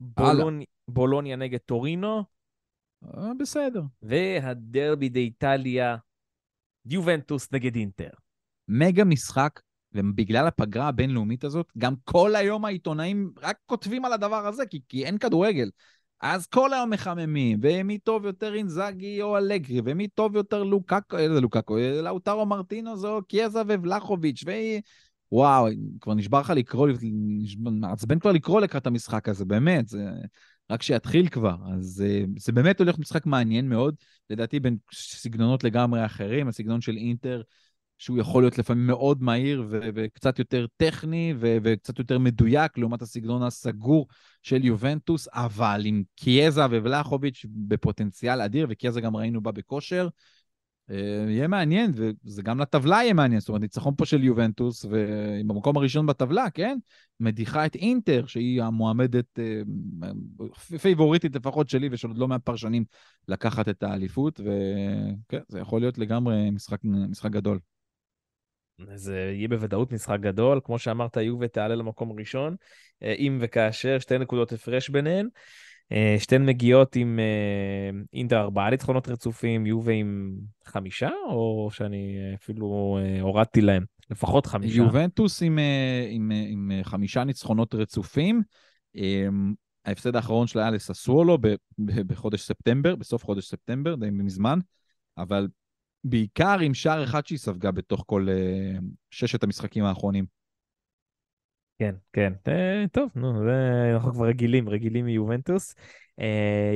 בולונ... 0.00 0.60
בולוניה 0.88 1.36
נגד 1.36 1.58
טורינו. 1.58 2.24
Uh, 3.04 3.20
בסדר. 3.38 3.82
והדרבי 4.02 5.08
דאיטליה, 5.08 5.96
יובנטוס 6.86 7.52
נגד 7.52 7.76
אינטר. 7.76 8.10
מגה 8.68 9.04
משחק 9.04 9.60
ובגלל 9.92 10.46
הפגרה 10.46 10.88
הבינלאומית 10.88 11.44
הזאת, 11.44 11.72
גם 11.78 11.94
כל 12.04 12.36
היום 12.36 12.64
העיתונאים 12.64 13.32
רק 13.42 13.56
כותבים 13.66 14.04
על 14.04 14.12
הדבר 14.12 14.46
הזה, 14.46 14.66
כי, 14.66 14.80
כי 14.88 15.04
אין 15.04 15.18
כדורגל. 15.18 15.70
אז 16.20 16.46
כל 16.46 16.72
היום 16.72 16.90
מחממים, 16.90 17.58
ומי 17.62 17.98
טוב 17.98 18.24
יותר 18.24 18.54
אינזאגי 18.54 19.22
או 19.22 19.36
אלגרי, 19.36 19.80
ומי 19.84 20.08
טוב 20.08 20.36
יותר 20.36 20.62
לוקקו, 20.62 21.18
איזה 21.18 21.40
לוקקו, 21.40 21.76
לאוטרו 22.02 22.46
מרטינוז 22.46 23.04
או 23.04 23.22
קיאזה 23.24 23.62
ובלחוביץ', 23.66 24.44
ו... 24.46 24.50
וואו, 25.32 25.66
כבר 26.00 26.14
נשבר 26.14 26.40
לך 26.40 26.50
לקרוא, 26.50 26.88
מעצבן 27.58 28.18
כבר 28.18 28.32
לקרוא 28.32 28.60
לקראת 28.60 28.86
המשחק 28.86 29.28
הזה, 29.28 29.44
באמת, 29.44 29.88
זה 29.88 30.04
רק 30.70 30.82
שיתחיל 30.82 31.28
כבר. 31.28 31.56
אז 31.74 32.04
אה, 32.06 32.24
זה 32.38 32.52
באמת 32.52 32.80
הולך 32.80 32.98
משחק 32.98 33.26
מעניין 33.26 33.68
מאוד, 33.68 33.94
לדעתי 34.30 34.60
בין 34.60 34.76
סגנונות 34.92 35.64
לגמרי 35.64 36.04
אחרים, 36.04 36.48
הסגנון 36.48 36.80
של 36.80 36.96
אינטר 36.96 37.42
שהוא 37.98 38.18
יכול 38.18 38.42
להיות 38.42 38.58
לפעמים 38.58 38.86
מאוד 38.86 39.22
מהיר 39.22 39.64
ו- 39.70 39.88
וקצת 39.94 40.38
יותר 40.38 40.66
טכני 40.76 41.34
ו- 41.40 41.56
וקצת 41.62 41.98
יותר 41.98 42.18
מדויק 42.18 42.78
לעומת 42.78 43.02
הסגנון 43.02 43.42
הסגור 43.42 44.06
של 44.42 44.64
יובנטוס, 44.64 45.28
אבל 45.32 45.82
עם 45.84 46.02
קיאזה 46.16 46.60
ובלחוביץ' 46.70 47.46
בפוטנציאל 47.48 48.40
אדיר, 48.40 48.66
וקיאזה 48.70 49.00
גם 49.00 49.16
ראינו 49.16 49.40
בה 49.40 49.52
בכושר, 49.52 50.08
יהיה 51.28 51.48
מעניין, 51.48 51.90
וזה 51.94 52.42
גם 52.42 52.60
לטבלה 52.60 52.96
יהיה 52.96 53.12
מעניין. 53.12 53.40
זאת 53.40 53.48
אומרת, 53.48 53.62
ניצחון 53.62 53.94
פה 53.96 54.06
של 54.06 54.24
יובנטוס, 54.24 54.84
ובמקום 54.84 55.76
הראשון 55.76 56.06
בטבלה, 56.06 56.50
כן? 56.50 56.78
מדיחה 57.20 57.66
את 57.66 57.74
אינטר, 57.74 58.26
שהיא 58.26 58.62
המועמדת 58.62 59.38
אה, 59.38 60.78
פייבוריטית 60.78 61.36
לפחות 61.36 61.68
שלי, 61.68 61.88
ושל 61.92 62.08
עוד 62.08 62.18
לא 62.18 62.28
מעט 62.28 62.42
פרשנים 62.44 62.84
לקחת 63.28 63.68
את 63.68 63.82
האליפות, 63.82 64.40
וכן, 64.40 65.42
זה 65.48 65.60
יכול 65.60 65.80
להיות 65.80 65.98
לגמרי 65.98 66.50
משחק, 66.50 66.78
משחק 66.84 67.30
גדול. 67.30 67.58
זה 68.94 69.32
יהיה 69.34 69.48
בוודאות 69.48 69.92
משחק 69.92 70.20
גדול, 70.20 70.60
כמו 70.64 70.78
שאמרת, 70.78 71.16
יובה 71.16 71.48
תעלה 71.48 71.74
למקום 71.74 72.18
ראשון, 72.18 72.56
אה, 73.02 73.12
אם 73.12 73.38
וכאשר, 73.40 73.98
שתי 73.98 74.18
נקודות 74.18 74.52
הפרש 74.52 74.88
ביניהן. 74.88 75.28
אה, 75.92 76.16
שתיהן 76.18 76.46
מגיעות 76.46 76.96
עם 76.96 77.18
אה, 77.18 78.00
אינטר 78.12 78.40
ארבעה 78.40 78.70
ניצחונות 78.70 79.08
רצופים, 79.08 79.66
יובה 79.66 79.92
עם 79.92 80.34
חמישה, 80.64 81.10
או 81.28 81.68
שאני 81.72 82.18
אפילו 82.34 82.98
הורדתי 83.20 83.60
להם, 83.60 83.84
לפחות 84.10 84.46
חמישה. 84.46 84.76
יובנטוס 84.76 85.42
עם, 85.42 85.58
עם, 86.08 86.32
עם 86.48 86.70
חמישה 86.82 87.24
ניצחונות 87.24 87.74
רצופים. 87.74 88.42
ההפסד 89.84 90.16
האחרון 90.16 90.46
שלה 90.46 90.62
היה 90.62 90.70
לססוולו 90.70 91.38
בחודש 91.78 92.42
ספטמבר, 92.42 92.96
בסוף 92.96 93.24
חודש 93.24 93.48
ספטמבר, 93.48 93.94
די 93.94 94.10
מזמן, 94.10 94.58
אבל 95.18 95.48
בעיקר 96.04 96.58
עם 96.58 96.74
שער 96.74 97.04
אחד 97.04 97.26
שהיא 97.26 97.38
ספגה 97.38 97.70
בתוך 97.70 98.04
כל 98.06 98.26
ששת 99.10 99.42
המשחקים 99.42 99.84
האחרונים. 99.84 100.39
כן, 101.80 101.94
כן. 102.12 102.32
Uh, 102.48 102.88
טוב, 102.92 103.10
נו, 103.14 103.44
זה... 103.44 103.90
אנחנו 103.94 104.12
כבר 104.12 104.26
רגילים, 104.26 104.68
רגילים 104.68 105.04
מיובנטוס. 105.04 105.74
Uh, 106.20 106.24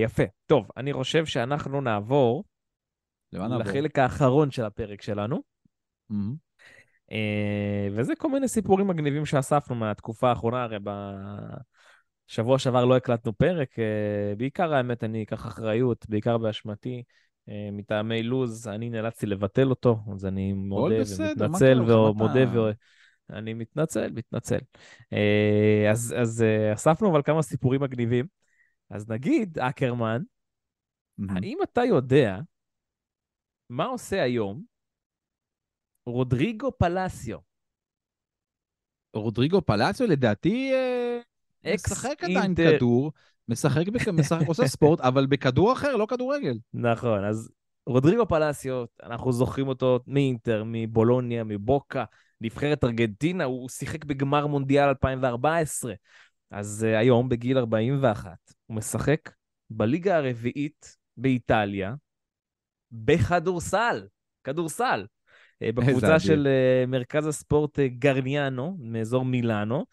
יפה. 0.02 0.22
טוב, 0.46 0.68
אני 0.76 0.92
חושב 0.92 1.26
שאנחנו 1.26 1.80
נעבור 1.80 2.44
לחלק 3.32 3.98
האחרון 3.98 4.50
של 4.50 4.64
הפרק 4.64 5.02
שלנו. 5.02 5.42
Mm-hmm. 6.12 6.14
Uh, 7.10 7.14
וזה 7.92 8.12
כל 8.18 8.30
מיני 8.30 8.48
סיפורים 8.48 8.86
מגניבים 8.86 9.26
שאספנו 9.26 9.74
מהתקופה 9.74 10.28
האחרונה, 10.28 10.62
הרי 10.62 10.78
בשבוע 12.28 12.58
שעבר 12.58 12.84
לא 12.84 12.96
הקלטנו 12.96 13.32
פרק, 13.32 13.72
uh, 13.72 14.36
בעיקר 14.38 14.74
האמת 14.74 15.04
אני 15.04 15.22
אקח 15.22 15.46
אחריות, 15.46 16.06
בעיקר 16.08 16.38
באשמתי. 16.38 17.02
אה, 17.48 17.68
מטעמי 17.72 18.22
לוז, 18.22 18.68
אני 18.68 18.90
נאלצתי 18.90 19.26
לבטל 19.26 19.70
אותו, 19.70 19.98
אז 20.14 20.26
אני 20.26 20.52
מודה 20.52 20.94
ומתנצל 21.18 21.82
ומודה 21.82 22.72
ואני 23.28 23.54
מתנצל, 23.54 24.10
מתנצל. 24.10 24.58
אה, 25.12 25.90
אז, 25.90 26.14
אז 26.18 26.42
אה, 26.42 26.72
אספנו 26.74 27.10
אבל 27.10 27.22
כמה 27.22 27.42
סיפורים 27.42 27.80
מגניבים. 27.80 28.26
אז 28.90 29.08
נגיד, 29.10 29.58
אקרמן, 29.58 30.22
האם 31.28 31.58
אתה 31.62 31.84
יודע 31.84 32.38
מה 33.70 33.84
עושה 33.84 34.22
היום 34.22 34.62
רודריגו 36.06 36.72
פלסיו? 36.78 37.38
רודריגו 39.14 39.62
פלסיו 39.62 40.06
לדעתי 40.06 40.72
משחק 41.74 42.24
עדיין 42.24 42.54
כדור. 42.54 43.12
משחק, 43.48 43.84
משחק, 44.12 44.46
עושה 44.46 44.66
ספורט, 44.66 45.00
אבל 45.08 45.26
בכדור 45.26 45.72
אחר, 45.72 45.96
לא 45.96 46.06
כדורגל. 46.06 46.58
נכון, 46.74 47.24
אז 47.24 47.52
רודריגו 47.86 48.28
פלסיו, 48.28 48.84
אנחנו 49.02 49.32
זוכרים 49.32 49.68
אותו 49.68 50.00
מאינטר, 50.06 50.62
מבולוניה, 50.66 51.44
מבוקה, 51.44 52.04
נבחרת 52.40 52.84
ארגנטינה, 52.84 53.44
הוא 53.44 53.68
שיחק 53.68 54.04
בגמר 54.04 54.46
מונדיאל 54.46 54.88
2014. 54.88 55.94
אז 56.50 56.86
uh, 56.88 56.98
היום, 56.98 57.28
בגיל 57.28 57.58
41, 57.58 58.30
הוא 58.66 58.76
משחק 58.76 59.30
בליגה 59.70 60.16
הרביעית 60.16 60.96
באיטליה, 61.16 61.94
בכדורסל, 62.92 64.06
כדורסל. 64.44 65.06
אה, 65.62 65.72
בקבוצה. 65.72 66.20
של 66.20 66.48
uh, 66.48 66.86
מרכז 66.86 67.26
הספורט 67.26 67.78
uh, 67.78 67.82
גרניאנו, 67.98 68.76
מאזור 68.80 69.24
מילאנו. 69.24 69.84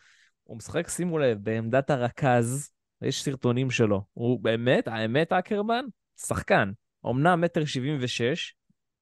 הוא 0.43 0.57
משחק, 0.57 0.89
שימו 0.89 1.19
לב, 1.19 1.37
בעמדת 1.43 1.89
הרכז, 1.89 2.71
יש 3.01 3.23
סרטונים 3.23 3.71
שלו. 3.71 4.03
הוא 4.13 4.39
באמת, 4.39 4.87
האמת, 4.87 5.33
אקרמן, 5.33 5.85
שחקן. 6.17 6.71
אמנם 7.05 7.41
מטר 7.41 7.65
שבעים 7.65 7.97
ושש, 8.01 8.53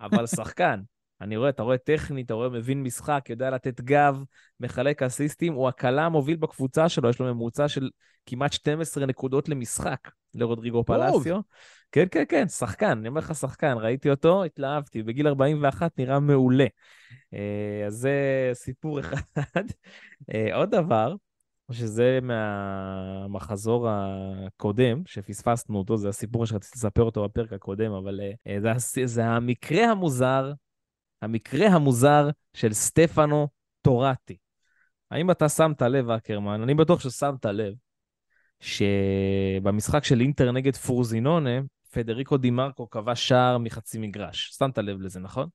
אבל 0.02 0.28
שחקן. 0.28 0.80
אני 1.22 1.38
רואה, 1.38 1.50
אתה 1.50 1.64
רואה 1.64 1.78
טכני, 1.78 2.22
אתה 2.22 2.34
רואה 2.34 2.50
מבין 2.50 2.84
משחק, 2.84 3.26
יודע 3.30 3.50
לתת 3.50 3.82
גב, 3.82 4.24
מחלק 4.60 5.04
אסיסטים, 5.04 5.54
הוא 5.54 5.68
הקלה 5.68 6.06
המוביל 6.06 6.36
בקבוצה 6.36 6.90
שלו, 6.90 7.10
יש 7.10 7.20
לו 7.20 7.34
ממוצע 7.34 7.68
של 7.68 7.90
כמעט 8.26 8.54
12 8.54 9.06
נקודות 9.06 9.50
למשחק 9.50 10.10
לרודריגו 10.34 10.84
פלסיו. 10.84 11.40
כן, 11.92 12.06
כן, 12.12 12.24
כן, 12.30 12.48
שחקן, 12.48 12.98
אני 12.98 13.08
אומר 13.08 13.20
לך 13.20 13.36
שחקן, 13.36 13.74
ראיתי 13.78 14.10
אותו, 14.10 14.44
התלהבתי, 14.44 15.04
בגיל 15.04 15.28
41 15.28 16.00
נראה 16.00 16.20
מעולה. 16.20 16.66
אה, 17.34 17.84
אז 17.88 17.94
זה 17.94 18.50
סיפור 18.54 19.00
אחד. 19.02 19.64
אה, 20.34 20.56
עוד 20.56 20.72
דבר, 20.72 21.16
שזה 21.72 22.20
מהמחזור 22.22 23.88
הקודם, 23.90 25.02
שפספסנו 25.06 25.78
אותו, 25.78 25.98
זה 25.98 26.10
הסיפור 26.10 26.46
שרציתי 26.46 26.78
לספר 26.78 27.04
אותו 27.04 27.24
בפרק 27.24 27.54
הקודם, 27.54 27.92
אבל 27.92 28.20
אה, 28.48 28.78
זה, 28.78 29.06
זה 29.06 29.26
המקרה 29.26 29.92
המוזר, 29.92 30.52
המקרה 31.22 31.68
המוזר 31.68 32.30
של 32.54 32.74
סטפנו 32.74 33.48
טורטי. 33.82 34.38
האם 35.12 35.32
אתה 35.32 35.50
שמת 35.50 35.82
לב, 35.82 36.10
אקרמן? 36.10 36.62
אני 36.62 36.74
בטוח 36.74 37.00
ששמת 37.00 37.46
לב, 37.46 37.74
שבמשחק 38.60 40.04
של 40.04 40.22
אינטר 40.22 40.52
נגד 40.52 40.76
פרוזינונה, 40.76 41.60
פדריקו 41.92 42.38
דימרקו 42.38 42.90
כבש 42.90 43.28
שער 43.28 43.58
מחצי 43.58 43.98
מגרש. 44.00 44.50
שמת 44.58 44.78
לב 44.78 45.02
לזה, 45.02 45.20
נכון? 45.20 45.48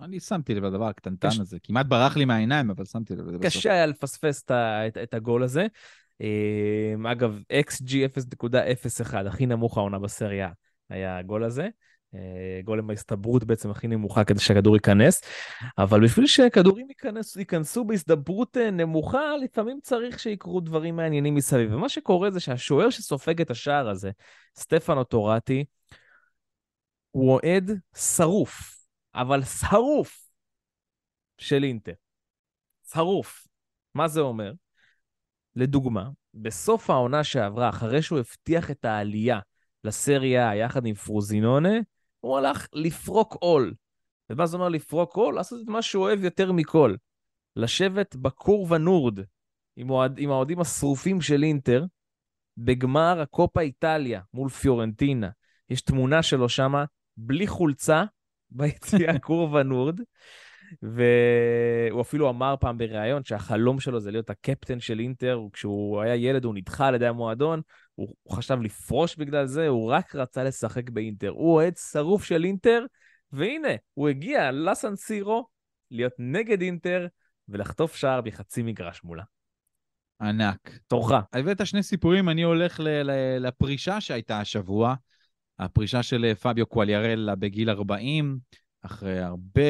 אני 0.00 0.20
שמתי 0.20 0.54
לב 0.54 0.64
לדבר 0.64 0.84
הקטנטן 0.84 1.28
קש- 1.28 1.38
הזה. 1.40 1.58
כמעט 1.62 1.86
ברח 1.86 2.16
לי 2.16 2.24
מהעיניים, 2.24 2.70
אבל 2.70 2.84
שמתי 2.84 3.16
לב 3.16 3.26
לזה 3.28 3.38
בסוף. 3.38 3.46
קשה 3.46 3.72
היה 3.72 3.86
לפספס 3.86 4.42
את, 4.42 4.50
את, 4.50 4.98
את 5.02 5.14
הגול 5.14 5.42
הזה. 5.42 5.66
אה, 6.20 7.12
אגב, 7.12 7.38
XG 7.52 7.90
0.01, 7.90 9.14
הכי 9.26 9.46
נמוך 9.46 9.78
העונה 9.78 9.98
בסריה, 9.98 10.50
היה 10.90 11.18
הגול 11.18 11.44
הזה. 11.44 11.68
אה, 12.14 12.60
גול 12.64 12.78
עם 12.78 12.90
ההסתברות 12.90 13.44
בעצם 13.44 13.70
הכי 13.70 13.88
נמוכה 13.88 14.24
כדי 14.24 14.40
שהכדור 14.40 14.76
ייכנס. 14.76 15.22
אבל 15.78 16.04
בשביל 16.04 16.26
שכדורים 16.26 16.88
ייכנס, 16.88 17.36
ייכנסו 17.36 17.84
בהסתברות 17.84 18.56
אה, 18.56 18.70
נמוכה, 18.70 19.36
לפעמים 19.44 19.78
צריך 19.82 20.18
שיקרו 20.18 20.60
דברים 20.60 20.96
מעניינים 20.96 21.34
מסביב. 21.34 21.72
ומה 21.72 21.88
שקורה 21.88 22.30
זה 22.30 22.40
שהשוער 22.40 22.90
שסופג 22.90 23.40
את 23.40 23.50
השער 23.50 23.88
הזה, 23.88 24.10
סטפנו 24.56 25.04
טורטי, 25.04 25.64
הוא 27.10 27.32
אוהד 27.32 27.70
שרוף, 27.96 28.78
אבל 29.14 29.42
שרוף 29.42 30.28
של 31.38 31.64
אינטר. 31.64 31.92
שרוף. 32.92 33.46
מה 33.94 34.08
זה 34.08 34.20
אומר? 34.20 34.52
לדוגמה, 35.56 36.08
בסוף 36.34 36.90
העונה 36.90 37.24
שעברה, 37.24 37.68
אחרי 37.68 38.02
שהוא 38.02 38.18
הבטיח 38.18 38.70
את 38.70 38.84
העלייה 38.84 39.40
לסריה 39.84 40.56
יחד 40.56 40.86
עם 40.86 40.94
פרוזינונה, 40.94 41.78
הוא 42.24 42.38
הלך 42.38 42.66
לפרוק 42.72 43.34
עול. 43.34 43.74
ומה 44.30 44.46
זה 44.46 44.56
אומר 44.56 44.68
לפרוק 44.68 45.16
עול? 45.16 45.34
לעשות 45.34 45.60
את 45.62 45.68
מה 45.68 45.82
שהוא 45.82 46.04
אוהב 46.04 46.24
יותר 46.24 46.52
מכל. 46.52 46.94
לשבת 47.56 48.16
בקורבה 48.16 48.78
נורד 48.78 49.18
עם, 49.76 49.90
אוהד, 49.90 50.18
עם 50.18 50.30
האוהדים 50.30 50.60
השרופים 50.60 51.20
של 51.20 51.42
אינטר, 51.42 51.84
בגמר 52.56 53.20
הקופה 53.20 53.60
איטליה 53.60 54.20
מול 54.34 54.48
פיורנטינה. 54.48 55.30
יש 55.70 55.80
תמונה 55.80 56.22
שלו 56.22 56.48
שמה, 56.48 56.84
בלי 57.16 57.46
חולצה, 57.46 58.04
ביציאה 58.50 59.18
קורבה 59.26 59.62
נורד. 59.62 60.00
והוא 60.82 62.00
אפילו 62.00 62.30
אמר 62.30 62.54
פעם 62.60 62.78
בריאיון 62.78 63.24
שהחלום 63.24 63.80
שלו 63.80 64.00
זה 64.00 64.10
להיות 64.10 64.30
הקפטן 64.30 64.80
של 64.80 65.00
אינטר, 65.00 65.40
וכשהוא 65.46 66.00
היה 66.00 66.14
ילד 66.14 66.44
הוא 66.44 66.54
נדחה 66.54 66.86
על 66.86 66.94
ידי 66.94 67.06
המועדון, 67.06 67.60
הוא, 67.94 68.14
הוא 68.22 68.36
חשב 68.36 68.60
לפרוש 68.60 69.16
בגלל 69.16 69.46
זה, 69.46 69.68
הוא 69.68 69.90
רק 69.90 70.14
רצה 70.14 70.44
לשחק 70.44 70.90
באינטר. 70.90 71.28
הוא 71.28 71.54
אוהד 71.54 71.76
שרוף 71.76 72.24
של 72.24 72.44
אינטר, 72.44 72.84
והנה, 73.32 73.74
הוא 73.94 74.08
הגיע 74.08 74.50
לסן 74.52 74.96
סירו 74.96 75.46
להיות 75.90 76.12
נגד 76.18 76.60
אינטר 76.60 77.06
ולחטוף 77.48 77.96
שער 77.96 78.20
מחצי 78.24 78.62
מגרש 78.62 79.04
מולה. 79.04 79.22
ענק. 80.20 80.78
תורך. 80.86 81.12
הבאת 81.32 81.66
שני 81.66 81.82
סיפורים, 81.82 82.28
אני 82.28 82.42
הולך 82.42 82.80
ל- 82.80 83.02
ל- 83.02 83.46
לפרישה 83.46 84.00
שהייתה 84.00 84.40
השבוע, 84.40 84.94
הפרישה 85.58 86.02
של 86.02 86.24
אה, 86.24 86.34
פביו 86.34 86.66
קואליארלה 86.66 87.34
בגיל 87.34 87.70
40, 87.70 88.38
אחרי 88.84 89.20
הרבה, 89.20 89.62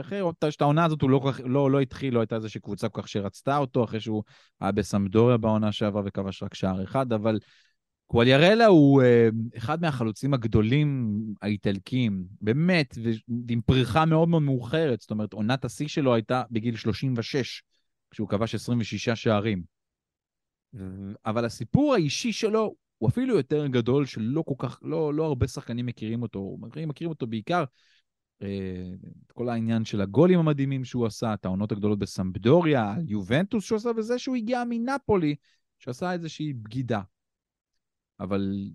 אחרי 0.00 0.20
שאת 0.50 0.62
העונה 0.62 0.84
הזאת 0.84 1.02
הוא 1.02 1.10
לא, 1.10 1.32
לא, 1.44 1.70
לא 1.70 1.80
התחיל, 1.80 2.14
לא 2.14 2.20
הייתה 2.20 2.36
איזושהי 2.36 2.60
קבוצה 2.60 2.88
כל 2.88 3.02
כך 3.02 3.08
שרצתה 3.08 3.56
אותו, 3.56 3.84
אחרי 3.84 4.00
שהוא 4.00 4.22
היה 4.60 4.72
בסמדוריה 4.72 5.36
בעונה 5.36 5.72
שעברה 5.72 6.02
וכבש 6.04 6.42
רק 6.42 6.54
שער 6.54 6.84
אחד, 6.84 7.12
אבל 7.12 7.38
קואליארלה 8.06 8.66
הוא 8.66 9.02
אה, 9.02 9.28
אחד 9.56 9.80
מהחלוצים 9.80 10.34
הגדולים 10.34 11.16
האיטלקים, 11.42 12.24
באמת, 12.40 12.98
ועם 13.48 13.60
פריחה 13.66 14.04
מאוד 14.04 14.28
מאוד 14.28 14.42
מאוחרת, 14.42 15.00
זאת 15.00 15.10
אומרת, 15.10 15.32
עונת 15.32 15.64
השיא 15.64 15.88
שלו 15.88 16.14
הייתה 16.14 16.42
בגיל 16.50 16.76
36, 16.76 17.62
כשהוא 18.10 18.28
כבש 18.28 18.54
26 18.54 19.08
שערים. 19.08 19.62
ו- 20.74 21.12
אבל 21.26 21.44
הסיפור 21.44 21.94
האישי 21.94 22.32
שלו 22.32 22.74
הוא 22.98 23.08
אפילו 23.08 23.36
יותר 23.36 23.66
גדול, 23.66 24.06
שלא 24.06 24.42
כל 24.46 24.54
כך, 24.58 24.80
לא, 24.82 25.14
לא 25.14 25.24
הרבה 25.24 25.48
שחקנים 25.48 25.86
מכירים 25.86 26.22
אותו. 26.22 26.56
מכירים, 26.60 26.88
מכירים 26.88 27.10
אותו 27.10 27.26
בעיקר, 27.26 27.64
את 28.38 29.32
כל 29.32 29.48
העניין 29.48 29.84
של 29.84 30.00
הגולים 30.00 30.38
המדהימים 30.38 30.84
שהוא 30.84 31.06
עשה, 31.06 31.34
את 31.34 31.44
העונות 31.44 31.72
הגדולות 31.72 31.98
בסמבדוריה, 31.98 32.94
יובנטוס 33.06 33.64
שהוא 33.64 33.76
עשה, 33.76 33.90
וזה 33.96 34.18
שהוא 34.18 34.36
הגיע 34.36 34.62
מנפולי, 34.68 35.34
שעשה 35.78 36.12
איזושהי 36.12 36.52
בגידה. 36.52 37.00
אבל 38.20 38.70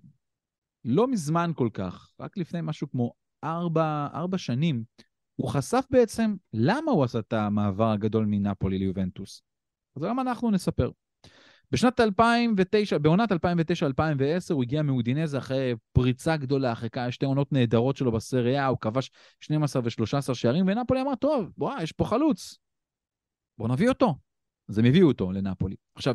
לא 0.84 1.08
מזמן 1.08 1.50
כל 1.54 1.68
כך, 1.72 2.12
רק 2.20 2.36
לפני 2.36 2.60
משהו 2.62 2.90
כמו 2.90 3.12
ארבע, 3.44 4.08
ארבע 4.14 4.38
שנים, 4.38 4.84
הוא 5.36 5.48
חשף 5.48 5.84
בעצם 5.90 6.34
למה 6.52 6.90
הוא 6.90 7.04
עשה 7.04 7.18
את 7.18 7.32
המעבר 7.32 7.90
הגדול 7.90 8.26
מנפולי 8.26 8.78
ליובנטוס. 8.78 9.42
אז 9.96 10.02
היום 10.02 10.20
אנחנו 10.20 10.50
נספר. 10.50 10.90
בשנת 11.72 12.00
2009, 12.00 12.98
בעונת 12.98 13.32
2009-2010 13.32 13.36
הוא 14.52 14.62
הגיע 14.62 14.82
מאודינזה 14.82 15.38
אחרי 15.38 15.74
פריצה 15.92 16.36
גדולה, 16.36 16.72
אחרי 16.72 16.90
כמה- 16.90 17.12
שתי 17.12 17.26
עונות 17.26 17.52
נהדרות 17.52 17.96
שלו 17.96 18.12
בסריה, 18.12 18.66
הוא 18.66 18.78
כבש 18.80 19.10
12 19.40 19.82
ו-13 19.84 20.34
שערים, 20.34 20.66
ונפולי 20.68 21.00
אמר, 21.00 21.14
טוב, 21.14 21.50
וואי, 21.58 21.82
יש 21.82 21.92
פה 21.92 22.04
חלוץ, 22.04 22.58
בואו 23.58 23.72
נביא 23.72 23.88
אותו. 23.88 24.14
אז 24.68 24.78
הם 24.78 24.84
הביאו 24.84 25.08
אותו 25.08 25.32
לנפולי. 25.32 25.76
עכשיו, 25.94 26.14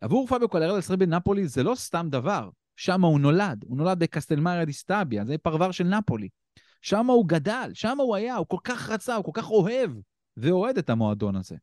עבור 0.00 0.26
פביו 0.26 0.48
קולרל 0.48 0.78
לשחק 0.78 0.98
בנפולי 0.98 1.48
זה 1.48 1.62
לא 1.62 1.74
סתם 1.74 2.06
דבר, 2.10 2.50
שם 2.76 3.04
הוא 3.04 3.20
נולד, 3.20 3.64
הוא 3.64 3.76
נולד 3.76 3.98
בקסטלמריה 3.98 4.64
דיסטביה, 4.64 5.24
זה 5.24 5.38
פרבר 5.38 5.70
של 5.70 5.84
נפולי. 5.84 6.28
שם 6.82 7.06
הוא 7.06 7.28
גדל, 7.28 7.70
שם 7.74 8.00
הוא 8.00 8.16
היה, 8.16 8.36
הוא 8.36 8.46
כל 8.48 8.56
כך 8.64 8.88
רצה, 8.88 9.16
הוא 9.16 9.24
כל 9.24 9.32
כך 9.34 9.50
אוהב 9.50 9.90
ואוהד 10.36 10.78
את 10.78 10.90
המועדון 10.90 11.36
הזה. 11.36 11.56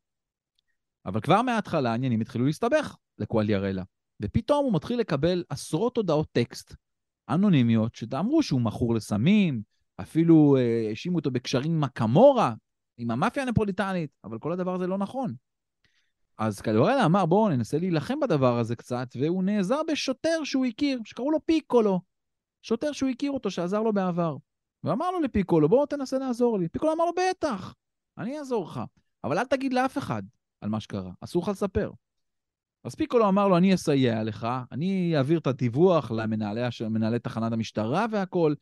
אבל 1.06 1.22
כבר 1.22 1.42
מההתחלה 1.42 1.92
העניינים 1.92 2.22
התחילו 2.22 2.46
להסתבך 2.46 2.96
לקואליארלה, 3.20 3.84
ופתאום 4.22 4.66
הוא 4.66 4.74
מתחיל 4.74 5.00
לקבל 5.00 5.44
עשרות 5.50 5.98
הודעות 5.98 6.28
טקסט 6.32 6.76
אנונימיות 7.30 7.96
שאמרו 7.96 8.44
שהוא 8.44 8.62
מכור 8.62 8.96
לסמים, 8.96 9.62
אפילו 10.02 10.58
אה, 10.58 10.90
האשימו 10.90 11.18
אותו 11.18 11.32
בקשרים 11.32 11.72
עם 11.72 11.84
הקמורה, 11.84 12.54
עם 12.98 13.12
המאפיה 13.12 13.44
הנפוליטנית, 13.44 14.10
אבל 14.24 14.40
כל 14.40 14.52
הדבר 14.52 14.76
הזה 14.76 14.88
לא 14.88 14.98
נכון. 14.98 15.34
אז 16.38 16.62
קואליארלה 16.62 17.06
אמר, 17.06 17.26
בואו 17.26 17.50
ננסה 17.50 17.78
להילחם 17.78 18.20
בדבר 18.20 18.60
הזה 18.60 18.76
קצת, 18.76 19.08
והוא 19.20 19.44
נעזר 19.44 19.82
בשוטר 19.88 20.44
שהוא 20.44 20.66
הכיר, 20.66 21.00
שקראו 21.06 21.32
לו 21.32 21.46
פיקולו. 21.46 22.02
שוטר 22.62 22.92
שהוא 22.92 23.10
הכיר 23.10 23.32
אותו, 23.32 23.52
שעזר 23.52 23.82
לו 23.82 23.94
בעבר. 23.94 24.38
ואמר 24.84 25.12
לו 25.12 25.20
לפיקולו, 25.20 25.70
בוא 25.70 25.86
תנסה 25.86 26.18
לעזור 26.18 26.60
לי. 26.60 26.70
פיקולו 26.70 26.94
אמר 26.94 27.06
לו, 27.06 27.12
בטח, 27.30 27.76
אני 28.18 28.40
אעזור 28.40 28.66
לך, 28.66 28.80
אבל 29.24 29.38
אל 29.38 29.46
תגיד 29.46 29.74
לאף 29.74 29.98
אחד 29.98 30.24
על 30.62 30.70
מה 30.70 30.80
שקרה, 30.80 31.12
אסור 31.22 31.44
לך 31.44 31.50
לספר. 31.50 31.92
אז 32.88 32.96
פיקולו 32.96 33.30
אמר 33.30 33.48
לו, 33.48 33.58
אני 33.58 33.74
אסייע 33.74 34.24
לך, 34.24 34.48
אני 34.72 35.18
אעביר 35.18 35.40
את 35.40 35.48
הדיווח 35.48 36.12
למנהלי 36.12 36.64
הש- 36.64 36.82
תחנת 37.24 37.54
המשטרה 37.54 38.06
והכל, 38.12 38.54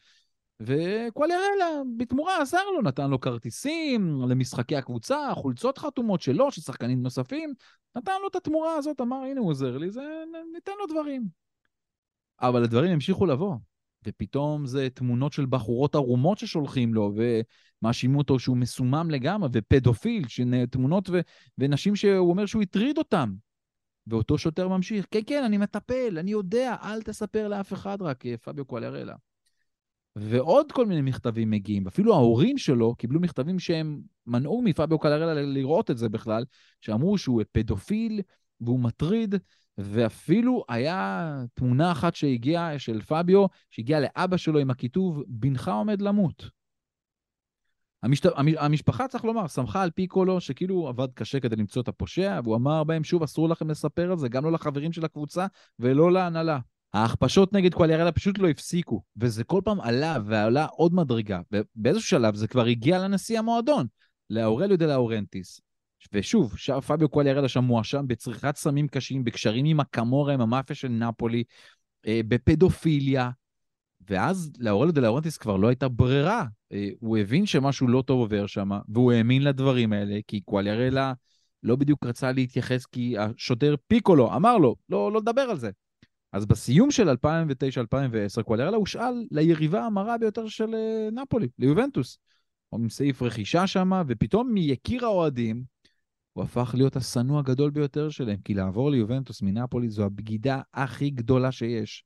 וקואליארלה 0.60 1.66
בתמורה 1.98 2.42
עזר 2.42 2.64
לו, 2.76 2.82
נתן 2.82 3.10
לו 3.10 3.20
כרטיסים 3.20 4.22
למשחקי 4.30 4.76
הקבוצה, 4.76 5.30
חולצות 5.34 5.78
חתומות 5.78 6.22
שלו, 6.22 6.52
של 6.52 6.62
שחקנים 6.62 7.04
נוספים, 7.04 7.54
נתן 7.96 8.12
לו 8.22 8.28
את 8.28 8.36
התמורה 8.36 8.76
הזאת, 8.76 9.02
אמר, 9.02 9.18
הנה 9.18 9.40
הוא 9.40 9.50
עוזר 9.50 9.78
לי, 9.78 9.92
זה, 9.92 10.24
ניתן 10.54 10.72
לו 10.80 10.86
דברים. 10.86 11.28
אבל 12.42 12.64
הדברים 12.64 12.92
המשיכו 12.92 13.26
לבוא. 13.26 13.56
ופתאום 14.08 14.66
זה 14.66 14.88
תמונות 14.94 15.34
של 15.34 15.46
בחורות 15.46 15.96
ערומות 15.96 16.38
ששולחים 16.38 16.94
לו, 16.94 17.14
ומאשימים 17.16 18.18
אותו 18.18 18.40
שהוא 18.40 18.58
מסומם 18.58 19.12
לגמרי, 19.12 19.50
ופדופיל, 19.54 20.24
תמונות 20.72 21.10
ו... 21.10 21.20
ונשים 21.58 21.96
שהוא 21.96 22.30
אומר 22.30 22.46
שהוא 22.46 22.62
הטריד 22.62 22.98
אותם. 22.98 23.45
ואותו 24.08 24.38
שוטר 24.38 24.68
ממשיך, 24.68 25.06
כן, 25.12 25.20
כן, 25.28 25.44
אני 25.44 25.58
מטפל, 25.58 26.18
אני 26.20 26.32
יודע, 26.32 26.76
אל 26.84 27.02
תספר 27.02 27.48
לאף 27.48 27.74
אחד 27.74 28.02
רק, 28.02 28.26
אה, 28.26 28.38
פביו 28.38 28.66
קואלרלה. 28.66 29.16
ועוד 30.16 30.72
כל 30.72 30.86
מיני 30.86 31.02
מכתבים 31.02 31.50
מגיעים, 31.50 31.88
אפילו 31.88 32.14
ההורים 32.14 32.58
שלו 32.58 32.96
קיבלו 32.96 33.20
מכתבים 33.20 33.60
שהם 33.60 34.02
מנעו 34.28 34.62
מפביו 34.62 35.00
קואלרלה 35.00 35.42
לראות 35.42 35.92
את 35.92 35.98
זה 35.98 36.10
בכלל, 36.10 36.46
שאמרו 36.82 37.18
שהוא 37.18 37.42
פדופיל 37.52 38.22
והוא 38.62 38.80
מטריד, 38.80 39.36
ואפילו 39.78 40.64
היה 40.70 41.44
תמונה 41.54 41.92
אחת 41.92 42.16
שהגיעה, 42.16 42.80
של 42.80 43.02
פביו, 43.02 43.46
שהגיעה 43.72 44.00
לאבא 44.00 44.38
שלו 44.38 44.60
עם 44.60 44.70
הכיתוב, 44.70 45.24
בנך 45.28 45.68
עומד 45.68 46.02
למות. 46.02 46.50
המשת... 48.06 48.26
המשפחה, 48.58 49.08
צריך 49.08 49.26
לומר, 49.26 49.48
שמחה 49.48 49.84
על 49.84 49.92
פיקולו, 49.92 50.42
שכאילו 50.42 50.88
עבד 50.88 51.08
קשה 51.14 51.40
כדי 51.40 51.56
למצוא 51.56 51.82
את 51.82 51.88
הפושע, 51.88 52.40
והוא 52.44 52.56
אמר 52.56 52.84
בהם, 52.84 53.04
שוב, 53.04 53.24
אסור 53.24 53.50
לכם 53.50 53.70
לספר 53.70 54.12
על 54.12 54.18
זה, 54.18 54.30
גם 54.30 54.44
לא 54.44 54.52
לחברים 54.52 54.92
של 54.94 55.06
הקבוצה 55.06 55.46
ולא 55.80 56.12
להנהלה. 56.12 56.60
ההכפשות 56.94 57.54
נגד 57.54 57.74
קואליארלה 57.74 58.12
פשוט 58.12 58.38
לא 58.38 58.50
הפסיקו, 58.50 59.04
וזה 59.18 59.44
כל 59.44 59.62
פעם 59.66 59.82
עלה 59.82 60.18
ועלה 60.26 60.66
עוד 60.66 60.94
מדרגה, 60.94 61.40
ובאיזשהו 61.52 62.08
שלב 62.08 62.36
זה 62.36 62.48
כבר 62.48 62.66
הגיע 62.66 63.00
לנשיא 63.00 63.40
המועדון, 63.40 63.88
לאורליו 64.30 64.78
דה 64.78 64.86
לאורנטיס. 64.86 65.62
ושוב, 66.14 66.56
פביו 66.88 67.10
קואליארלה 67.10 67.48
שם 67.48 67.64
מואשם 67.64 68.08
בצריכת 68.08 68.56
סמים 68.56 68.88
קשים, 68.88 69.24
בקשרים 69.24 69.66
עם 69.66 69.80
הקמורה, 69.80 70.34
עם 70.34 70.42
המאפיה 70.42 70.76
של 70.76 70.88
נפולי, 70.88 71.44
אה, 72.08 72.22
בפדופיליה, 72.28 73.30
ואז 74.10 74.52
לאורליו 74.60 74.94
דה 74.94 75.02
לאורנטיס 75.02 75.38
כבר 75.38 75.58
לא 75.58 75.68
הייתה 75.68 75.88
ברירה. 75.88 76.46
אה, 76.72 76.90
הוא 77.00 77.18
הבין 77.18 77.46
שמשהו 77.46 77.88
לא 77.88 78.02
טוב 78.02 78.20
עובר 78.20 78.48
שם, 78.48 78.70
והוא 78.90 79.12
האמין 79.12 79.44
לדברים 79.44 79.94
האלה, 79.94 80.20
כי 80.28 80.42
קואליארלה 80.42 81.14
לא 81.64 81.76
בדיוק 81.76 82.06
רצה 82.06 82.32
להתייחס, 82.32 82.86
כי 82.86 83.16
השוטר 83.18 83.76
פיקולו 83.88 84.36
אמר 84.36 84.58
לו, 84.58 84.76
לא, 84.90 85.12
לא 85.12 85.20
לדבר 85.20 85.42
על 85.42 85.60
זה. 85.60 85.70
אז 86.34 86.46
בסיום 86.46 86.92
של 86.92 87.10
2009-2010, 87.10 88.44
קואליארלה 88.44 88.78
הושאל 88.78 89.26
ליריבה 89.32 89.86
המרה 89.86 90.18
ביותר 90.18 90.48
של 90.48 90.76
אה, 90.76 91.10
נפולי, 91.12 91.48
ליובנטוס. 91.60 92.18
עם 92.74 92.90
סעיף 92.90 93.22
רכישה 93.22 93.68
שם, 93.68 93.92
ופתאום 94.08 94.54
מיקיר 94.54 95.06
האוהדים, 95.06 95.64
הוא 96.34 96.44
הפך 96.44 96.72
להיות 96.78 96.96
השנוא 96.96 97.40
הגדול 97.40 97.70
ביותר 97.72 98.10
שלהם, 98.10 98.38
כי 98.46 98.54
לעבור 98.54 98.92
ליובנטוס 98.92 99.42
מנפולי 99.42 99.90
זו 99.90 100.04
הבגידה 100.04 100.62
הכי 100.74 101.10
גדולה 101.10 101.52
שיש. 101.52 102.04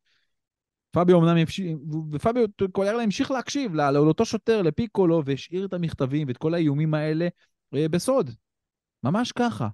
פביו 0.91 1.19
אמנם 1.19 1.37
המשיך, 1.37 1.77
ופביו 2.11 2.45
קולרלה 2.71 3.03
המשיך 3.03 3.31
להקשיב 3.31 3.75
לאותו 3.75 4.25
שוטר, 4.25 4.61
לפיקולו, 4.61 5.21
והשאיר 5.25 5.65
את 5.65 5.73
המכתבים 5.73 6.27
ואת 6.27 6.37
כל 6.37 6.53
האיומים 6.53 6.93
האלה 6.93 7.27
אה, 7.75 7.89
בסוד. 7.89 8.29
ממש 9.03 9.31
ככה. 9.31 9.67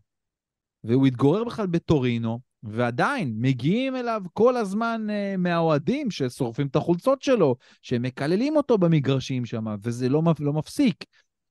והוא 0.84 1.08
התגורר 1.08 1.44
בכלל 1.44 1.68
בטורינו, 1.68 2.40
ועדיין 2.64 3.36
מגיעים 3.38 3.96
אליו 3.96 4.22
כל 4.34 4.58
הזמן 4.58 5.08
uh, 5.10 5.38
מהאוהדים 5.38 6.12
ששורפים 6.12 6.68
את 6.68 6.76
החולצות 6.76 7.22
שלו, 7.22 7.56
שמקללים 7.82 8.56
אותו 8.58 8.78
במגרשים 8.78 9.46
שם, 9.46 9.66
וזה 9.84 10.10
לא, 10.10 10.22
לא 10.40 10.54
מפסיק. 10.54 11.06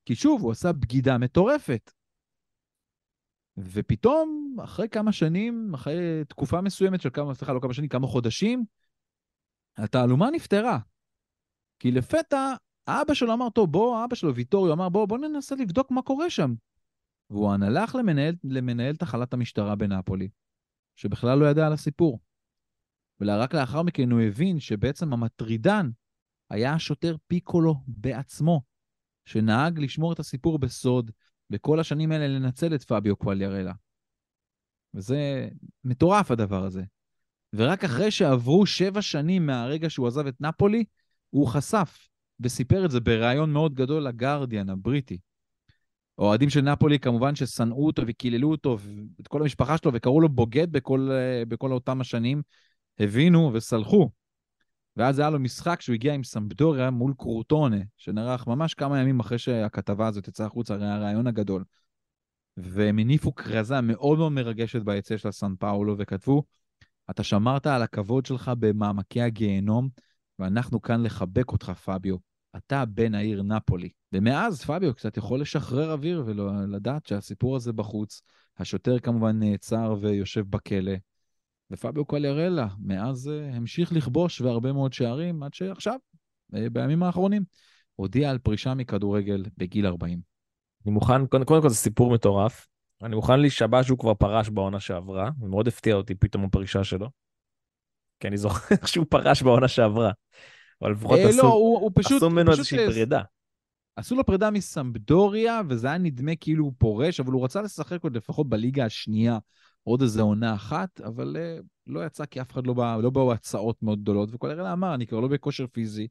כי 0.05 0.15
שוב, 0.15 0.43
הוא 0.43 0.53
עשה 0.53 0.73
בגידה 0.73 1.19
מטורפת. 1.19 1.93
ופתאום, 3.57 4.57
אחרי 4.65 4.89
כמה 4.89 5.13
שנים, 5.13 5.75
אחרי 5.75 6.25
תקופה 6.29 6.61
מסוימת 6.61 7.01
של 7.01 7.11
כמה, 7.13 7.35
סליחה, 7.35 7.53
לא 7.53 7.61
כמה 7.61 7.75
שנים, 7.75 7.89
כמה 7.89 8.07
חודשים, 8.07 8.65
התעלומה 9.77 10.31
נפתרה. 10.31 10.79
כי 11.79 11.91
לפתע, 11.91 12.55
האבא 12.87 13.15
שלו 13.15 13.33
אמר, 13.33 13.51
טוב, 13.51 13.73
בוא, 13.73 14.05
אבא 14.05 14.15
שלו, 14.15 14.35
ויטוריו, 14.35 14.73
אמר, 14.73 14.89
בוא, 14.89 15.07
בוא 15.07 15.19
ננסה 15.19 15.55
לבדוק 15.55 15.91
מה 15.91 16.03
קורה 16.03 16.31
שם. 16.31 16.55
והוא 17.31 17.53
הלך 17.53 17.95
למנהל, 17.95 18.35
למנהל 18.45 18.97
תחלת 18.97 19.35
המשטרה 19.35 19.77
בנפולי, 19.77 20.29
שבכלל 20.97 21.39
לא 21.39 21.47
ידע 21.47 21.67
על 21.67 21.73
הסיפור. 21.73 22.21
ורק 23.21 23.55
לאחר 23.55 23.83
מכן 23.83 24.11
הוא 24.11 24.21
הבין 24.21 24.61
שבעצם 24.61 25.13
המטרידן 25.13 25.91
היה 26.51 26.73
השוטר 26.73 27.17
פיקולו 27.27 27.75
בעצמו, 27.87 28.63
שנהג 29.25 29.79
לשמור 29.79 30.13
את 30.13 30.19
הסיפור 30.19 30.59
בסוד, 30.59 31.11
בכל 31.51 31.81
השנים 31.81 32.13
האלה 32.13 32.29
לנצל 32.29 32.75
את 32.75 32.85
פביו 32.85 33.17
קואליארלה. 33.17 33.73
וזה 34.95 35.49
מטורף 35.85 36.31
הדבר 36.31 36.65
הזה. 36.65 36.83
ורק 37.57 37.85
אחרי 37.85 38.11
שעברו 38.11 38.67
שבע 38.67 39.03
שנים 39.03 39.47
מהרגע 39.47 39.91
שהוא 39.91 40.07
עזב 40.07 40.27
את 40.27 40.41
נפולי, 40.41 40.85
הוא 41.31 41.49
חשף 41.49 42.09
וסיפר 42.41 42.85
את 42.85 42.91
זה 42.91 43.01
בריאיון 43.01 43.53
מאוד 43.53 43.75
גדול 43.75 44.03
לגרדיאן 44.03 44.71
הבריטי. 44.71 45.19
אוהדים 46.19 46.51
של 46.51 46.61
נפולי 46.61 46.99
כמובן 46.99 47.35
ששנאו 47.35 47.87
אותו 47.87 48.03
וקיללו 48.07 48.51
אותו 48.51 48.79
ואת 49.19 49.29
כל 49.29 49.43
המשפחה 49.43 49.79
שלו 49.79 49.93
וקראו 49.95 50.21
לו 50.21 50.29
בוגד 50.29 50.73
בכל, 50.73 51.11
בכל 51.49 51.73
אותם 51.73 52.01
השנים, 52.01 52.43
הבינו 52.99 53.51
וסלחו. 53.55 54.11
ואז 54.97 55.19
היה 55.19 55.31
לו 55.31 55.39
משחק 55.39 55.81
שהוא 55.81 55.95
הגיע 55.95 56.15
עם 56.15 56.25
סמבדוריה 56.25 56.91
מול 56.91 57.15
קרוטונה, 57.19 57.77
שנערך 57.97 58.47
ממש 58.47 58.75
כמה 58.75 59.01
ימים 59.01 59.21
אחרי 59.21 59.39
שהכתבה 59.39 60.07
הזאת 60.07 60.29
יצאה 60.29 60.47
החוצה, 60.47 60.75
הרי 60.75 60.87
הרעיון 60.87 61.27
הגדול. 61.27 61.65
והם 62.57 62.99
הניפו 62.99 63.35
כרזה 63.35 63.81
מאוד 63.81 64.19
מאוד 64.19 64.33
מרגשת 64.33 64.83
ביצא 64.83 65.17
של 65.17 65.29
הסן 65.29 65.55
פאולו 65.59 65.99
וכתבו, 65.99 66.45
אתה 67.11 67.23
שמרת 67.23 67.67
על 67.67 67.83
הכבוד 67.83 68.27
שלך 68.27 68.51
במעמקי 68.59 69.23
הגיהנום, 69.23 69.89
ואנחנו 70.39 70.83
כאן 70.83 71.03
לחבק 71.03 71.53
אותך, 71.53 71.71
פביו. 71.71 72.17
אתה 72.57 72.85
בן 72.85 73.15
העיר 73.15 73.43
נפולי. 73.43 73.89
ומאז 74.13 74.65
פביו 74.65 74.95
קצת 74.95 75.17
יכול 75.17 75.41
לשחרר 75.41 75.93
אוויר 75.93 76.23
ולדעת 76.27 77.07
שהסיפור 77.07 77.57
הזה 77.57 77.73
בחוץ. 77.73 78.23
השוטר 78.59 78.99
כמובן 78.99 79.39
נעצר 79.39 79.97
ויושב 80.01 80.51
בכלא, 80.51 80.93
ופביו 81.71 82.05
קליארלה 82.05 82.67
מאז 82.79 83.27
uh, 83.31 83.57
המשיך 83.57 83.93
לכבוש 83.93 84.41
והרבה 84.41 84.73
מאוד 84.73 84.93
שערים, 84.93 85.43
עד 85.43 85.55
שעכשיו, 85.55 85.99
uh, 86.53 86.59
בימים 86.73 87.03
האחרונים, 87.03 87.43
הודיע 87.97 88.31
על 88.31 88.39
פרישה 88.39 88.75
מכדורגל 88.75 89.45
בגיל 89.57 89.87
40. 89.87 90.21
אני 90.85 90.93
מוכן, 90.93 91.27
קודם, 91.27 91.45
קודם 91.45 91.63
כל 91.63 91.69
זה 91.69 91.75
סיפור 91.75 92.15
מטורף. 92.15 92.67
אני 93.03 93.15
מוכן 93.17 93.41
להישבע 93.41 93.83
שהוא 93.83 93.99
כבר 93.99 94.15
פרש 94.15 94.49
בעונה 94.49 94.81
שעברה, 94.81 95.31
ומאוד 95.41 95.69
הפתיע 95.69 95.95
אותי 95.95 96.15
פתאום 96.15 96.45
הפרישה 96.45 96.85
שלו. 96.85 97.11
כי 98.21 98.29
אני 98.29 98.37
זוכר 98.37 98.75
שהוא 98.87 99.07
פרש 99.09 99.43
בעונה 99.43 99.69
שעברה. 99.69 100.11
אבל 100.83 100.93
לפחות 100.93 101.19
אה, 101.19 101.29
עשו, 101.29 101.43
לא, 101.43 101.53
הוא, 101.53 101.79
הוא 101.79 101.91
פשוט, 101.95 102.17
עשו 102.17 102.31
ממנו 102.31 102.51
איזושהי 102.51 102.87
פרידה. 102.87 103.23
עשו 103.97 104.15
לו 104.15 104.25
פרידה 104.25 104.51
מסמבדוריה, 104.51 105.61
וזה 105.69 105.87
היה 105.87 105.99
נדמה 105.99 106.37
כאילו 106.37 106.65
הוא 106.65 106.73
פורש, 106.79 107.21
אבל 107.21 107.33
הוא 107.33 107.45
רצה 107.45 107.63
לשחק 107.63 108.03
עוד 108.03 108.17
לפחות 108.17 108.49
בליגה 108.49 108.85
השנייה 108.85 109.39
עוד 109.83 110.03
איזה 110.03 110.23
עונה 110.23 110.55
אחת, 110.55 111.01
אבל 111.01 111.37
uh, 111.37 111.65
לא 111.87 112.07
יצא 112.07 112.25
כי 112.25 112.41
אף 112.41 112.53
אחד 112.53 112.67
לא 112.67 112.73
בא, 112.75 112.97
לא 113.03 113.11
באו 113.11 113.33
הצעות 113.33 113.83
מאוד 113.83 114.03
גדולות, 114.03 114.29
וכל 114.33 114.51
הרגע 114.51 114.73
אמר, 114.73 114.95
אני 114.95 115.07
כבר 115.07 115.21
לא 115.21 115.29
בכושר 115.29 115.67
פיזי, 115.67 116.09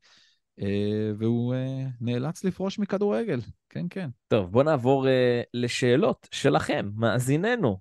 והוא 1.17 1.53
uh, 1.53 1.57
נאלץ 2.01 2.43
לפרוש 2.43 2.79
מכדורגל, 2.79 3.39
כן, 3.69 3.85
כן. 3.89 4.09
טוב, 4.27 4.51
בוא 4.51 4.63
נעבור 4.63 5.05
uh, 5.05 5.09
לשאלות 5.53 6.27
שלכם, 6.31 6.89
מאזיננו. 6.95 7.77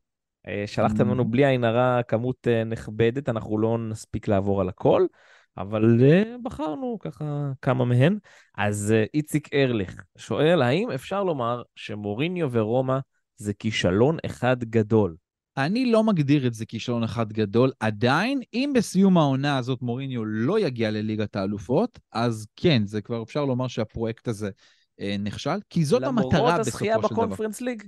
שלחתם 0.66 1.10
לנו 1.10 1.22
mm-hmm. 1.22 1.26
בלי 1.26 1.46
עין 1.46 1.64
הרע 1.64 2.02
כמות 2.02 2.48
נכבדת, 2.66 3.28
אנחנו 3.28 3.58
לא 3.58 3.78
נספיק 3.78 4.28
לעבור 4.28 4.60
על 4.60 4.68
הכל, 4.68 5.06
אבל 5.56 6.00
בחרנו 6.42 6.98
ככה 7.00 7.52
כמה 7.62 7.84
מהן. 7.84 8.18
אז 8.58 8.94
איציק 9.14 9.54
ארליך 9.54 10.02
שואל, 10.18 10.62
האם 10.62 10.90
אפשר 10.90 11.24
לומר 11.24 11.62
שמוריניו 11.76 12.48
ורומא 12.52 12.98
זה 13.36 13.54
כישלון 13.54 14.16
אחד 14.26 14.64
גדול? 14.64 15.16
אני 15.56 15.92
לא 15.92 16.04
מגדיר 16.04 16.46
את 16.46 16.54
זה 16.54 16.66
כישלון 16.66 17.02
אחד 17.02 17.32
גדול. 17.32 17.72
עדיין, 17.80 18.40
אם 18.54 18.72
בסיום 18.74 19.18
העונה 19.18 19.58
הזאת 19.58 19.82
מוריניו 19.82 20.24
לא 20.24 20.58
יגיע 20.58 20.90
לליגת 20.90 21.36
האלופות, 21.36 21.98
אז 22.12 22.46
כן, 22.56 22.82
זה 22.86 23.00
כבר 23.00 23.22
אפשר 23.22 23.44
לומר 23.44 23.68
שהפרויקט 23.68 24.28
הזה 24.28 24.50
אה, 25.00 25.16
נכשל, 25.18 25.58
כי 25.70 25.84
זאת 25.84 26.02
המטרה 26.02 26.18
בסופו 26.18 26.30
של 26.30 26.38
דבר. 26.38 26.48
למרות 26.48 26.66
הזכייה 26.66 26.98
בקונפרנס 26.98 27.60
ליג? 27.60 27.82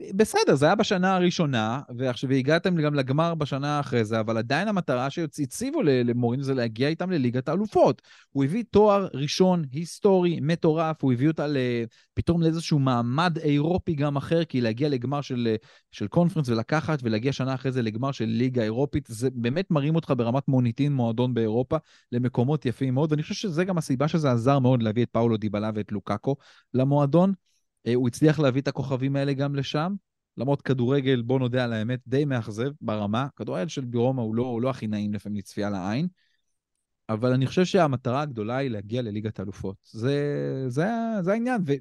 בסדר, 0.00 0.54
זה 0.54 0.66
היה 0.66 0.74
בשנה 0.74 1.16
הראשונה, 1.16 1.80
ועכשיו 1.96 2.30
הגעתם 2.30 2.76
גם 2.76 2.94
לגמר 2.94 3.34
בשנה 3.34 3.80
אחרי 3.80 4.04
זה, 4.04 4.20
אבל 4.20 4.38
עדיין 4.38 4.68
המטרה 4.68 5.10
שהציבו 5.10 5.82
למוריניו 5.82 6.44
זה 6.44 6.54
להגיע 6.54 6.88
איתם 6.88 7.10
לליגת 7.10 7.48
האלופות. 7.48 8.02
הוא 8.30 8.44
הביא 8.44 8.64
תואר 8.70 9.08
ראשון 9.14 9.64
היסטורי 9.72 10.38
מטורף, 10.42 11.02
הוא 11.02 11.12
הביא 11.12 11.28
אותה 11.28 11.46
פתאום 12.14 12.42
לאיזשהו 12.42 12.78
מעמד 12.78 13.38
אירופי 13.38 13.94
גם 13.94 14.16
אחר, 14.16 14.44
כי 14.44 14.60
להגיע 14.60 14.88
לגמר 14.88 15.20
של, 15.20 15.56
של 15.92 16.06
קונפרנס 16.06 16.48
ולקחת, 16.48 16.98
ולהגיע 17.02 17.32
שנה 17.32 17.54
אחרי 17.54 17.72
זה 17.72 17.82
לגמר 17.82 18.12
של 18.12 18.24
ליגה 18.24 18.62
אירופית, 18.62 19.06
זה 19.08 19.28
באמת 19.34 19.70
מרים 19.70 19.96
אותך 19.96 20.12
ברמת 20.16 20.48
מוניטין 20.48 20.92
מועדון 20.92 21.34
באירופה 21.34 21.76
למקומות 22.12 22.66
יפים 22.66 22.94
מאוד, 22.94 23.12
ואני 23.12 23.22
חושב 23.22 23.34
שזה 23.34 23.64
גם 23.64 23.78
הסיבה 23.78 24.08
שזה 24.08 24.30
עזר 24.30 24.58
מאוד 24.58 24.82
להביא 24.82 25.04
את 25.04 25.08
פאולו 25.12 25.36
דיבלה 25.36 25.70
ואת 25.74 25.92
לוקאקו 25.92 26.36
למועדון. 26.74 27.32
אה, 27.86 27.94
הוא 27.94 28.08
הצליח 28.08 28.38
להביא 28.38 28.60
את 28.62 28.68
הכוכבים 28.68 29.16
האלה 29.16 29.32
גם 29.32 29.54
לשם, 29.54 29.94
למרות 30.36 30.62
כדורגל, 30.62 31.22
בוא 31.22 31.38
נודה 31.38 31.64
על 31.64 31.72
האמת, 31.72 32.00
די 32.06 32.24
מאכזב 32.24 32.70
ברמה. 32.80 33.26
כדורגל 33.36 33.68
של 33.68 33.84
בירומה 33.84 34.22
הוא 34.22 34.34
לא, 34.34 34.42
הוא 34.42 34.62
לא 34.62 34.70
הכי 34.70 34.86
נעים 34.86 35.14
לפעמים 35.14 35.38
לצפייה 35.38 35.70
לעין, 35.70 36.08
אבל 37.08 37.32
אני 37.32 37.46
חושב 37.46 37.64
שהמטרה 37.64 38.20
הגדולה 38.20 38.56
היא 38.56 38.70
להגיע 38.70 39.02
לליגת 39.02 39.38
האלופות. 39.38 39.76
זה, 39.90 40.14
זה, 40.68 40.88
זה 41.20 41.32
העניין. 41.32 41.62
ו, 41.66 41.72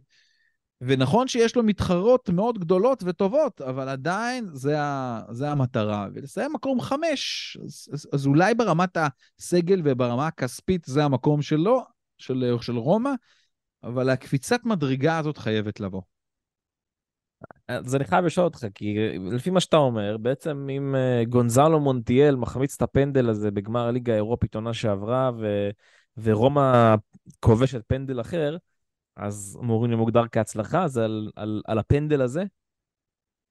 ונכון 0.82 1.28
שיש 1.28 1.56
לו 1.56 1.64
מתחרות 1.64 2.30
מאוד 2.30 2.60
גדולות 2.60 3.04
וטובות, 3.06 3.62
אבל 3.62 3.90
עדיין 3.90 4.50
זה, 4.54 4.76
זה 5.32 5.52
המטרה. 5.52 6.08
ולסיים 6.14 6.54
מקום 6.54 6.82
חמש, 6.82 7.58
אז, 7.64 7.90
אז, 7.94 8.08
אז 8.14 8.28
אולי 8.28 8.56
ברמת 8.56 8.98
הסגל 9.40 9.82
וברמה 9.84 10.28
הכספית 10.28 10.86
זה 10.86 11.04
המקום 11.04 11.42
שלו, 11.42 11.84
של, 12.18 12.56
של 12.62 12.78
רומא, 12.78 13.12
אבל 13.84 14.10
הקפיצת 14.10 14.66
מדרגה 14.66 15.18
הזאת 15.18 15.38
חייבת 15.38 15.80
לבוא. 15.80 16.02
אז 17.68 17.96
אני 17.96 18.06
חייב 18.06 18.26
לשאול 18.26 18.46
אותך, 18.46 18.66
כי 18.76 18.96
לפי 19.32 19.50
מה 19.50 19.60
שאתה 19.60 19.78
אומר, 19.78 20.18
בעצם 20.18 20.68
אם 20.70 20.96
אה, 20.96 21.24
גונזלו 21.30 21.80
מונטיאל 21.80 22.36
מחמיץ 22.36 22.76
את 22.76 22.82
הפנדל 22.82 23.30
הזה 23.30 23.52
בגמר 23.52 23.88
הליגה 23.88 24.14
האירופית 24.14 24.56
עונה 24.56 24.74
שעברה, 24.74 25.32
ו... 25.40 25.70
ורומא 26.18 26.96
כובשת 27.40 27.82
פנדל 27.88 28.22
אחר, 28.22 28.58
אז 29.16 29.58
מוריניו 29.62 29.98
מוגדר 29.98 30.24
כהצלחה, 30.32 30.84
אז 30.84 30.98
על, 30.98 31.32
על, 31.36 31.62
על 31.66 31.78
הפנדל 31.80 32.22
הזה? 32.22 32.44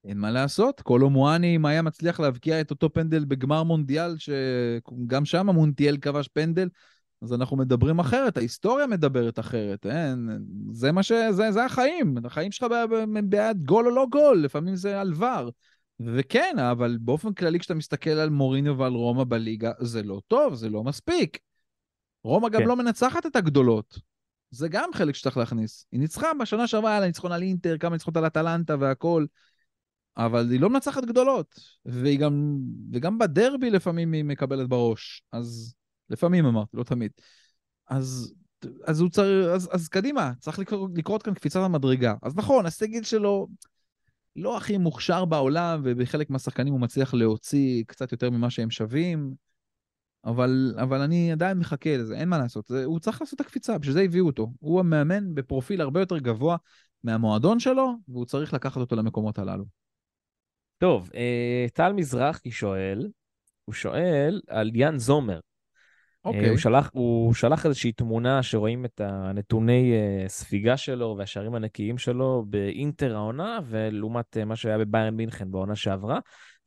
אין 0.05 0.17
מה 0.17 0.31
לעשות, 0.31 0.81
קולו 0.81 1.09
מואני, 1.09 1.55
אם 1.55 1.65
היה 1.65 1.81
מצליח 1.81 2.19
להבקיע 2.19 2.61
את 2.61 2.71
אותו 2.71 2.93
פנדל 2.93 3.25
בגמר 3.25 3.63
מונדיאל, 3.63 4.15
שגם 4.17 5.25
שם 5.25 5.49
מונטיאל 5.49 5.97
כבש 6.01 6.27
פנדל, 6.27 6.69
אז 7.21 7.33
אנחנו 7.33 7.57
מדברים 7.57 7.99
אחרת, 7.99 8.37
ההיסטוריה 8.37 8.87
מדברת 8.87 9.39
אחרת, 9.39 9.85
אין, 9.85 10.29
זה 10.71 10.91
מה 10.91 11.03
ש... 11.03 11.11
זה, 11.11 11.51
זה 11.51 11.65
החיים, 11.65 12.15
החיים 12.25 12.51
שלך 12.51 12.65
בעד 13.23 13.63
גול 13.63 13.85
או 13.85 13.91
לא 13.91 14.05
גול, 14.11 14.37
לפעמים 14.37 14.75
זה 14.75 15.01
על 15.01 15.13
ור. 15.13 15.51
וכן, 15.99 16.55
אבל 16.71 16.97
באופן 17.01 17.33
כללי 17.33 17.59
כשאתה 17.59 17.73
מסתכל 17.73 18.09
על 18.09 18.29
מוריניו 18.29 18.77
ועל 18.77 18.93
רומא 18.93 19.23
בליגה, 19.23 19.71
זה 19.79 20.03
לא 20.03 20.21
טוב, 20.27 20.53
זה 20.53 20.69
לא 20.69 20.83
מספיק. 20.83 21.39
רומא 22.23 22.49
גם 22.49 22.61
כן. 22.61 22.67
לא 22.67 22.75
מנצחת 22.75 23.25
את 23.25 23.35
הגדולות. 23.35 23.99
זה 24.51 24.67
גם 24.67 24.89
חלק 24.93 25.15
שצריך 25.15 25.37
להכניס. 25.37 25.85
היא 25.91 25.99
ניצחה 25.99 26.27
בשנה 26.39 26.67
שעברה, 26.67 26.91
היה 26.91 26.99
לה 26.99 27.07
ניצחון 27.07 27.31
על 27.31 27.41
אינטר, 27.41 27.77
כמה 27.77 27.95
ניצחונות 27.95 28.17
על 28.17 28.27
אטלנטה 28.27 28.75
והכל, 28.79 29.25
אבל 30.17 30.51
היא 30.51 30.59
לא 30.59 30.69
מנצחת 30.69 31.05
גדולות. 31.05 31.59
והיא 31.85 32.19
גם, 32.19 32.57
וגם 32.93 33.17
בדרבי 33.17 33.69
לפעמים 33.69 34.13
היא 34.13 34.23
מקבלת 34.23 34.69
בראש. 34.69 35.23
אז 35.31 35.75
לפעמים 36.09 36.45
אמרתי, 36.45 36.77
לא 36.77 36.83
תמיד. 36.83 37.11
אז, 37.87 38.33
אז 38.85 38.99
הוא 38.99 39.09
צריך, 39.09 39.47
אז, 39.47 39.69
אז 39.71 39.87
קדימה, 39.87 40.31
צריך 40.39 40.59
לקרות, 40.59 40.91
לקרות 40.95 41.23
כאן 41.23 41.33
קפיצת 41.33 41.59
המדרגה. 41.59 42.13
אז 42.21 42.35
נכון, 42.35 42.65
הסגל 42.65 43.03
שלו 43.03 43.47
לא 44.35 44.57
הכי 44.57 44.77
מוכשר 44.77 45.25
בעולם, 45.25 45.81
ובחלק 45.83 46.29
מהשחקנים 46.29 46.73
הוא 46.73 46.81
מצליח 46.81 47.13
להוציא 47.13 47.83
קצת 47.87 48.11
יותר 48.11 48.29
ממה 48.29 48.49
שהם 48.49 48.69
שווים, 48.69 49.33
אבל, 50.25 50.75
אבל 50.81 51.01
אני 51.01 51.31
עדיין 51.31 51.57
מחכה 51.57 51.97
לזה, 51.97 52.15
אין 52.15 52.29
מה 52.29 52.37
לעשות. 52.37 52.67
זה, 52.67 52.85
הוא 52.85 52.99
צריך 52.99 53.21
לעשות 53.21 53.41
את 53.41 53.45
הקפיצה, 53.45 53.77
בשביל 53.77 53.93
זה 53.93 54.01
הביאו 54.01 54.25
אותו. 54.25 54.51
הוא 54.59 54.79
המאמן 54.79 55.35
בפרופיל 55.35 55.81
הרבה 55.81 55.99
יותר 55.99 56.17
גבוה 56.17 56.57
מהמועדון 57.03 57.59
שלו, 57.59 57.93
והוא 58.07 58.25
צריך 58.25 58.53
לקחת 58.53 58.77
אותו 58.77 58.95
למקומות 58.95 59.39
הללו. 59.39 59.65
טוב, 60.77 61.09
אה, 61.15 61.65
טל 61.73 61.93
מזרחי 61.93 62.51
שואל, 62.51 63.09
הוא 63.65 63.73
שואל 63.73 64.41
על 64.47 64.71
יאן 64.73 64.97
זומר. 64.97 65.39
אוקיי. 66.27 66.45
Okay. 66.45 66.49
הוא 66.49 66.57
שלח, 66.57 66.89
הוא 66.93 67.33
שלח 67.33 67.65
איזושהי 67.65 67.91
תמונה 67.91 68.43
שרואים 68.43 68.85
את 68.85 69.01
הנתוני 69.03 69.93
uh, 69.93 70.29
ספיגה 70.29 70.77
שלו 70.77 71.15
והשערים 71.17 71.55
הנקיים 71.55 71.97
שלו 71.97 72.45
באינטר 72.47 73.15
העונה, 73.15 73.59
ולעומת 73.67 74.37
uh, 74.37 74.45
מה 74.45 74.55
שהיה 74.55 74.77
בביירן 74.77 75.15
מינכן 75.15 75.51
בעונה 75.51 75.75
שעברה. 75.75 76.19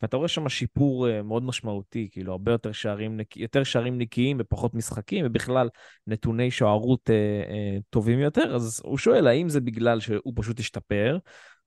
ואתה 0.02 0.16
רואה 0.16 0.28
שם 0.28 0.48
שיפור 0.48 1.22
מאוד 1.24 1.42
משמעותי, 1.42 2.08
כאילו 2.12 2.32
הרבה 2.32 2.52
יותר 2.52 2.72
שערים, 2.72 3.16
נק... 3.16 3.36
יותר 3.36 3.64
שערים 3.64 3.98
נקיים 3.98 4.36
ופחות 4.40 4.74
משחקים, 4.74 5.26
ובכלל 5.26 5.68
נתוני 6.06 6.50
שוערות 6.50 7.10
uh, 7.10 7.12
uh, 7.48 7.82
טובים 7.90 8.18
יותר. 8.18 8.54
אז 8.54 8.82
הוא 8.84 8.98
שואל, 8.98 9.26
האם 9.26 9.48
זה 9.48 9.60
בגלל 9.60 10.00
שהוא 10.00 10.32
פשוט 10.36 10.60
השתפר, 10.60 11.18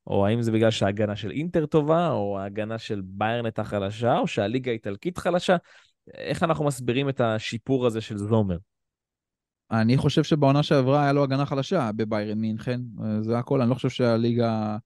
או 0.08 0.28
האם 0.28 0.41
זה 0.41 0.52
בגלל 0.52 0.72
שההגנה 0.72 1.16
של 1.16 1.32
אינטר 1.32 1.66
טובה, 1.66 2.12
או 2.12 2.39
ההגנה 2.39 2.78
של 2.78 3.02
ביירן 3.06 3.46
הייתה 3.46 3.64
חלשה, 3.64 4.18
או 4.18 4.28
שהליגה 4.28 4.72
האיטלקית 4.72 5.18
חלשה? 5.18 5.56
איך 6.14 6.43
אנחנו 6.43 6.66
מסבירים 6.66 7.10
את 7.10 7.22
השיפור 7.22 7.88
הזה 7.88 8.01
של 8.01 8.18
זומר? 8.18 8.58
אני 9.72 9.97
חושב 9.97 10.24
שבעונה 10.24 10.64
שעברה 10.64 11.04
היה 11.04 11.14
לו 11.14 11.24
הגנה 11.24 11.45
חלשה 11.45 11.91
בביירן 11.95 12.38
מינכן, 12.38 12.82
זה 13.22 13.38
הכל, 13.38 13.62
אני 13.62 13.70
לא 13.70 13.76
חושב 13.76 13.89
שהליגה, 13.89 14.78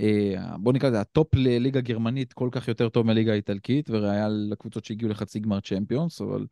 אה, 0.00 0.56
בוא 0.58 0.72
נקרא 0.72 0.88
לזה, 0.88 1.00
ה 1.00 1.09
top 1.09 1.34
לליגה 1.34 1.80
גרמנית 1.80 2.32
כל 2.32 2.48
כך 2.52 2.68
יותר 2.68 2.88
טוב 2.88 3.06
מליגה 3.06 3.32
האיטלקית, 3.32 3.90
והיה 3.90 4.28
לקבוצות 4.28 4.84
שהגיעו 4.84 5.10
לחצי 5.10 5.40
גמר 5.40 5.60
צ'מפיונס, 5.60 6.20
אבל 6.20 6.46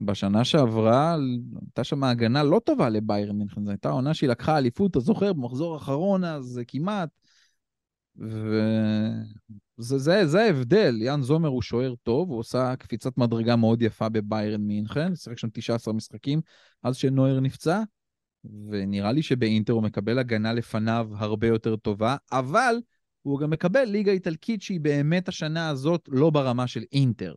בשנה 0.00 0.44
שעברה 0.44 1.16
הייתה 1.60 1.84
שם 1.84 2.04
הגנה 2.04 2.42
לא 2.42 2.60
טובה 2.64 2.88
לביירן 2.88 3.36
מינכן, 3.36 3.64
זו 3.64 3.70
הייתה 3.70 3.88
עונה 3.88 4.14
שהיא 4.14 4.30
לקחה 4.30 4.58
אליפות, 4.58 4.90
אתה 4.90 5.00
זוכר, 5.00 5.32
במחזור 5.32 5.74
האחרון 5.74 6.24
אז 6.24 6.60
כמעט, 6.68 7.08
וזה 8.20 9.98
זה, 9.98 10.26
זה 10.26 10.42
ההבדל, 10.42 11.02
יאן 11.02 11.22
זומר 11.22 11.48
הוא 11.48 11.62
שוער 11.62 11.94
טוב, 12.02 12.30
הוא 12.30 12.38
עושה 12.38 12.76
קפיצת 12.76 13.18
מדרגה 13.18 13.56
מאוד 13.56 13.82
יפה 13.82 14.08
בביירן 14.08 14.60
מינכן, 14.60 15.16
שיחק 15.16 15.38
שם 15.38 15.48
19 15.52 15.94
משחקים 15.94 16.40
אז 16.82 16.96
שנויר 16.96 17.40
נפצע, 17.40 17.82
ונראה 18.44 19.12
לי 19.12 19.22
שבאינטר 19.22 19.72
הוא 19.72 19.82
מקבל 19.82 20.18
הגנה 20.18 20.52
לפניו 20.52 21.08
הרבה 21.16 21.46
יותר 21.46 21.76
טובה, 21.76 22.16
אבל 22.32 22.74
הוא 23.22 23.40
גם 23.40 23.50
מקבל 23.50 23.84
ליגה 23.84 24.12
איטלקית 24.12 24.62
שהיא 24.62 24.80
באמת 24.80 25.28
השנה 25.28 25.68
הזאת 25.68 26.08
לא 26.08 26.30
ברמה 26.30 26.66
של 26.66 26.82
אינטר. 26.92 27.34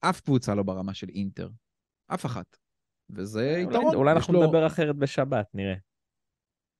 אף 0.00 0.20
קבוצה 0.20 0.54
לא 0.54 0.62
ברמה 0.62 0.94
של 0.94 1.08
אינטר. 1.08 1.48
אף 2.06 2.26
אחת. 2.26 2.56
וזה 3.10 3.58
יתרון. 3.62 3.84
אולי, 3.84 3.96
אולי 3.96 4.12
אנחנו 4.12 4.34
לו... 4.34 4.42
נדבר 4.42 4.66
אחרת 4.66 4.96
בשבת, 4.96 5.46
נראה. 5.54 5.74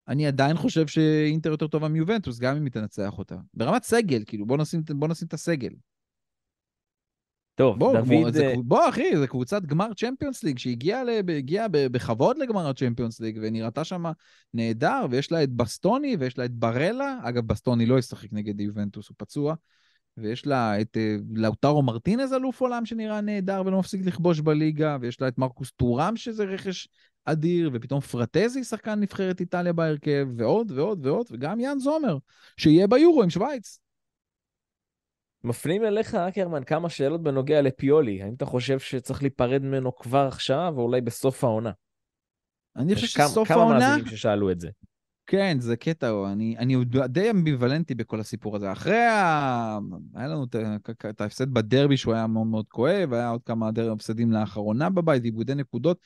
אני 0.09 0.27
עדיין 0.27 0.57
חושב 0.57 0.87
שאינטר 0.87 1.51
יותר 1.51 1.67
טובה 1.67 1.89
מיובנטוס, 1.89 2.39
גם 2.39 2.57
אם 2.57 2.65
היא 2.65 2.73
תנצח 2.73 3.19
אותה. 3.19 3.37
ברמת 3.55 3.83
סגל, 3.83 4.23
כאילו, 4.27 4.47
בוא 4.47 4.57
נשים, 4.57 4.83
בוא 4.95 5.09
נשים 5.09 5.29
את 5.29 5.35
הסגל. 5.35 5.71
טוב, 7.55 7.79
בוא, 7.79 7.93
דוד... 7.93 8.09
בוא, 8.09 8.31
זה, 8.31 8.55
בוא, 8.65 8.89
אחי, 8.89 9.17
זו 9.17 9.29
קבוצת 9.29 9.63
גמר 9.63 9.95
צ'מפיונס 9.95 10.43
ליג 10.43 10.59
שהגיעה 10.59 11.03
הגיע 11.37 11.67
בכבוד 11.71 12.39
לגמר 12.39 12.69
הצ'מפיונס 12.69 13.21
ליג, 13.21 13.39
ונראתה 13.43 13.85
שם 13.85 14.05
נהדר, 14.55 15.07
ויש 15.11 15.33
לה 15.33 15.43
את 15.43 15.51
בסטוני 15.51 16.17
ויש 16.21 16.39
לה 16.39 16.45
את 16.45 16.53
ברלה. 16.53 17.19
אגב, 17.23 17.47
בסטוני 17.47 17.87
לא 17.87 17.99
ישחק 17.99 18.29
נגד 18.33 18.61
יובנטוס, 18.61 19.09
הוא 19.09 19.15
פצוע. 19.19 19.55
ויש 20.17 20.47
לה 20.47 20.81
את 20.81 20.97
אה, 20.97 21.17
לאוטרו 21.35 21.83
מרטינז, 21.83 22.33
אלוף 22.33 22.61
עולם 22.61 22.87
שנראה 22.87 23.21
נהדר 23.21 23.63
ולא 23.67 23.79
מפסיק 23.79 24.07
לכבוש 24.07 24.41
בליגה, 24.41 24.97
ויש 25.01 25.21
לה 25.21 25.29
את 25.29 25.39
מרקוס 25.39 25.71
טורם, 25.71 26.17
שזה 26.17 26.45
רכש 26.45 26.89
אדיר, 27.33 27.71
ופתאום 27.73 28.01
פרטזי, 28.01 28.65
שחקן 28.65 29.01
נבחרת 29.01 29.41
איטליה 29.41 29.73
בהרכב, 29.73 30.27
ועוד 30.37 30.71
ועוד 30.71 31.07
ועוד, 31.07 31.27
וגם 31.31 31.61
יאן 31.61 31.79
זומר, 31.79 32.19
שיהיה 32.57 32.87
ביורו 32.87 33.23
עם 33.23 33.31
שווייץ. 33.31 33.79
מפנים 35.45 35.85
אליך, 35.85 36.15
אקרמן, 36.15 36.65
כמה 36.65 36.89
שאלות 36.89 37.23
בנוגע 37.23 37.63
לפיולי. 37.63 38.23
האם 38.23 38.35
אתה 38.35 38.47
חושב 38.47 38.79
שצריך 38.79 39.23
להיפרד 39.23 39.63
ממנו 39.63 39.97
כבר 39.97 40.27
עכשיו, 40.27 40.75
או 40.77 40.83
אולי 40.83 41.01
בסוף 41.01 41.45
העונה? 41.45 41.71
אני 42.77 42.95
חושב 42.95 43.07
שסוף 43.07 43.51
העונה... 43.51 43.79
כמה 43.79 43.89
מאזינים 43.89 44.07
ששאלו 44.07 44.51
את 44.51 44.61
זה. 44.61 44.69
כן, 45.27 45.57
זה 45.61 45.77
קטע, 45.77 46.13
אני, 46.33 46.57
אני 46.59 46.77
די 47.09 47.31
אמביוולנטי 47.31 47.95
בכל 47.95 48.21
הסיפור 48.21 48.57
הזה. 48.57 48.73
אחרי 48.73 49.07
ה... 49.07 49.79
היה 50.15 50.29
לנו 50.29 50.47
את 51.11 51.21
ההפסד 51.21 51.55
בדרבי 51.55 51.97
שהוא 51.97 52.15
היה 52.15 52.27
מאוד 52.27 52.47
מאוד 52.47 52.69
כואב, 52.69 53.13
היה 53.13 53.29
עוד 53.29 53.43
כמה 53.43 53.71
הפסדים 53.93 54.33
לאחרונה 54.33 54.91
בבית, 54.91 55.23
ועיבודי 55.23 55.55
נקודות. 55.55 55.99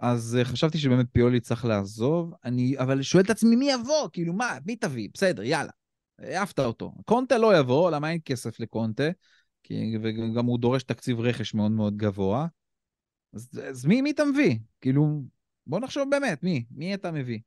אז 0.00 0.38
uh, 0.40 0.44
חשבתי 0.44 0.78
שבאמת 0.78 1.06
פיולי 1.12 1.40
צריך 1.40 1.64
לעזוב, 1.64 2.34
אני 2.44 2.78
אבל 2.78 3.02
שואל 3.02 3.24
את 3.24 3.30
עצמי 3.30 3.56
מי 3.56 3.72
יבוא, 3.72 4.08
כאילו 4.12 4.32
מה, 4.32 4.58
מי 4.66 4.76
תביא? 4.76 5.08
בסדר, 5.14 5.42
יאללה, 5.42 5.70
העפת 6.18 6.58
אותו. 6.58 6.92
קונטה 7.04 7.38
לא 7.38 7.58
יבוא, 7.58 7.90
למה 7.90 8.10
אין 8.10 8.18
כסף 8.24 8.60
לקונטה, 8.60 9.08
כי, 9.62 9.96
וגם 10.02 10.46
הוא 10.46 10.58
דורש 10.58 10.82
תקציב 10.82 11.20
רכש 11.20 11.54
מאוד 11.54 11.72
מאוד 11.72 11.96
גבוה. 11.96 12.46
אז, 13.34 13.60
אז 13.68 13.86
מי, 13.86 14.02
מי 14.02 14.10
אתה 14.10 14.24
מביא? 14.24 14.58
כאילו, 14.80 15.22
בוא 15.66 15.80
נחשוב 15.80 16.10
באמת, 16.10 16.42
מי? 16.42 16.64
מי 16.70 16.94
אתה 16.94 17.10
מביא? 17.10 17.38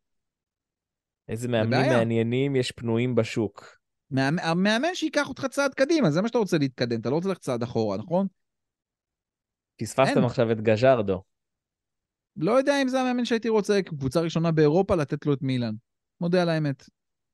איזה 1.28 1.48
מאמנים 1.48 1.90
מעניינים 1.90 2.56
יש 2.56 2.72
פנויים 2.72 3.16
בשוק. 3.16 3.78
המאמן 4.18 4.96
שייקח 4.96 5.30
אותך 5.30 5.46
צעד 5.46 5.74
קדימה, 5.74 6.12
זה 6.12 6.22
מה 6.22 6.28
שאתה 6.28 6.38
רוצה 6.38 6.58
להתקדם, 6.58 7.00
אתה 7.00 7.10
לא 7.10 7.16
רוצה 7.16 7.30
ללכת 7.30 7.42
צעד 7.42 7.64
אחורה, 7.64 7.98
נכון? 7.98 8.28
פספסתם 9.76 10.26
עכשיו 10.26 10.52
את 10.52 10.62
גז'רדו. 10.62 11.24
לא 12.38 12.52
יודע 12.52 12.82
אם 12.82 12.88
זה 12.88 13.02
המאמן 13.02 13.26
שהייתי 13.26 13.50
רוצה, 13.50 13.82
קבוצה 13.82 14.20
ראשונה 14.20 14.52
באירופה, 14.52 14.96
לתת 14.96 15.26
לו 15.26 15.34
את 15.34 15.42
מילאן. 15.42 15.74
מודה 16.22 16.42
על 16.42 16.50
האמת. 16.50 16.90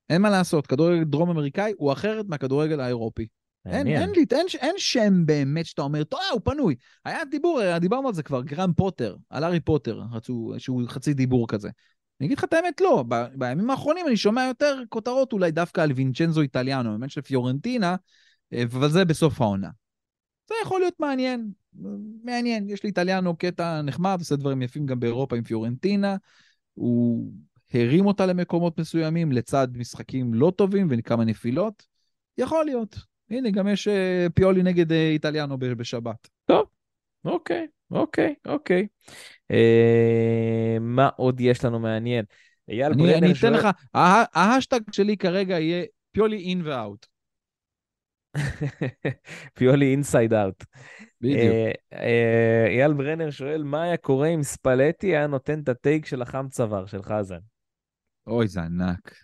אין 0.09 0.21
מה 0.21 0.29
לעשות, 0.29 0.67
כדורגל 0.67 1.03
דרום 1.03 1.29
אמריקאי 1.29 1.73
הוא 1.77 1.91
אחרת 1.91 2.25
מהכדורגל 2.29 2.79
האירופי. 2.79 3.27
אין, 3.65 3.87
אין, 3.87 4.09
לי, 4.09 4.25
אין, 4.31 4.45
אין 4.59 4.75
שם 4.77 5.25
באמת 5.25 5.65
שאתה 5.65 5.81
אומר, 5.81 6.03
טוב, 6.03 6.19
הוא 6.31 6.41
פנוי. 6.43 6.75
היה 7.05 7.25
דיבור, 7.25 7.77
דיברנו 7.77 8.07
על 8.07 8.13
זה 8.13 8.23
כבר, 8.23 8.41
גרם 8.41 8.73
פוטר, 8.73 9.15
על 9.29 9.43
הארי 9.43 9.59
פוטר, 9.59 10.01
רצו, 10.11 10.53
שהוא 10.57 10.83
חצי 10.87 11.13
דיבור 11.13 11.47
כזה. 11.47 11.69
אני 12.19 12.27
אגיד 12.27 12.37
לך 12.37 12.43
את 12.43 12.53
האמת, 12.53 12.81
לא. 12.81 13.03
ב, 13.07 13.15
בימים 13.35 13.69
האחרונים 13.69 14.07
אני 14.07 14.17
שומע 14.17 14.45
יותר 14.47 14.81
כותרות 14.89 15.33
אולי 15.33 15.51
דווקא 15.51 15.81
על 15.81 15.91
וינצ'נזו 15.91 16.41
איטליאנו, 16.41 16.91
מאמן 16.91 17.09
של 17.09 17.21
פיורנטינה, 17.21 17.95
אה, 18.53 18.63
אבל 18.63 18.89
זה 18.89 19.05
בסוף 19.05 19.41
העונה. 19.41 19.69
זה 20.49 20.55
יכול 20.63 20.79
להיות 20.79 20.95
מעניין. 20.99 21.51
מעניין, 22.23 22.69
יש 22.69 22.83
לאיטליאנו 22.83 23.35
קטע 23.37 23.81
נחמד, 23.81 24.15
עושה 24.19 24.35
דברים 24.35 24.61
יפים 24.61 24.85
גם 24.85 24.99
באירופה 24.99 25.37
עם 25.37 25.43
פיורנטינה. 25.43 26.15
הוא 26.73 27.31
הרים 27.73 28.05
אותה 28.05 28.25
למקומות 28.25 28.79
מסוימים 28.79 29.31
לצד 29.31 29.67
משחקים 29.77 30.33
לא 30.33 30.53
טובים 30.55 30.87
וכמה 30.91 31.25
נפילות. 31.25 31.85
יכול 32.37 32.65
להיות. 32.65 32.97
הנה, 33.29 33.51
גם 33.51 33.67
יש 33.67 33.87
אה, 33.87 34.27
פיולי 34.35 34.63
נגד 34.63 34.91
אה, 34.91 35.09
איטליאנו 35.09 35.57
בשבת. 35.57 36.27
אוקיי, 37.25 37.67
אוקיי, 37.91 38.33
אוקיי. 38.45 38.87
אה, 39.51 40.77
מה 40.81 41.09
עוד 41.15 41.39
יש 41.41 41.65
לנו 41.65 41.79
מעניין? 41.79 42.25
אייל 42.69 42.91
אני, 42.91 43.03
ברנר 43.03 43.17
אני 43.17 43.27
אתן 43.27 43.35
שואל- 43.35 43.53
לך, 43.53 43.67
ההשטג 43.93 44.79
שלי 44.91 45.17
כרגע 45.17 45.59
יהיה 45.59 45.85
פיולי 46.11 46.49
in 46.49 46.61
ו 46.65 46.73
out. 46.73 47.05
פיולי 49.57 49.91
inside 49.91 50.33
out. 50.33 50.63
בדיוק. 51.21 51.39
אה, 51.39 51.71
אה, 51.93 52.65
אייל 52.67 52.93
ברנר 52.93 53.29
שואל, 53.29 53.63
מה 53.63 53.83
היה 53.83 53.97
קורה 53.97 54.27
אם 54.27 54.43
ספלטי 54.43 55.07
היה 55.07 55.27
נותן 55.27 55.59
את 55.59 55.69
ה 55.69 55.76
take 55.76 56.05
של 56.05 56.21
החם 56.21 56.47
צוואר 56.49 56.85
של 56.85 57.03
חזן? 57.03 57.39
אוי, 58.27 58.47
זה 58.47 58.61
ענק. 58.61 59.15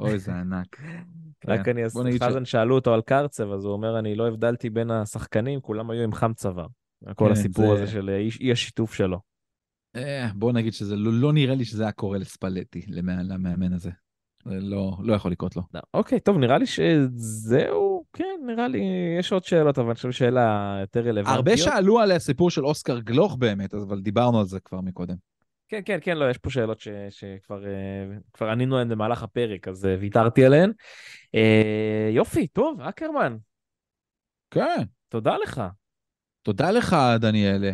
אוי, 0.00 0.18
זה 0.18 0.32
ענק. 0.34 0.76
רק 1.46 1.64
כן. 1.64 1.78
אני, 1.78 2.18
חזן 2.20 2.44
שאלו 2.44 2.74
אותו 2.74 2.94
על 2.94 3.02
קרצב, 3.02 3.50
אז 3.52 3.64
הוא 3.64 3.72
אומר, 3.72 3.98
אני 3.98 4.14
לא 4.14 4.28
הבדלתי 4.28 4.70
בין 4.70 4.90
השחקנים, 4.90 5.60
כולם 5.60 5.90
היו 5.90 6.02
עם 6.02 6.12
חם 6.12 6.32
צוואר. 6.34 6.66
כל 7.14 7.24
כן, 7.26 7.32
הסיפור 7.32 7.76
זה- 7.76 7.82
הזה 7.82 7.92
של 7.92 8.10
אי- 8.40 8.52
השיתוף 8.52 8.94
שלו. 8.94 9.20
אה, 9.96 10.28
בוא 10.34 10.52
נגיד 10.52 10.72
שזה 10.72 10.96
לא, 10.96 11.12
לא 11.12 11.32
נראה 11.32 11.54
לי 11.54 11.64
שזה 11.64 11.82
היה 11.82 11.92
קורה 11.92 12.18
לספלטי, 12.18 12.82
למא- 12.88 13.22
למאמן 13.22 13.72
הזה. 13.72 13.90
זה 14.44 14.54
לא, 14.60 14.96
לא 15.02 15.14
יכול 15.14 15.32
לקרות 15.32 15.56
לו. 15.56 15.62
לא, 15.74 15.80
אוקיי, 15.94 16.20
טוב, 16.20 16.38
נראה 16.38 16.58
לי 16.58 16.66
שזהו, 16.66 17.81
כן, 18.12 18.40
נראה 18.46 18.68
לי, 18.68 18.80
יש 19.18 19.32
עוד 19.32 19.44
שאלות, 19.44 19.78
אבל 19.78 19.86
אני 19.86 19.94
חושב 19.94 20.10
שאלה 20.10 20.78
יותר 20.80 21.00
רלוונטיות. 21.00 21.36
הרבה 21.36 21.56
שאלו 21.56 22.00
על 22.00 22.12
הסיפור 22.12 22.50
של 22.50 22.66
אוסקר 22.66 22.98
גלוך 22.98 23.36
באמת, 23.36 23.74
אבל 23.74 24.00
דיברנו 24.00 24.38
על 24.40 24.46
זה 24.46 24.60
כבר 24.60 24.80
מקודם. 24.80 25.16
כן, 25.68 25.80
כן, 25.84 25.98
כן, 26.00 26.16
לא, 26.16 26.30
יש 26.30 26.38
פה 26.38 26.50
שאלות 26.50 26.80
ש, 26.80 26.88
שכבר 27.10 27.66
אה, 27.66 27.70
כבר 28.32 28.48
ענינו 28.48 28.74
עליהן 28.74 28.88
במהלך 28.88 29.22
הפרק, 29.22 29.68
אז 29.68 29.86
אה, 29.86 29.96
ויתרתי 30.00 30.44
עליהן. 30.44 30.72
אה, 31.34 32.08
יופי, 32.10 32.46
טוב, 32.46 32.80
אקרמן, 32.80 33.36
כן. 34.50 34.82
תודה 35.08 35.36
לך. 35.36 35.62
תודה 36.42 36.70
לך, 36.70 36.96
דניאלה. 37.20 37.72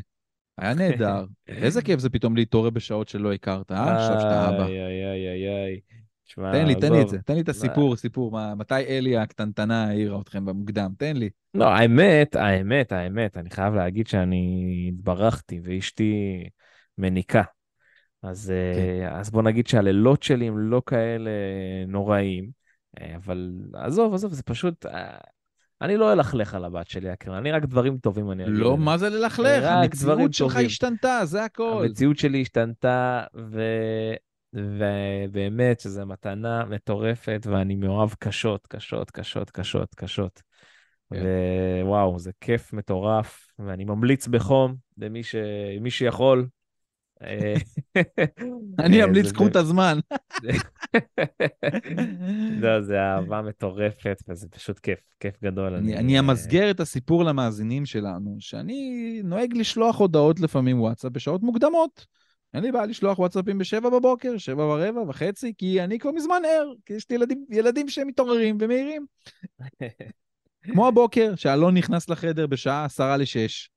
היה 0.59 0.75
נהדר. 0.89 1.25
איזה 1.49 1.83
כיף 1.83 2.01
זה 2.01 2.11
פתאום 2.11 2.37
להתעורר 2.37 2.71
בשעות 2.71 3.09
שלא 3.09 3.33
הכרת, 3.33 3.73
אה? 3.73 3.97
עכשיו 3.97 4.21
שאתה 4.21 4.49
אבא. 4.49 4.67
איי, 4.67 4.81
איי, 4.87 5.05
איי, 5.05 5.29
איי, 5.29 5.65
איי. 5.65 5.81
תשמע, 6.29 6.53
תן 6.53 6.67
לי, 6.67 6.75
תן 6.75 6.93
לי 6.93 7.03
את. 7.03 7.09
זה. 7.09 7.19
תן 7.25 7.35
לי 7.35 7.41
את 7.41 7.49
הסיפור, 7.49 7.97
סיפור. 7.97 8.33
מה- 8.33 8.55
מתי 8.55 8.75
אלי 8.75 9.17
הקטנטנה 9.17 9.85
העירה 9.85 10.21
אתכם 10.21 10.45
במוקדם? 10.45 10.91
תן 10.99 11.17
לי. 11.17 11.31
לא, 11.55 11.69
האמת, 11.69 12.37
האמת, 12.37 12.93
האמת, 12.93 13.37
אני 13.37 13.51
חייב 13.51 13.75
להגיד 13.75 14.07
שאני 14.07 14.91
התברכתי 14.95 15.61
ואשתי 15.65 16.45
מניקה. 16.99 17.43
אז, 18.23 18.53
כן. 18.77 19.09
אז 19.13 19.31
בוא 19.31 19.43
נגיד 19.43 19.67
שהלילות 19.67 20.23
שלי 20.23 20.49
הם 20.49 20.59
לא 20.59 20.83
כאלה 20.87 21.31
נוראים, 21.87 22.51
אה, 23.01 23.17
אבל 23.17 23.53
עזוב, 23.75 24.15
עזוב, 24.15 24.33
זה 24.33 24.43
פשוט... 24.43 24.87
אה, 24.87 25.17
אני 25.83 25.97
לא 25.97 26.13
אלכלך 26.13 26.55
על 26.55 26.65
הבת 26.65 26.89
שלי, 26.89 27.13
אקרמן, 27.13 27.37
אני 27.37 27.53
רק 27.53 27.65
דברים 27.65 27.99
טובים 27.99 28.31
אני 28.31 28.45
אגיד. 28.45 28.55
לא. 28.55 28.77
מה 28.79 28.99
זה 28.99 29.09
ללכלך? 29.09 29.65
המציאות 29.65 30.35
שלך 30.35 30.53
טובים. 30.53 30.67
השתנתה, 30.67 31.21
זה 31.25 31.45
הכל. 31.45 31.85
המציאות 31.85 32.19
שלי 32.19 32.43
השתנתה, 32.43 33.25
ו... 33.51 33.63
ובאמת 34.53 35.81
שזו 35.81 36.07
מתנה 36.07 36.65
מטורפת, 36.65 37.47
ואני 37.51 37.75
מאוהב 37.75 38.11
קשות, 38.19 38.67
קשות, 38.67 39.11
קשות, 39.11 39.51
קשות, 39.51 39.95
קשות. 39.95 40.43
כן. 41.15 41.25
ווואו, 41.83 42.19
זה 42.19 42.31
כיף 42.41 42.73
מטורף, 42.73 43.47
ואני 43.59 43.85
ממליץ 43.85 44.27
בחום 44.27 44.77
למי 44.99 45.23
ש... 45.23 45.35
שיכול. 45.89 46.49
אה, 47.23 47.55
אני 48.79 49.01
אה, 49.01 49.05
אמליץ, 49.05 49.33
קחו 49.33 49.47
את 49.47 49.57
הזמן. 49.57 49.99
לא, 52.63 52.81
זה 52.81 53.01
אהבה 53.01 53.43
מטורפת, 53.43 54.23
וזה 54.29 54.49
פשוט 54.49 54.79
כיף, 54.79 55.01
כיף 55.21 55.43
גדול. 55.43 55.75
אני, 55.75 55.97
אני 55.97 56.19
אמסגר 56.19 56.71
את 56.71 56.81
הסיפור 56.81 57.25
למאזינים 57.25 57.87
שלנו, 57.87 58.37
שאני 58.39 59.21
נוהג 59.25 59.57
לשלוח 59.57 59.99
הודעות 59.99 60.41
לפעמים 60.41 60.81
וואטסאפ 60.81 61.13
בשעות 61.13 61.43
מוקדמות. 61.43 62.07
אין 62.55 62.63
לי 62.63 62.73
בעיה 62.73 62.87
לשלוח 62.87 63.19
וואטסאפים 63.19 63.59
בשבע 63.59 63.91
בבוקר, 63.91 64.39
שבע 64.39 64.65
ורבע 64.65 65.01
וחצי, 65.01 65.53
כי 65.59 65.85
אני 65.85 65.99
כבר 65.99 66.11
מזמן 66.11 66.43
ער, 66.45 66.73
כי 66.87 66.93
יש 66.93 67.11
לי 67.11 67.17
ילדים, 67.17 67.45
ילדים 67.51 67.89
שמתעוררים 67.89 68.59
ומעירים. 68.61 69.07
כמו 70.73 70.89
הבוקר, 70.89 71.35
שאלון 71.37 71.77
נכנס 71.77 72.09
לחדר 72.09 72.47
בשעה 72.47 72.85
עשרה 72.85 73.17
לשש. 73.17 73.71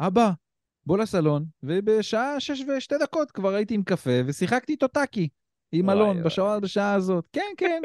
אבא, 0.00 0.30
בוא 0.86 0.98
לסלון, 0.98 1.44
ובשעה 1.62 2.40
שש 2.40 2.62
ושתי 2.68 2.94
דקות 3.00 3.30
כבר 3.30 3.54
הייתי 3.54 3.74
עם 3.74 3.82
קפה 3.82 4.20
ושיחקתי 4.26 4.72
איתו 4.72 4.88
טאקי. 4.88 5.28
עם 5.72 5.90
אלון. 5.90 6.22
בשעה, 6.22 6.60
בשעה 6.60 6.94
הזאת. 6.94 7.24
כן, 7.32 7.52
כן. 7.56 7.82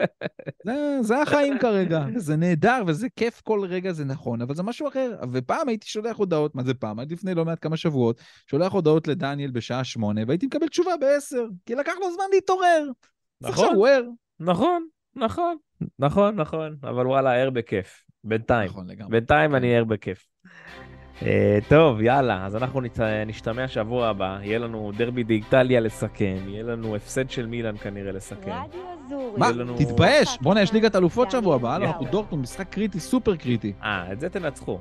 זה, 0.66 0.98
זה 1.00 1.22
החיים 1.22 1.58
כרגע, 1.58 2.04
וזה 2.14 2.36
נהדר, 2.36 2.82
וזה 2.86 3.06
כיף 3.16 3.40
כל 3.40 3.64
רגע, 3.68 3.92
זה 3.92 4.04
נכון, 4.04 4.42
אבל 4.42 4.54
זה 4.54 4.62
משהו 4.62 4.88
אחר. 4.88 5.16
ופעם 5.32 5.68
הייתי 5.68 5.88
שולח 5.88 6.16
הודעות, 6.16 6.54
מה 6.54 6.62
זה 6.62 6.74
פעם? 6.74 6.98
עד 6.98 7.12
לפני 7.12 7.34
לא 7.34 7.44
מעט 7.44 7.58
כמה 7.60 7.76
שבועות, 7.76 8.20
שולח 8.46 8.72
הודעות 8.72 9.08
לדניאל 9.08 9.50
בשעה 9.50 9.84
שמונה, 9.84 10.20
והייתי 10.26 10.46
מקבל 10.46 10.68
תשובה 10.68 10.96
בעשר, 11.00 11.46
כי 11.66 11.74
לקח 11.74 11.92
לו 12.00 12.12
זמן 12.14 12.24
להתעורר. 12.32 12.88
נכון. 13.40 13.52
עכשיו 13.52 13.74
הוא 13.74 13.88
ער. 13.88 14.04
נכון, 14.40 14.86
נכון, 15.16 15.56
נכון, 15.98 16.36
נכון, 16.36 16.76
אבל 16.82 17.06
וואלה, 17.06 17.34
ער 17.34 17.50
בכיף, 17.50 18.04
בינתיים. 18.24 18.70
נכון 18.70 18.90
לגמרי. 18.90 19.10
בינתיים 19.10 19.50
כן. 19.50 19.56
אני 19.56 19.76
ער 19.76 19.84
בכיף. 19.84 20.26
אה, 21.22 21.58
טוב, 21.68 22.00
יאללה, 22.00 22.46
אז 22.46 22.56
אנחנו. 22.56 22.80
נשתמע 23.26 23.68
שבוע 23.68 24.08
הבא, 24.08 24.38
יהיה 24.42 24.58
לנו 24.58 24.92
דרבי 24.96 25.24
באיטליה 25.24 25.80
לסכם, 25.80 26.36
יהיה 26.46 26.62
לנו 26.62 26.96
הפסד 26.96 27.30
של 27.30 27.46
מילאן 27.46 27.76
כנראה 27.76 28.12
לסכם. 28.12 28.50
מה? 29.36 29.50
תתבייש! 29.78 30.38
בואנה, 30.40 30.62
יש 30.62 30.72
ליגת 30.72 30.96
אלופות 30.96 31.30
שבוע 31.30 31.54
הבא. 31.54 31.76
אנחנו 31.76 32.06
דורטמונד, 32.06 32.42
משחק 32.42 32.68
קריטי, 32.70 33.00
סופר 33.00 33.36
קריטי. 33.36 33.72
אה, 33.82 34.12
את 34.12 34.20
זה 34.20 34.28
תנצחו. 34.28 34.78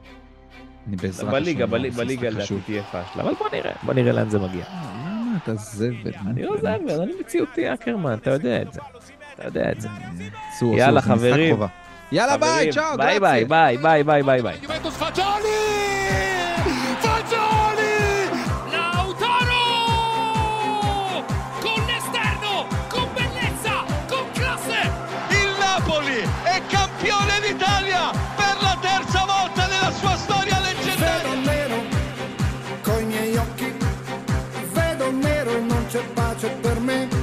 אני 0.88 0.96
בעזרת 0.96 1.28
השם, 1.28 1.42
בליגה 1.42 1.66
משחק 1.66 2.24
לדעתי. 2.24 2.56
תהיה 2.66 2.84
פאשלה, 2.84 3.24
אבל 3.24 3.34
בוא 3.34 3.48
נראה, 3.54 3.72
בוא 3.84 3.94
נראה 3.94 4.12
לאן 4.12 4.30
זה 4.30 4.40
מגיע. 4.40 4.64
אה, 4.66 5.12
למה 5.32 5.38
אתה 5.44 5.56
זבל? 5.56 6.12
אני 6.28 6.44
לא 6.44 6.58
זבל, 6.58 7.02
אני 7.02 7.12
מציאותי 7.20 7.74
אקרמן, 7.74 8.14
אתה 8.14 8.32
יודע 8.32 8.62
את 8.62 8.74
זה. 8.74 8.82
אתה 9.36 9.46
יודע 9.46 9.72
את 9.72 9.82
זה. 9.82 9.88
יאללה, 10.62 11.02
חברים. 11.02 11.56
Yala, 12.12 12.38
vai, 12.38 12.70
ciao. 12.74 12.98
Vai, 12.98 13.20
vai, 13.20 13.46
vai, 13.46 13.78
vai, 13.78 14.04
vai, 14.04 14.22
vai, 14.22 14.42
vai. 14.42 14.60
Juventus 14.60 14.94
Fagioli! 14.96 15.48
Fagioli! 17.00 18.30
Lautaro! 18.70 19.56
Con 21.62 21.86
l'esterno, 21.86 22.68
con 22.90 23.08
bellezza, 23.14 23.86
con 24.10 24.30
classe. 24.34 24.92
Il 25.30 25.56
Napoli 25.58 26.28
è 26.44 26.62
campione 26.68 27.40
d'Italia 27.48 28.12
per 28.36 28.58
la 28.62 28.78
terza 28.82 29.24
volta 29.26 29.68
nella 29.68 29.92
sua 29.92 30.18
storia 30.18 30.60
leggendaria. 30.60 31.30
Vedo 31.30 31.50
nero, 31.50 31.76
coi 32.82 33.06
miei 33.06 33.38
occhi, 33.38 33.74
vedo 34.74 35.12
nero, 35.12 35.60
non 35.62 35.86
c'è 35.88 36.04
pace 36.14 36.50
per 36.60 36.78
me. 36.82 37.21